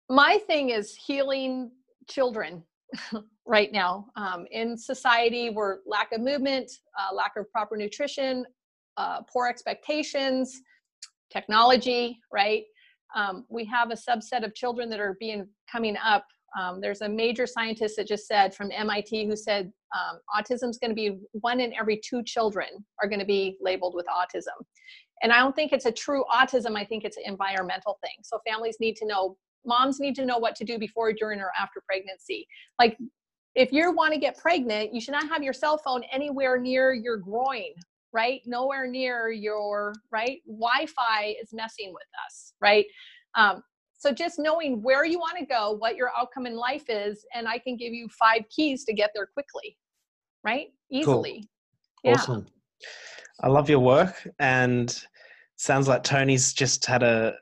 my 0.09 0.39
thing 0.47 0.69
is 0.69 0.95
healing 0.95 1.71
children 2.07 2.63
right 3.47 3.71
now 3.71 4.07
um, 4.15 4.45
in 4.51 4.77
society 4.77 5.49
we're 5.49 5.77
lack 5.87 6.11
of 6.11 6.21
movement 6.21 6.71
uh, 6.99 7.13
lack 7.13 7.31
of 7.35 7.49
proper 7.51 7.75
nutrition 7.75 8.45
uh, 8.97 9.21
poor 9.23 9.47
expectations 9.47 10.61
technology 11.31 12.19
right? 12.31 12.63
Um, 13.15 13.45
we 13.49 13.65
have 13.65 13.91
a 13.91 13.95
subset 13.95 14.43
of 14.43 14.53
children 14.53 14.89
that 14.89 14.99
are 14.99 15.15
being 15.19 15.47
coming 15.71 15.95
up. 16.03 16.25
Um, 16.59 16.81
there's 16.81 17.01
a 17.01 17.09
major 17.09 17.47
scientist 17.47 17.95
that 17.97 18.07
just 18.07 18.27
said 18.27 18.53
from 18.53 18.69
mit 18.69 19.09
who 19.09 19.35
said 19.35 19.71
um, 19.95 20.19
autism 20.37 20.69
is 20.69 20.77
going 20.77 20.91
to 20.91 20.95
be 20.95 21.17
one 21.31 21.59
in 21.59 21.73
every 21.73 21.99
two 22.03 22.23
children 22.23 22.67
are 23.01 23.07
going 23.07 23.19
to 23.19 23.25
be 23.25 23.57
labeled 23.61 23.93
with 23.95 24.05
autism. 24.07 24.63
And 25.21 25.31
i 25.31 25.39
don't 25.39 25.55
think 25.55 25.71
it's 25.71 25.85
a 25.85 25.91
true 25.91 26.23
autism 26.33 26.75
i 26.75 26.85
think 26.85 27.03
it's 27.03 27.17
an 27.17 27.23
environmental 27.25 27.97
thing. 28.01 28.17
So 28.23 28.39
families 28.47 28.77
need 28.79 28.95
to 28.97 29.05
know 29.05 29.37
moms 29.65 29.99
need 29.99 30.15
to 30.15 30.25
know 30.25 30.37
what 30.37 30.55
to 30.55 30.63
do 30.63 30.77
before 30.77 31.11
during 31.11 31.39
or 31.39 31.51
after 31.59 31.81
pregnancy. 31.87 32.47
Like 32.79 32.97
if 33.55 33.71
you 33.71 33.91
want 33.91 34.13
to 34.13 34.19
get 34.19 34.37
pregnant 34.37 34.93
you 34.93 35.01
should 35.01 35.13
not 35.13 35.27
have 35.29 35.43
your 35.43 35.53
cell 35.53 35.77
phone 35.77 36.03
anywhere 36.11 36.59
near 36.59 36.93
your 36.93 37.17
groin 37.17 37.73
right? 38.15 38.41
Nowhere 38.45 38.87
near 38.87 39.29
your 39.29 39.93
right? 40.11 40.39
Wi-fi 40.47 41.35
is 41.41 41.49
messing 41.53 41.93
with 41.93 42.07
us 42.25 42.53
right? 42.61 42.85
Um, 43.35 43.61
so 43.97 44.11
just 44.11 44.39
knowing 44.39 44.81
where 44.81 45.05
you 45.05 45.19
want 45.19 45.37
to 45.37 45.45
go 45.45 45.75
what 45.79 45.95
your 45.95 46.11
outcome 46.17 46.45
in 46.45 46.55
life 46.55 46.83
is 46.89 47.25
and 47.33 47.47
i 47.47 47.57
can 47.57 47.75
give 47.75 47.91
you 47.91 48.07
five 48.09 48.41
keys 48.49 48.83
to 48.85 48.93
get 48.93 49.09
there 49.15 49.25
quickly 49.25 49.77
right? 50.45 50.67
Easily. 50.91 51.49
Cool. 52.03 52.11
yeah. 52.11 52.13
awesome. 52.13 52.45
I 53.41 53.47
love 53.49 53.69
your 53.69 53.79
work 53.79 54.27
and 54.39 54.97
sounds 55.57 55.87
like 55.87 56.03
tony's 56.03 56.53
just 56.53 56.85
had 56.85 57.03
a 57.03 57.35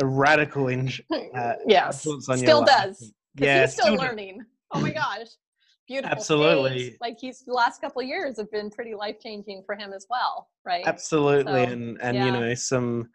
a 0.00 0.06
radical 0.06 0.68
in, 0.68 0.90
uh, 1.36 1.54
yes. 1.66 2.02
still 2.02 2.64
does 2.64 3.12
yeah 3.36 3.62
he's 3.62 3.72
still, 3.72 3.86
still 3.86 3.96
learning. 3.96 4.40
Oh 4.72 4.80
my 4.80 4.92
gosh 4.92 5.26
beautiful 5.88 6.16
absolutely. 6.16 6.96
like 7.00 7.16
he's 7.18 7.40
the 7.40 7.52
last 7.52 7.80
couple 7.80 8.00
of 8.00 8.06
years 8.06 8.36
have 8.36 8.50
been 8.50 8.70
pretty 8.70 8.94
life 8.94 9.16
changing 9.20 9.62
for 9.64 9.74
him 9.74 9.92
as 9.92 10.06
well 10.08 10.48
right? 10.64 10.86
Absolutely 10.86 11.64
so, 11.64 11.72
and 11.72 11.98
and 12.00 12.16
yeah. 12.16 12.26
you 12.26 12.32
know 12.32 12.54
some 12.54 13.08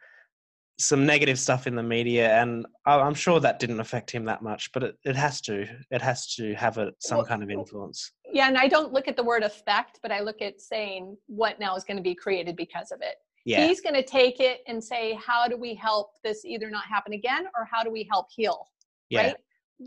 some 0.79 1.05
negative 1.05 1.37
stuff 1.39 1.67
in 1.67 1.75
the 1.75 1.83
media 1.83 2.33
and 2.41 2.65
i'm 2.87 3.13
sure 3.13 3.39
that 3.39 3.59
didn't 3.59 3.79
affect 3.79 4.09
him 4.09 4.25
that 4.25 4.41
much 4.41 4.71
but 4.73 4.81
it, 4.81 4.95
it 5.05 5.15
has 5.15 5.39
to 5.39 5.67
it 5.91 6.01
has 6.01 6.33
to 6.33 6.55
have 6.55 6.79
a, 6.79 6.91
some 6.97 7.17
well, 7.17 7.25
kind 7.25 7.43
of 7.43 7.51
influence. 7.51 8.11
yeah 8.31 8.47
and 8.47 8.57
i 8.57 8.67
don't 8.67 8.91
look 8.91 9.07
at 9.07 9.15
the 9.15 9.23
word 9.23 9.43
effect 9.43 9.99
but 10.01 10.11
i 10.11 10.19
look 10.19 10.41
at 10.41 10.59
saying 10.59 11.15
what 11.27 11.59
now 11.59 11.75
is 11.75 11.83
going 11.83 11.95
to 11.97 12.03
be 12.03 12.15
created 12.15 12.55
because 12.55 12.91
of 12.91 13.01
it. 13.01 13.15
Yeah. 13.45 13.67
he's 13.67 13.81
going 13.81 13.95
to 13.95 14.03
take 14.03 14.39
it 14.39 14.61
and 14.67 14.83
say 14.83 15.19
how 15.23 15.47
do 15.47 15.57
we 15.57 15.75
help 15.75 16.11
this 16.23 16.45
either 16.45 16.69
not 16.69 16.85
happen 16.85 17.13
again 17.13 17.45
or 17.57 17.67
how 17.69 17.83
do 17.83 17.91
we 17.91 18.07
help 18.09 18.27
heal? 18.33 18.67
Yeah. 19.09 19.21
right? 19.21 19.35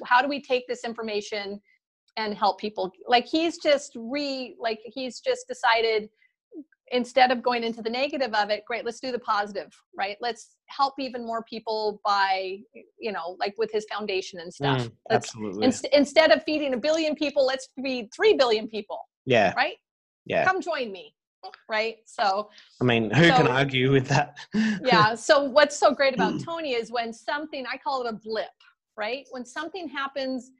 How 0.05 0.21
do 0.21 0.29
we 0.29 0.43
take 0.43 0.69
this 0.69 0.85
information 0.85 1.61
and 2.17 2.35
help 2.35 2.59
people 2.59 2.91
like 3.07 3.27
he's 3.27 3.59
just 3.59 3.93
re 3.95 4.57
like 4.59 4.81
he's 4.85 5.21
just 5.21 5.47
decided 5.49 6.09
instead 6.93 7.33
of 7.33 7.43
going 7.43 7.65
into 7.65 7.83
the 7.83 7.91
negative 7.91 8.33
of 8.33 8.49
it 8.51 8.63
great 8.67 8.85
let's 8.85 9.01
do 9.01 9.11
the 9.11 9.19
positive 9.19 9.69
right? 9.99 10.17
Let's 10.21 10.57
help 10.67 10.95
even 10.99 11.27
more 11.27 11.43
people 11.43 12.01
by 12.05 12.59
you 12.99 13.13
know 13.13 13.37
like 13.39 13.55
with 13.59 13.71
his 13.73 13.87
foundation 13.91 14.41
and 14.41 14.53
stuff. 14.53 14.83
Mm, 14.83 14.93
absolutely. 15.11 15.67
in, 15.67 15.73
instead 15.93 16.31
of 16.31 16.43
feeding 16.45 16.75
a 16.75 16.77
billion 16.77 17.15
people 17.15 17.45
let's 17.45 17.69
feed 17.83 18.09
3 18.15 18.35
billion 18.35 18.69
people 18.69 19.01
yeah. 19.25 19.53
right? 19.57 19.77
Yeah. 20.25 20.45
Come 20.45 20.61
join 20.61 20.93
me 20.93 21.15
right? 21.69 21.97
So 22.07 22.51
i 22.81 22.85
mean 22.85 23.11
who 23.11 23.29
so, 23.29 23.37
can 23.37 23.47
argue 23.47 23.93
with 23.93 24.09
that? 24.09 24.37
Yeah 24.85 25.15
so 25.15 25.45
what's 25.45 25.77
so 25.77 25.93
great 25.93 26.15
about 26.15 26.43
tony 26.43 26.73
is 26.73 26.91
when 26.91 27.13
something 27.13 27.65
i 27.73 27.77
call 27.77 28.05
it 28.05 28.09
a 28.09 28.13
blip 28.13 28.51
right? 28.97 29.27
When 29.31 29.45
something 29.45 29.89
happens 29.89 30.51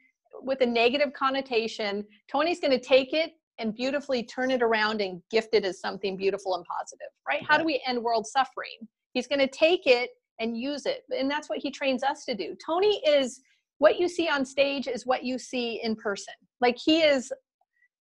with 0.43 0.61
a 0.61 0.67
negative 0.67 1.13
connotation 1.13 2.05
tony's 2.31 2.61
going 2.61 2.71
to 2.71 2.81
take 2.81 3.13
it 3.13 3.33
and 3.59 3.75
beautifully 3.75 4.23
turn 4.23 4.51
it 4.51 4.63
around 4.63 5.01
and 5.01 5.23
gift 5.31 5.51
it 5.53 5.65
as 5.65 5.81
something 5.81 6.17
beautiful 6.17 6.55
and 6.55 6.65
positive 6.65 7.09
right? 7.29 7.43
How 7.49 7.59
do 7.59 7.65
we 7.65 7.83
end 7.87 8.03
world 8.03 8.27
suffering? 8.27 8.87
He's 9.13 9.27
going 9.27 9.39
to 9.41 9.49
take 9.49 9.87
it 9.87 10.11
and 10.39 10.57
use 10.57 10.87
it 10.87 11.03
and 11.17 11.31
that's 11.31 11.49
what 11.49 11.59
he 11.59 11.71
trains 11.71 12.03
us 12.03 12.25
to 12.27 12.35
do. 12.35 12.57
Tony 12.65 13.01
is 13.07 13.41
what 13.79 13.99
you 13.99 14.09
see 14.09 14.29
on 14.29 14.45
stage 14.45 14.87
is 14.87 15.07
what 15.07 15.25
you 15.25 15.39
see 15.39 15.81
in 15.83 15.97
person. 15.97 16.35
Like 16.61 16.77
he 16.83 17.01
is 17.01 17.33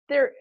there 0.09 0.31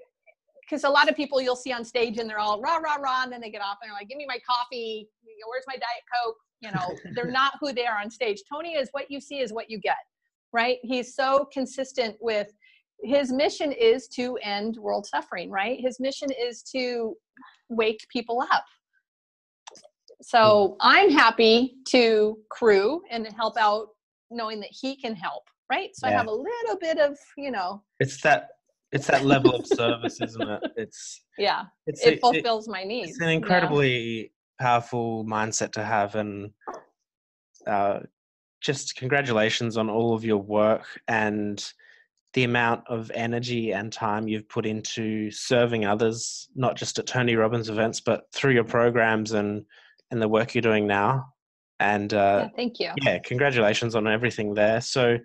because 0.63 0.85
a 0.85 0.89
lot 0.89 1.11
of 1.11 1.17
people 1.17 1.41
you'll 1.41 1.57
see 1.57 1.73
on 1.73 1.85
stage 1.85 2.19
and 2.19 2.29
they're 2.29 2.39
all 2.39 2.61
rah 2.61 2.77
rah 2.77 2.97
rah 2.97 3.23
and 3.25 3.33
then 3.33 3.41
they 3.41 3.51
get 3.51 3.61
off 3.61 3.79
and 3.83 3.91
they're 3.91 3.97
like 3.99 4.09
give 4.09 4.17
me 4.17 4.27
my 4.27 4.39
coffee 4.49 5.09
where's 5.47 5.65
my 5.67 5.75
diet 5.75 6.05
coke? 6.15 6.37
You 6.61 6.71
know 6.73 7.15
they're 7.15 7.31
not 7.31 7.55
who 7.61 7.73
they 7.73 7.87
are 7.87 7.99
on 7.99 8.11
stage. 8.11 8.43
Tony 8.51 8.75
is 8.75 8.89
what 8.93 9.11
you 9.11 9.21
see 9.21 9.41
is 9.41 9.53
what 9.53 9.71
you 9.71 9.79
get 9.79 9.97
right? 10.55 10.79
He's 10.83 11.15
so 11.15 11.47
consistent 11.53 12.17
with 12.21 12.47
his 13.03 13.31
mission 13.31 13.73
is 13.73 14.09
to 14.09 14.39
end 14.43 14.77
world 14.77 15.05
suffering 15.05 15.51
right? 15.51 15.79
His 15.79 16.01
mission 16.01 16.29
is 16.31 16.63
to 16.75 17.15
wake 17.69 18.01
people 18.11 18.41
up. 18.41 18.65
So 20.23 20.77
i'm 20.81 21.11
happy 21.11 21.75
to 21.89 22.39
crew 22.49 23.03
and 23.11 23.27
help 23.37 23.59
out 23.59 23.89
knowing 24.31 24.61
that 24.61 24.71
he 24.71 24.97
can 24.97 25.15
help 25.15 25.43
right? 25.71 25.91
So 25.95 26.07
yeah. 26.07 26.15
i 26.15 26.17
have 26.17 26.29
a 26.29 26.33
little 26.33 26.79
bit 26.81 26.99
of 26.99 27.19
you 27.37 27.51
know. 27.51 27.83
It's 28.01 28.23
that 28.23 28.49
it's 28.93 29.09
that 29.09 29.25
level 29.25 29.55
of 29.55 29.67
service 29.67 30.21
isn't 30.23 30.49
it? 30.49 30.61
It's 30.77 31.25
yeah. 31.37 31.65
it's 31.87 32.07
it 32.07 32.21
fulfills 32.21 32.69
it, 32.69 32.71
my 32.71 32.85
needs 32.85 33.11
it's 33.11 33.21
an 33.21 33.29
incredibly 33.29 33.93
yeah. 34.21 34.27
powerful 34.61 35.25
mindset 35.27 35.73
to 35.73 35.85
have 35.85 36.15
and 36.15 36.51
uh, 37.67 38.01
just 38.65 38.97
congratulations 38.97 39.77
on 39.77 39.91
all 39.91 40.15
of 40.15 40.25
your 40.25 40.39
work 40.39 40.87
and 41.07 41.73
the 42.33 42.45
amount 42.45 42.83
of 42.89 43.13
energy 43.15 43.73
and 43.73 43.93
time 43.93 44.27
you've 44.27 44.49
put 44.49 44.67
into 44.67 45.31
serving 45.31 45.85
others, 45.85 46.49
not 46.57 46.75
just 46.75 46.99
at 46.99 47.07
Tony 47.07 47.37
Robbins 47.37 47.69
events, 47.69 48.01
but 48.01 48.25
through 48.33 48.53
your 48.53 48.65
programs 48.65 49.33
and 49.33 49.65
and 50.11 50.21
the 50.21 50.29
work 50.29 50.55
you're 50.55 50.63
doing 50.63 50.87
now. 50.87 51.27
And 51.79 52.13
uh, 52.13 52.45
yeah, 52.45 52.49
thank 52.57 52.81
you. 52.81 52.91
Yeah, 53.03 53.19
congratulations 53.19 53.95
on 53.95 54.09
everything 54.09 54.55
there. 54.55 54.81
So 54.81 55.19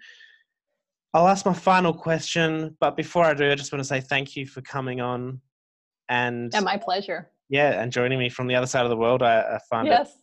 I'll 1.13 1.27
ask 1.27 1.45
my 1.45 1.53
final 1.53 1.93
question, 1.93 2.75
but 2.79 2.95
before 2.95 3.25
I 3.25 3.33
do, 3.33 3.51
I 3.51 3.55
just 3.55 3.71
want 3.71 3.81
to 3.81 3.87
say 3.87 4.01
thank 4.01 4.35
you 4.35 4.45
for 4.45 4.61
coming 4.61 4.99
on. 4.99 5.41
And 6.09 6.51
yeah, 6.53 6.59
my 6.59 6.77
pleasure. 6.77 7.31
Yeah, 7.49 7.81
and 7.81 7.91
joining 7.91 8.19
me 8.19 8.29
from 8.29 8.47
the 8.47 8.55
other 8.55 8.67
side 8.67 8.83
of 8.83 8.89
the 8.89 8.97
world, 8.97 9.23
I, 9.23 9.41
I 9.41 9.59
find 9.69 9.87
yes. 9.87 10.09
it 10.09 10.13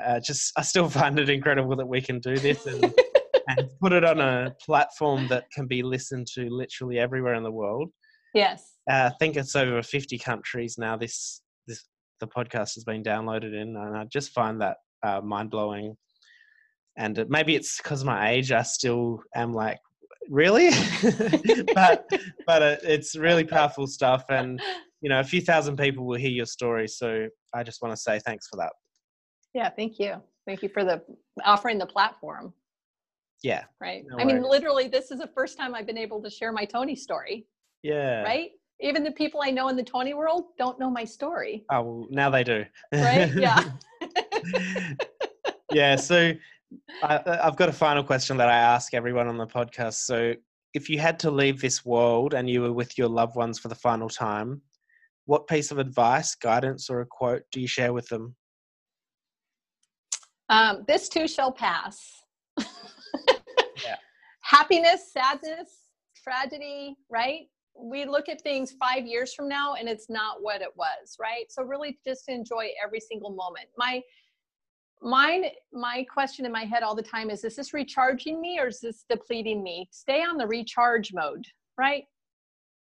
uh, 0.00 0.20
just 0.20 0.52
I 0.56 0.62
still 0.62 0.88
find 0.88 1.18
it 1.18 1.28
incredible 1.28 1.76
that 1.76 1.86
we 1.86 2.00
can 2.00 2.20
do 2.20 2.36
this 2.36 2.66
and 2.66 2.82
and 3.48 3.68
put 3.80 3.92
it 3.92 4.04
on 4.04 4.20
a 4.20 4.54
platform 4.64 5.28
that 5.28 5.44
can 5.52 5.66
be 5.66 5.82
listened 5.82 6.26
to 6.34 6.48
literally 6.48 6.98
everywhere 6.98 7.34
in 7.34 7.42
the 7.42 7.50
world. 7.50 7.90
Yes. 8.34 8.72
Uh, 8.90 9.10
I 9.12 9.16
think 9.18 9.36
it's 9.36 9.56
over 9.56 9.82
50 9.82 10.18
countries 10.18 10.76
now. 10.78 10.96
This 10.96 11.42
this 11.66 11.84
the 12.20 12.26
podcast 12.26 12.74
has 12.74 12.84
been 12.84 13.02
downloaded 13.02 13.54
in, 13.54 13.76
and 13.76 13.96
I 13.96 14.04
just 14.04 14.30
find 14.30 14.60
that 14.60 14.76
uh, 15.02 15.20
mind 15.20 15.50
blowing. 15.50 15.96
And 16.96 17.18
it, 17.18 17.30
maybe 17.30 17.54
it's 17.54 17.78
because 17.78 18.02
of 18.02 18.06
my 18.06 18.30
age, 18.30 18.52
I 18.52 18.62
still 18.62 19.22
am 19.34 19.54
like, 19.54 19.78
really, 20.28 20.70
but 21.74 22.08
but 22.46 22.62
it, 22.62 22.80
it's 22.82 23.16
really 23.16 23.44
powerful 23.44 23.86
stuff, 23.86 24.24
and 24.28 24.60
you 25.00 25.08
know, 25.08 25.20
a 25.20 25.24
few 25.24 25.40
thousand 25.40 25.76
people 25.76 26.06
will 26.06 26.18
hear 26.18 26.30
your 26.30 26.46
story. 26.46 26.86
So 26.88 27.28
I 27.54 27.62
just 27.62 27.82
want 27.82 27.92
to 27.92 28.00
say 28.00 28.20
thanks 28.20 28.46
for 28.48 28.56
that. 28.56 28.72
Yeah, 29.54 29.70
thank 29.70 29.98
you. 29.98 30.16
Thank 30.46 30.62
you 30.62 30.68
for 30.68 30.84
the 30.84 31.02
offering 31.44 31.78
the 31.78 31.86
platform. 31.86 32.52
Yeah. 33.42 33.64
Right. 33.80 34.04
No 34.08 34.18
I 34.18 34.24
mean, 34.24 34.42
literally, 34.42 34.88
this 34.88 35.10
is 35.10 35.18
the 35.18 35.30
first 35.34 35.58
time 35.58 35.74
I've 35.74 35.86
been 35.86 35.98
able 35.98 36.22
to 36.22 36.30
share 36.30 36.52
my 36.52 36.64
Tony 36.64 36.94
story. 36.94 37.46
Yeah. 37.82 38.22
Right. 38.22 38.50
Even 38.80 39.04
the 39.04 39.12
people 39.12 39.40
I 39.44 39.50
know 39.50 39.68
in 39.68 39.76
the 39.76 39.82
Tony 39.82 40.14
world 40.14 40.44
don't 40.58 40.78
know 40.78 40.90
my 40.90 41.04
story. 41.04 41.64
Oh, 41.70 41.82
well, 41.82 42.06
now 42.10 42.30
they 42.30 42.44
do. 42.44 42.64
Right. 42.92 43.32
Yeah. 43.34 43.64
yeah. 45.72 45.96
So 45.96 46.32
I, 47.02 47.20
I've 47.42 47.56
got 47.56 47.68
a 47.68 47.72
final 47.72 48.02
question 48.02 48.36
that 48.38 48.48
I 48.48 48.56
ask 48.56 48.94
everyone 48.94 49.28
on 49.28 49.36
the 49.36 49.46
podcast. 49.46 50.04
So 50.04 50.34
if 50.74 50.88
you 50.88 50.98
had 50.98 51.18
to 51.20 51.30
leave 51.30 51.60
this 51.60 51.84
world 51.84 52.34
and 52.34 52.48
you 52.48 52.62
were 52.62 52.72
with 52.72 52.96
your 52.98 53.08
loved 53.08 53.36
ones 53.36 53.58
for 53.58 53.68
the 53.68 53.74
final 53.74 54.08
time, 54.08 54.62
what 55.26 55.46
piece 55.46 55.70
of 55.70 55.78
advice, 55.78 56.34
guidance, 56.34 56.90
or 56.90 57.00
a 57.00 57.06
quote 57.06 57.42
do 57.52 57.60
you 57.60 57.68
share 57.68 57.92
with 57.92 58.08
them? 58.08 58.34
Um, 60.52 60.84
this 60.86 61.08
too 61.08 61.26
shall 61.26 61.50
pass. 61.50 62.24
Happiness, 64.42 65.10
sadness, 65.10 65.88
tragedy, 66.22 66.94
right? 67.10 67.46
We 67.74 68.04
look 68.04 68.28
at 68.28 68.42
things 68.42 68.74
five 68.78 69.06
years 69.06 69.32
from 69.32 69.48
now 69.48 69.76
and 69.76 69.88
it's 69.88 70.10
not 70.10 70.42
what 70.42 70.60
it 70.60 70.68
was, 70.76 71.16
right? 71.18 71.46
So 71.48 71.62
really 71.62 71.98
just 72.06 72.28
enjoy 72.28 72.68
every 72.84 73.00
single 73.00 73.30
moment. 73.30 73.68
My 73.78 74.02
mine 75.00 75.46
my 75.72 76.04
question 76.12 76.44
in 76.44 76.52
my 76.52 76.64
head 76.64 76.82
all 76.82 76.94
the 76.94 77.02
time 77.02 77.30
is 77.30 77.44
is 77.44 77.56
this 77.56 77.72
recharging 77.72 78.40
me 78.40 78.60
or 78.60 78.68
is 78.68 78.80
this 78.80 79.06
depleting 79.08 79.62
me? 79.62 79.88
Stay 79.90 80.22
on 80.22 80.36
the 80.36 80.46
recharge 80.46 81.14
mode 81.14 81.46
right? 81.78 82.04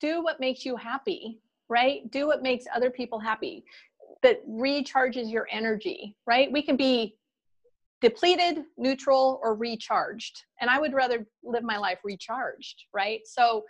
Do 0.02 0.22
what 0.22 0.38
makes 0.38 0.66
you 0.66 0.76
happy 0.76 1.40
right? 1.70 2.08
Do 2.10 2.26
what 2.26 2.42
makes 2.42 2.66
other 2.76 2.90
people 2.90 3.18
happy. 3.18 3.64
That 4.22 4.46
recharges 4.46 5.32
your 5.32 5.48
energy 5.50 6.14
right? 6.26 6.52
We 6.52 6.62
can 6.62 6.76
be 6.76 7.16
depleted 8.04 8.64
neutral 8.76 9.40
or 9.42 9.54
recharged 9.54 10.42
and 10.60 10.68
i 10.68 10.78
would 10.78 10.92
rather 10.92 11.26
live 11.42 11.62
my 11.62 11.78
life 11.78 11.98
recharged 12.04 12.84
right 12.92 13.20
so 13.24 13.64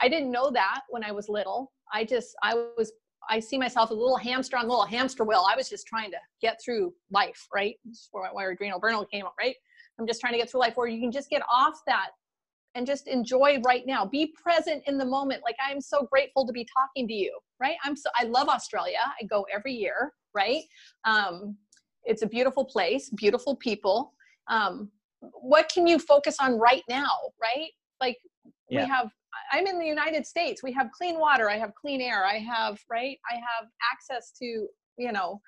i 0.00 0.08
didn't 0.08 0.30
know 0.30 0.50
that 0.50 0.82
when 0.90 1.02
i 1.02 1.10
was 1.10 1.28
little 1.28 1.72
i 1.92 2.04
just 2.04 2.36
i 2.44 2.54
was 2.78 2.92
I 3.28 3.38
see 3.38 3.58
myself 3.58 3.90
a 3.90 3.94
little 3.94 4.16
hamster 4.16 4.56
on 4.56 4.64
a 4.64 4.68
little 4.68 4.86
hamster 4.86 5.24
wheel. 5.24 5.44
I 5.48 5.54
was 5.54 5.68
just 5.68 5.86
trying 5.86 6.10
to 6.10 6.16
get 6.40 6.58
through 6.64 6.94
life, 7.10 7.46
right? 7.54 7.74
That's 7.84 8.08
where 8.12 8.50
adrenal 8.50 8.80
burnout 8.80 9.10
came 9.10 9.26
up, 9.26 9.34
right? 9.38 9.54
I'm 9.98 10.06
just 10.06 10.20
trying 10.20 10.32
to 10.32 10.38
get 10.38 10.50
through 10.50 10.60
life 10.60 10.72
where 10.76 10.88
you 10.88 11.00
can 11.00 11.12
just 11.12 11.28
get 11.28 11.42
off 11.52 11.80
that 11.86 12.08
and 12.74 12.86
just 12.86 13.08
enjoy 13.08 13.60
right 13.64 13.82
now. 13.86 14.06
Be 14.06 14.32
present 14.42 14.82
in 14.86 14.96
the 14.96 15.04
moment. 15.04 15.42
Like 15.44 15.56
I'm 15.64 15.80
so 15.80 16.08
grateful 16.10 16.46
to 16.46 16.52
be 16.52 16.66
talking 16.76 17.06
to 17.08 17.14
you, 17.14 17.38
right? 17.60 17.76
I'm 17.84 17.96
so 17.96 18.10
I 18.16 18.24
love 18.24 18.48
Australia. 18.48 18.98
I 19.20 19.24
go 19.26 19.46
every 19.52 19.74
year, 19.74 20.12
right? 20.34 20.62
Um, 21.04 21.56
it's 22.04 22.22
a 22.22 22.26
beautiful 22.26 22.64
place, 22.64 23.10
beautiful 23.10 23.56
people. 23.56 24.12
Um, 24.48 24.90
what 25.20 25.70
can 25.72 25.86
you 25.86 25.98
focus 25.98 26.36
on 26.40 26.58
right 26.58 26.82
now, 26.88 27.10
right? 27.42 27.70
Like 28.00 28.16
yeah. 28.68 28.84
we 28.84 28.88
have 28.88 29.10
I'm 29.52 29.66
in 29.66 29.78
the 29.78 29.86
United 29.86 30.26
States. 30.26 30.62
We 30.62 30.72
have 30.72 30.90
clean 30.92 31.18
water. 31.18 31.50
I 31.50 31.58
have 31.58 31.74
clean 31.74 32.00
air. 32.00 32.24
I 32.24 32.38
have, 32.38 32.78
right? 32.90 33.18
I 33.30 33.34
have 33.34 33.68
access 33.92 34.32
to, 34.40 34.66
you 34.96 35.12
know, 35.12 35.40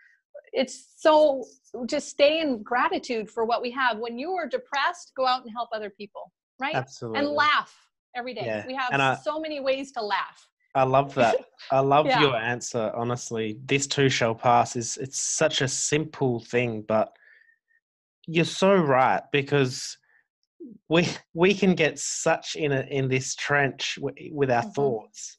it's 0.53 0.95
so 0.97 1.45
just 1.87 2.09
stay 2.09 2.41
in 2.41 2.63
gratitude 2.63 3.31
for 3.31 3.45
what 3.45 3.63
we 3.63 3.71
have. 3.73 3.99
When 3.99 4.19
you 4.19 4.33
are 4.33 4.47
depressed, 4.47 5.13
go 5.17 5.27
out 5.27 5.43
and 5.43 5.51
help 5.53 5.69
other 5.73 5.91
people, 5.91 6.33
right? 6.61 6.75
Absolutely. 6.75 7.21
And 7.21 7.29
laugh 7.29 7.75
every 8.17 8.35
day. 8.35 8.45
Yeah. 8.45 8.67
We 8.67 8.75
have 8.75 8.93
I, 8.93 9.17
so 9.17 9.41
many 9.41 9.61
ways 9.61 9.93
to 9.93 10.03
laugh. 10.03 10.49
I 10.75 10.85
love 10.85 11.15
that. 11.17 11.37
I 11.71 11.81
love 11.81 12.07
yeah. 12.07 12.21
your 12.21 12.37
answer. 12.37 12.93
Honestly, 12.95 13.59
this 13.65 13.87
too 13.87 14.09
shall 14.09 14.35
pass 14.35 14.77
is 14.77 14.97
it's 14.99 15.21
such 15.21 15.61
a 15.61 15.69
simple 15.69 16.41
thing, 16.41 16.85
but 16.87 17.13
you're 18.27 18.45
so 18.45 18.75
right 18.75 19.23
because 19.33 19.97
we 20.89 21.09
we 21.35 21.55
can 21.55 21.75
get 21.75 21.99
such 21.99 22.57
in 22.57 22.73
a 22.73 22.81
in 22.83 23.09
this 23.09 23.35
trench 23.35 23.97
w- 23.97 24.35
with 24.35 24.51
our 24.51 24.63
mm-hmm. 24.63 24.71
thoughts 24.71 25.39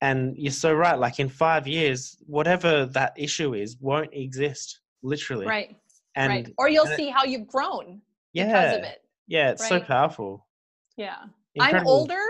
and 0.00 0.36
you're 0.36 0.52
so 0.52 0.72
right 0.72 0.98
like 0.98 1.18
in 1.18 1.28
five 1.28 1.66
years 1.66 2.16
whatever 2.26 2.86
that 2.86 3.12
issue 3.16 3.54
is 3.54 3.76
won't 3.80 4.10
exist 4.12 4.80
literally 5.02 5.46
right 5.46 5.76
and 6.16 6.30
right. 6.30 6.54
or 6.58 6.68
you'll 6.68 6.86
see 6.86 7.08
it, 7.08 7.12
how 7.12 7.24
you've 7.24 7.46
grown 7.46 8.00
yeah, 8.32 8.46
because 8.46 8.78
of 8.78 8.84
it 8.84 9.02
yeah 9.26 9.50
it's 9.50 9.62
right? 9.62 9.80
so 9.80 9.80
powerful 9.80 10.46
yeah 10.96 11.16
Incredible. 11.54 11.80
i'm 11.80 11.86
older 11.86 12.22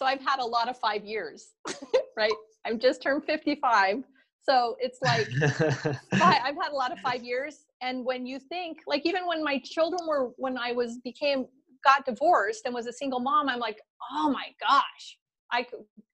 so 0.00 0.06
i've 0.06 0.20
had 0.20 0.40
a 0.40 0.44
lot 0.44 0.68
of 0.68 0.78
five 0.78 1.04
years 1.04 1.50
right 2.16 2.32
i've 2.64 2.78
just 2.78 3.02
turned 3.02 3.24
55 3.24 4.04
so 4.42 4.76
it's 4.80 4.98
like 5.02 5.28
i've 6.12 6.56
had 6.56 6.72
a 6.72 6.76
lot 6.76 6.90
of 6.90 6.98
five 7.00 7.22
years 7.22 7.66
and 7.82 8.04
when 8.04 8.26
you 8.26 8.38
think 8.38 8.78
like 8.86 9.04
even 9.04 9.26
when 9.26 9.44
my 9.44 9.60
children 9.64 10.00
were 10.08 10.30
when 10.36 10.56
i 10.56 10.72
was 10.72 10.98
became 11.04 11.46
got 11.84 12.04
divorced 12.04 12.62
and 12.64 12.74
was 12.74 12.86
a 12.86 12.92
single 12.92 13.20
mom, 13.20 13.48
I'm 13.48 13.58
like, 13.58 13.80
oh 14.12 14.30
my 14.30 14.48
gosh, 14.60 15.18
I 15.52 15.66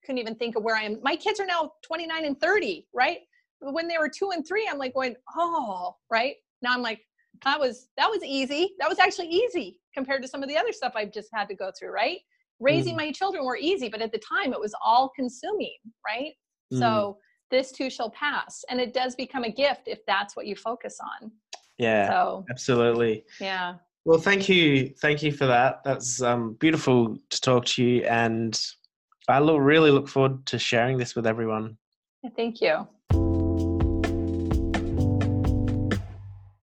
couldn't 0.04 0.18
even 0.18 0.34
think 0.34 0.56
of 0.56 0.62
where 0.62 0.76
I 0.76 0.82
am. 0.82 0.98
My 1.02 1.16
kids 1.16 1.40
are 1.40 1.46
now 1.46 1.72
29 1.82 2.24
and 2.24 2.40
30, 2.40 2.86
right? 2.94 3.18
When 3.60 3.88
they 3.88 3.98
were 3.98 4.08
two 4.08 4.30
and 4.32 4.46
three, 4.46 4.68
I'm 4.70 4.78
like 4.78 4.94
going, 4.94 5.16
oh, 5.36 5.96
right? 6.10 6.36
Now 6.62 6.72
I'm 6.72 6.82
like, 6.82 7.00
that 7.44 7.60
was 7.60 7.88
that 7.98 8.08
was 8.08 8.22
easy. 8.24 8.74
That 8.78 8.88
was 8.88 8.98
actually 8.98 9.28
easy 9.28 9.78
compared 9.94 10.22
to 10.22 10.28
some 10.28 10.42
of 10.42 10.48
the 10.48 10.56
other 10.56 10.72
stuff 10.72 10.92
I've 10.96 11.12
just 11.12 11.28
had 11.34 11.48
to 11.48 11.54
go 11.54 11.70
through, 11.78 11.90
right? 11.90 12.18
Raising 12.60 12.94
mm. 12.94 12.98
my 12.98 13.12
children 13.12 13.44
were 13.44 13.56
easy, 13.56 13.88
but 13.88 14.00
at 14.00 14.12
the 14.12 14.18
time 14.18 14.52
it 14.52 14.60
was 14.60 14.74
all 14.84 15.10
consuming, 15.14 15.76
right? 16.06 16.32
Mm. 16.72 16.78
So 16.78 17.18
this 17.50 17.72
too 17.72 17.90
shall 17.90 18.10
pass. 18.10 18.64
And 18.70 18.80
it 18.80 18.94
does 18.94 19.14
become 19.14 19.44
a 19.44 19.50
gift 19.50 19.82
if 19.86 20.04
that's 20.06 20.36
what 20.36 20.46
you 20.46 20.56
focus 20.56 20.98
on. 21.00 21.30
Yeah. 21.78 22.08
So 22.08 22.44
absolutely. 22.50 23.24
Yeah. 23.40 23.74
Well, 24.06 24.18
thank 24.18 24.48
you, 24.48 24.94
thank 25.00 25.22
you 25.22 25.32
for 25.32 25.46
that. 25.46 25.82
That's 25.84 26.22
um, 26.22 26.54
beautiful 26.60 27.18
to 27.28 27.40
talk 27.40 27.64
to 27.66 27.84
you, 27.84 28.04
and 28.04 28.56
I 29.28 29.40
look, 29.40 29.58
really 29.60 29.90
look 29.90 30.06
forward 30.06 30.46
to 30.46 30.60
sharing 30.60 30.96
this 30.96 31.16
with 31.16 31.26
everyone. 31.26 31.76
Thank 32.36 32.60
you. 32.60 32.86